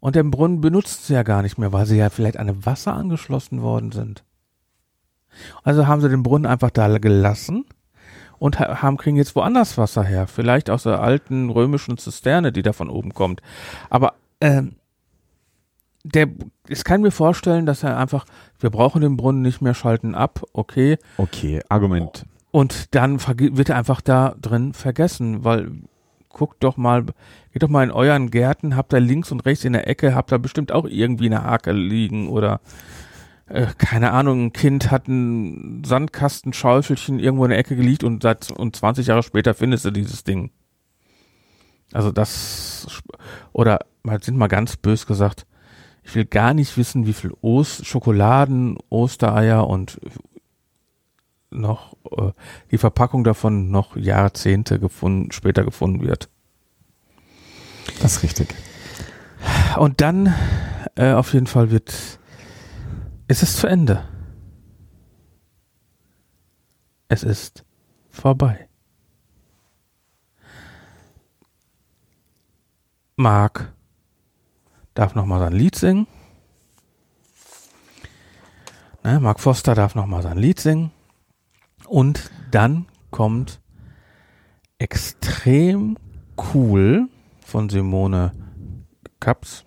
[0.01, 2.65] Und den Brunnen benutzt sie ja gar nicht mehr, weil sie ja vielleicht an dem
[2.65, 4.23] Wasser angeschlossen worden sind.
[5.63, 7.65] Also haben sie den Brunnen einfach da gelassen
[8.39, 10.27] und ha- haben, kriegen jetzt woanders Wasser her.
[10.27, 13.41] Vielleicht aus der alten römischen Zisterne, die da von oben kommt.
[13.89, 14.75] Aber ähm,
[16.03, 16.27] der,
[16.67, 18.25] ich kann mir vorstellen, dass er einfach,
[18.59, 20.97] wir brauchen den Brunnen nicht mehr, schalten ab, okay.
[21.17, 22.25] Okay, Argument.
[22.51, 25.71] Und dann wird er einfach da drin vergessen, weil
[26.29, 27.05] guckt doch mal,
[27.53, 30.31] geht doch mal in euren Gärten, habt da links und rechts in der Ecke, habt
[30.31, 32.59] da bestimmt auch irgendwie eine Hake liegen oder
[33.47, 38.51] äh, keine Ahnung, ein Kind hat ein Sandkastenschaufelchen irgendwo in der Ecke gelegt und seit
[38.51, 40.51] und 20 Jahre später findest du dieses Ding.
[41.93, 43.03] Also das
[43.53, 45.45] oder mal sind mal ganz bös gesagt,
[46.03, 49.99] ich will gar nicht wissen, wie viel Ost Schokoladen, Ostereier und
[51.51, 52.31] noch äh,
[52.71, 56.29] die Verpackung davon noch Jahrzehnte gefunden, später gefunden wird.
[58.01, 58.53] Das ist richtig.
[59.77, 60.33] Und dann
[60.95, 62.19] äh, auf jeden Fall wird
[63.27, 64.07] es ist zu Ende.
[67.07, 67.65] Es ist
[68.09, 68.67] vorbei.
[73.15, 73.73] Mark
[74.93, 76.07] darf noch mal sein Lied singen.
[79.03, 80.91] Ne, Mark Foster darf noch mal sein Lied singen.
[81.87, 83.61] Und dann kommt
[84.79, 85.97] extrem
[86.53, 87.07] cool
[87.39, 88.31] von Simone
[89.19, 89.65] Kaps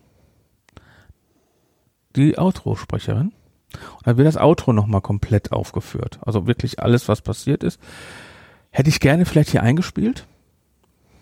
[2.17, 3.33] die Outro-Sprecherin.
[3.73, 6.19] Und dann wird das Outro nochmal komplett aufgeführt.
[6.23, 7.81] Also wirklich alles, was passiert ist.
[8.71, 10.27] Hätte ich gerne vielleicht hier eingespielt.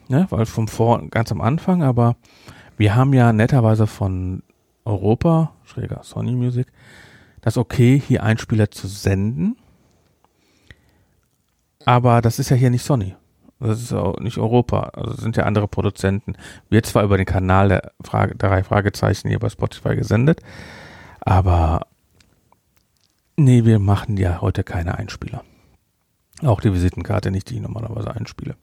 [0.08, 2.14] Ne, weil vom Vor ganz am Anfang, aber
[2.76, 4.44] wir haben ja netterweise von
[4.84, 6.68] Europa, schräger Sony Music,
[7.40, 9.56] das okay, hier Einspieler zu senden.
[11.84, 13.16] Aber das ist ja hier nicht Sony.
[13.58, 14.90] Das ist auch nicht Europa.
[14.94, 16.34] Also sind ja andere Produzenten.
[16.68, 20.40] Wird zwar über den Kanal der, Frage, drei Fragezeichen hier bei Spotify gesendet,
[21.20, 21.86] aber
[23.36, 25.42] nee, wir machen ja heute keine Einspieler.
[26.42, 28.56] Auch die Visitenkarte nicht, die ich normalerweise einspiele.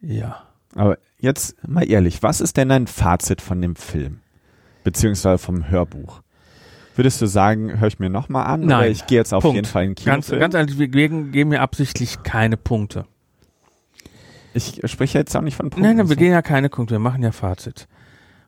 [0.00, 0.42] Ja.
[0.74, 4.20] Aber jetzt mal ehrlich, was ist denn dein Fazit von dem Film?
[4.84, 6.22] Beziehungsweise vom Hörbuch?
[6.94, 8.64] Würdest du sagen, höre ich mir nochmal an?
[8.64, 8.92] Oder Nein.
[8.92, 9.56] ich gehe jetzt auf Punkt.
[9.56, 10.40] jeden Fall in den Ganz, Kinofilm?
[10.40, 13.06] ganz ehrlich, wir geben, geben mir absichtlich keine Punkte.
[14.54, 15.82] ich spreche jetzt auch nicht von Punkten.
[15.88, 17.88] Nein, nein, wir gehen ja keine Punkte, wir machen ja Fazit.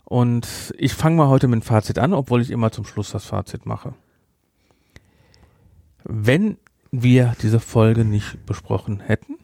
[0.05, 3.25] Und ich fange mal heute mit dem Fazit an, obwohl ich immer zum Schluss das
[3.25, 3.95] Fazit mache.
[6.05, 6.59] Wenn
[6.91, 9.39] wir diese Folge nicht besprochen hätten,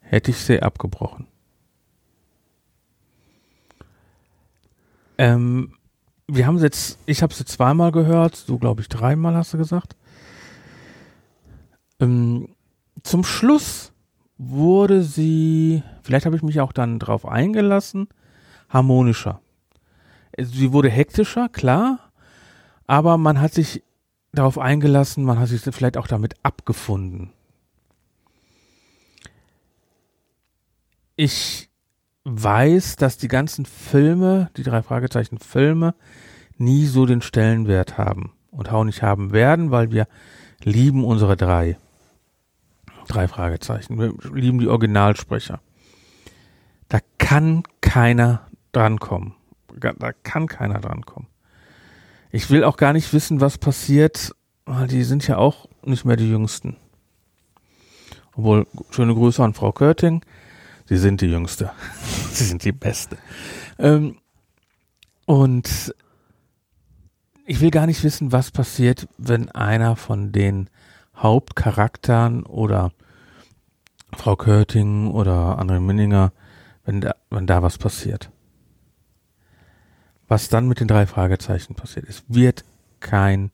[0.00, 1.26] hätte ich sie abgebrochen.
[5.18, 5.74] Ähm,
[6.26, 9.96] wir haben jetzt, ich habe sie zweimal gehört, du glaube ich dreimal hast du gesagt.
[12.00, 12.48] Ähm,
[13.02, 13.92] zum Schluss
[14.38, 18.08] wurde sie, vielleicht habe ich mich auch dann drauf eingelassen,
[18.68, 19.40] harmonischer.
[20.38, 21.98] Sie wurde hektischer, klar,
[22.86, 23.82] aber man hat sich
[24.32, 27.32] darauf eingelassen, man hat sich vielleicht auch damit abgefunden.
[31.16, 31.70] Ich
[32.24, 35.94] weiß, dass die ganzen Filme, die drei Fragezeichen Filme,
[36.56, 40.08] nie so den Stellenwert haben und auch nicht haben werden, weil wir
[40.62, 41.76] lieben unsere drei.
[43.06, 43.98] Drei Fragezeichen.
[43.98, 45.60] Wir lieben die Originalsprecher.
[46.88, 49.34] Da kann keiner drankommen.
[49.78, 51.28] Da kann keiner drankommen.
[52.30, 54.32] Ich will auch gar nicht wissen, was passiert,
[54.66, 56.76] weil die sind ja auch nicht mehr die Jüngsten.
[58.34, 60.24] Obwohl, schöne Grüße an Frau Körting.
[60.86, 61.70] Sie sind die Jüngste.
[62.30, 63.16] Sie sind die Beste.
[63.78, 64.18] Ähm,
[65.26, 65.94] und
[67.46, 70.68] ich will gar nicht wissen, was passiert, wenn einer von den
[71.16, 72.92] Hauptcharakteren oder
[74.16, 76.32] Frau Körting oder André Minninger,
[76.84, 78.30] wenn da, wenn da was passiert.
[80.28, 82.08] Was dann mit den drei Fragezeichen passiert.
[82.08, 82.64] Es wird
[83.00, 83.50] kein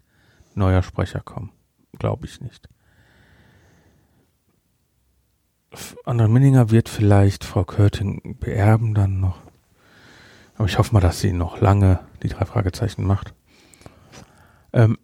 [0.54, 1.50] neuer Sprecher kommen.
[1.98, 2.68] Glaube ich nicht.
[6.04, 9.40] André Minninger wird vielleicht Frau Körting beerben dann noch.
[10.56, 13.34] Aber ich hoffe mal, dass sie noch lange die drei Fragezeichen macht.
[14.72, 14.98] Ähm,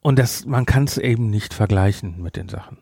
[0.00, 2.78] und das, man kann es eben nicht vergleichen mit den Sachen.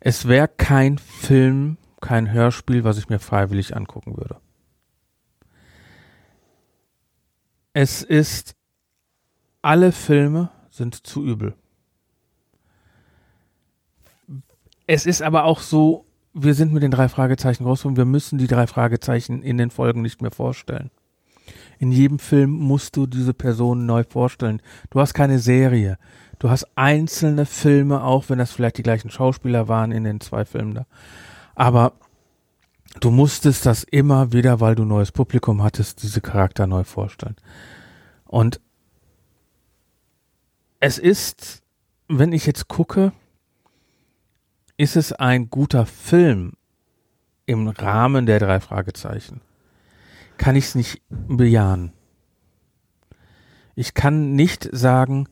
[0.00, 4.36] Es wäre kein Film, kein Hörspiel, was ich mir freiwillig angucken würde.
[7.74, 8.54] Es ist,
[9.60, 11.54] alle Filme sind zu übel.
[14.86, 18.38] Es ist aber auch so, wir sind mit den drei Fragezeichen groß und wir müssen
[18.38, 20.90] die drei Fragezeichen in den Folgen nicht mehr vorstellen.
[21.80, 24.62] In jedem Film musst du diese Person neu vorstellen.
[24.90, 25.98] Du hast keine Serie.
[26.38, 30.44] Du hast einzelne Filme, auch wenn das vielleicht die gleichen Schauspieler waren in den zwei
[30.44, 30.86] Filmen da.
[31.56, 31.94] Aber
[33.00, 37.36] du musstest das immer wieder, weil du neues Publikum hattest, diese Charakter neu vorstellen.
[38.24, 38.60] Und
[40.80, 41.62] es ist,
[42.08, 43.12] wenn ich jetzt gucke,
[44.76, 46.52] ist es ein guter Film
[47.46, 49.40] im Rahmen der drei Fragezeichen?
[50.36, 51.92] Kann ich es nicht bejahen.
[53.76, 55.28] Ich kann nicht sagen,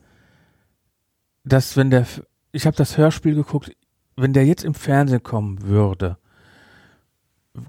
[1.43, 2.07] dass wenn der,
[2.51, 3.75] ich habe das Hörspiel geguckt,
[4.15, 6.17] wenn der jetzt im Fernsehen kommen würde,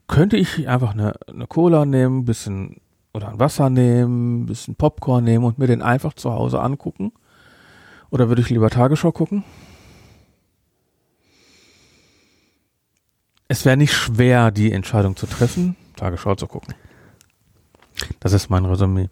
[0.06, 2.80] könnte ich einfach eine, eine Cola nehmen, bisschen
[3.12, 7.12] oder ein Wasser nehmen, bisschen Popcorn nehmen und mir den einfach zu Hause angucken?
[8.10, 9.44] Oder würde ich lieber Tagesschau gucken?
[13.46, 16.74] Es wäre nicht schwer, die Entscheidung zu treffen, Tagesschau zu gucken.
[18.20, 19.08] Das ist mein Resümee.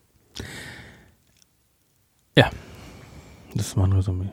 [2.36, 2.50] Ja,
[3.54, 4.32] das ist mein Resümee.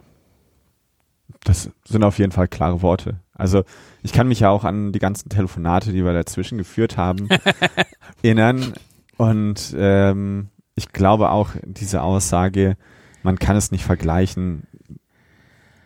[1.44, 3.20] Das sind auf jeden Fall klare Worte.
[3.34, 3.64] Also
[4.03, 7.30] ich kann mich ja auch an die ganzen Telefonate, die wir dazwischen geführt haben,
[8.22, 8.74] erinnern.
[9.18, 12.78] Und ähm, ich glaube auch, diese Aussage,
[13.24, 14.64] man kann es nicht vergleichen,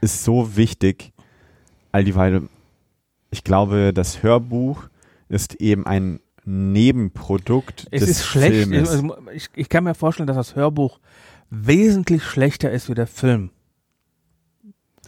[0.01, 1.13] ist so wichtig,
[1.91, 2.43] all dieweil,
[3.31, 4.84] ich glaube, das Hörbuch
[5.30, 8.69] ist eben ein Nebenprodukt Es des ist schlecht.
[8.69, 8.89] Filmes.
[8.89, 10.99] Also ich, ich kann mir vorstellen, dass das Hörbuch
[11.49, 13.51] wesentlich schlechter ist wie der Film.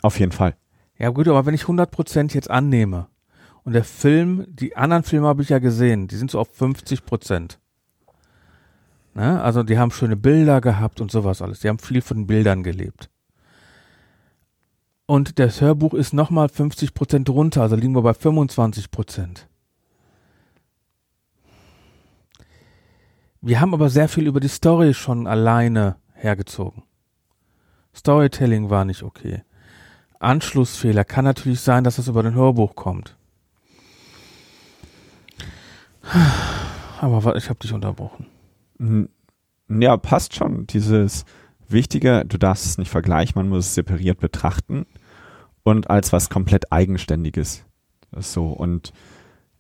[0.06, 0.56] Auf jeden Fall.
[1.00, 3.08] Ja gut, aber wenn ich 100% jetzt annehme
[3.64, 7.58] und der Film, die anderen Filme habe ich ja gesehen, die sind so auf 50%.
[9.16, 9.42] Ne?
[9.42, 11.62] Also die haben schöne Bilder gehabt und sowas alles.
[11.62, 13.10] Die haben viel von Bildern gelebt.
[15.08, 19.48] Und das Hörbuch ist nochmal 50% runter, also liegen wir bei 25%.
[23.42, 26.84] Wir haben aber sehr viel über die Story schon alleine hergezogen.
[27.96, 29.42] Storytelling war nicht okay.
[30.20, 33.16] Anschlussfehler kann natürlich sein, dass das über den Hörbuch kommt.
[37.02, 38.28] Aber ich habe dich unterbrochen.
[38.78, 39.06] Mm,
[39.68, 40.68] Ja, passt schon.
[40.68, 41.26] Dieses
[41.68, 44.86] Wichtige, du darfst es nicht vergleichen, man muss es separiert betrachten
[45.64, 47.66] und als was komplett Eigenständiges.
[48.16, 48.94] So, und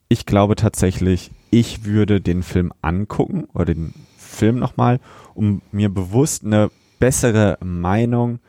[0.08, 5.00] ich glaube tatsächlich, ich würde den Film angucken oder den Film nochmal,
[5.34, 6.70] um mir bewusst eine
[7.00, 8.40] bessere Meinung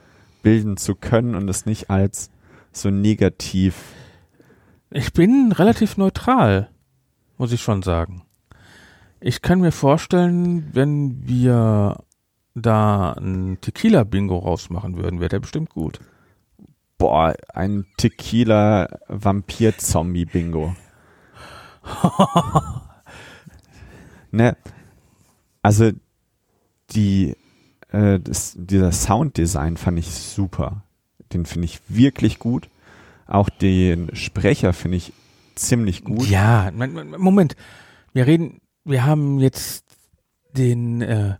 [0.47, 2.31] bilden zu können und es nicht als
[2.71, 3.83] so negativ.
[4.91, 6.71] Ich bin relativ neutral,
[7.37, 8.23] muss ich schon sagen.
[9.19, 12.05] Ich kann mir vorstellen, wenn wir
[12.55, 15.99] da ein Tequila-Bingo rausmachen würden, wäre der bestimmt gut.
[16.97, 20.77] Boah, ein Tequila-Vampir-Zombie-Bingo.
[24.31, 24.57] ne?
[25.61, 25.91] Also
[26.91, 27.35] die,
[27.97, 30.83] äh, das, dieser Sounddesign fand ich super.
[31.33, 32.69] Den finde ich wirklich gut.
[33.27, 35.13] Auch den Sprecher finde ich
[35.55, 36.27] ziemlich gut.
[36.29, 37.57] Ja, Mo- Mo- Moment.
[38.13, 39.85] Wir reden, wir haben jetzt
[40.57, 41.37] den, äh,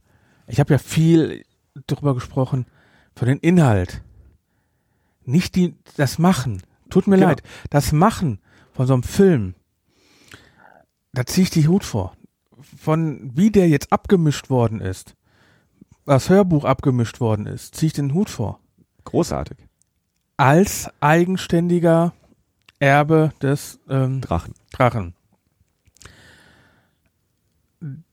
[0.47, 1.45] ich habe ja viel
[1.87, 2.67] drüber gesprochen,
[3.15, 4.03] von den Inhalt.
[5.25, 6.63] Nicht die, das Machen.
[6.91, 7.29] Tut mir Genau.
[7.29, 7.43] leid.
[7.71, 8.41] Das Machen
[8.73, 9.55] von so einem Film,
[11.13, 12.15] da ziehe ich die Hut vor.
[12.61, 15.15] Von wie der jetzt abgemischt worden ist,
[16.07, 18.61] das Hörbuch abgemischt worden ist, ziehe ich den Hut vor.
[19.05, 19.59] Großartig.
[20.37, 22.13] Als eigenständiger
[22.79, 24.55] Erbe des ähm, Drachen.
[24.73, 25.15] Drachen.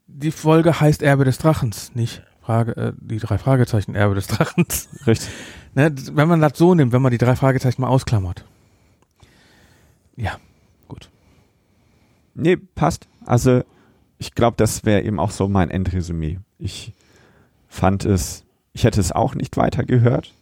[0.07, 4.90] die Folge heißt Erbe des Drachens, nicht Frage, äh, die drei Fragezeichen Erbe des Drachens.
[5.07, 5.30] Richtig.
[5.76, 8.45] Ne, wenn man das so nimmt, wenn man die drei Fragezeichen mal ausklammert.
[10.15, 10.38] Ja,
[10.88, 11.10] gut.
[12.36, 13.07] Nee, passt.
[13.26, 13.64] Also
[14.20, 16.40] ich glaube, das wäre eben auch so mein Endresümee.
[16.60, 16.94] Ich
[17.74, 20.34] fand es, ich hätte es auch nicht weiter gehört.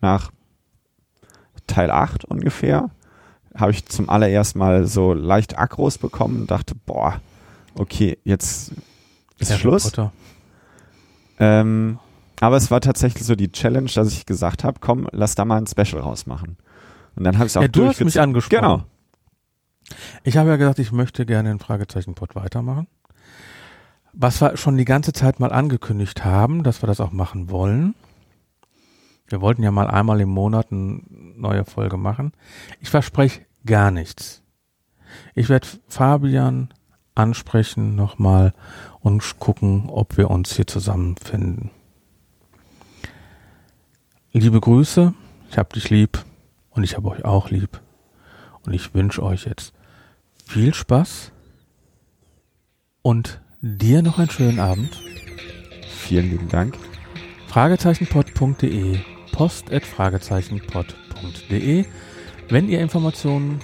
[0.00, 0.32] Nach
[1.66, 2.90] Teil 8 ungefähr
[3.54, 7.20] habe ich zum allerersten Mal so leicht Akros bekommen und dachte, boah,
[7.74, 8.72] okay, jetzt
[9.38, 9.92] ist Harry Schluss.
[11.38, 11.98] Ähm,
[12.40, 15.58] aber es war tatsächlich so die Challenge, dass ich gesagt habe, komm, lass da mal
[15.58, 16.56] ein Special rausmachen.
[17.14, 18.60] Und dann habe ich es auch Ja, du hast mich angesprochen.
[18.60, 18.84] Genau.
[20.24, 22.88] Ich habe ja gesagt, ich möchte gerne den Fragezeichen-Pod weitermachen.
[24.22, 27.94] Was wir schon die ganze Zeit mal angekündigt haben, dass wir das auch machen wollen.
[29.26, 32.32] Wir wollten ja mal einmal im Monat eine neue Folge machen.
[32.80, 34.42] Ich verspreche gar nichts.
[35.34, 36.68] Ich werde Fabian
[37.14, 38.52] ansprechen nochmal
[39.00, 41.70] und gucken, ob wir uns hier zusammenfinden.
[44.32, 45.14] Liebe Grüße,
[45.48, 46.22] ich hab dich lieb
[46.72, 47.80] und ich habe euch auch lieb.
[48.66, 49.72] Und ich wünsche euch jetzt
[50.44, 51.32] viel Spaß
[53.00, 54.98] und dir noch einen schönen Abend.
[55.88, 56.76] Vielen lieben Dank.
[57.48, 58.98] Fragezeichenpod.de
[59.32, 61.84] post at fragezeichenpod.de
[62.48, 63.60] Wenn ihr Informationen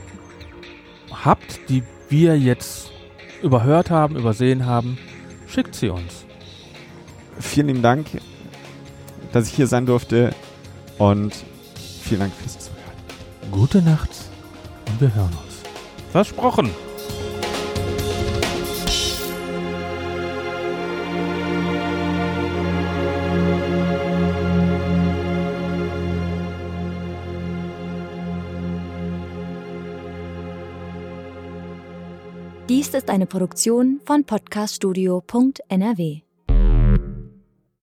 [1.11, 2.91] habt, die wir jetzt
[3.43, 4.99] überhört haben, übersehen haben,
[5.49, 6.25] schickt sie uns.
[7.39, 8.07] Vielen lieben Dank,
[9.33, 10.35] dass ich hier sein durfte
[10.99, 11.35] und
[12.03, 12.83] vielen Dank fürs Zuhören.
[13.51, 14.11] Gute Nacht
[14.89, 15.63] und wir hören uns.
[16.13, 16.71] Versprochen.
[33.07, 36.26] Ist eine Produktion von podcaststudio.nrw.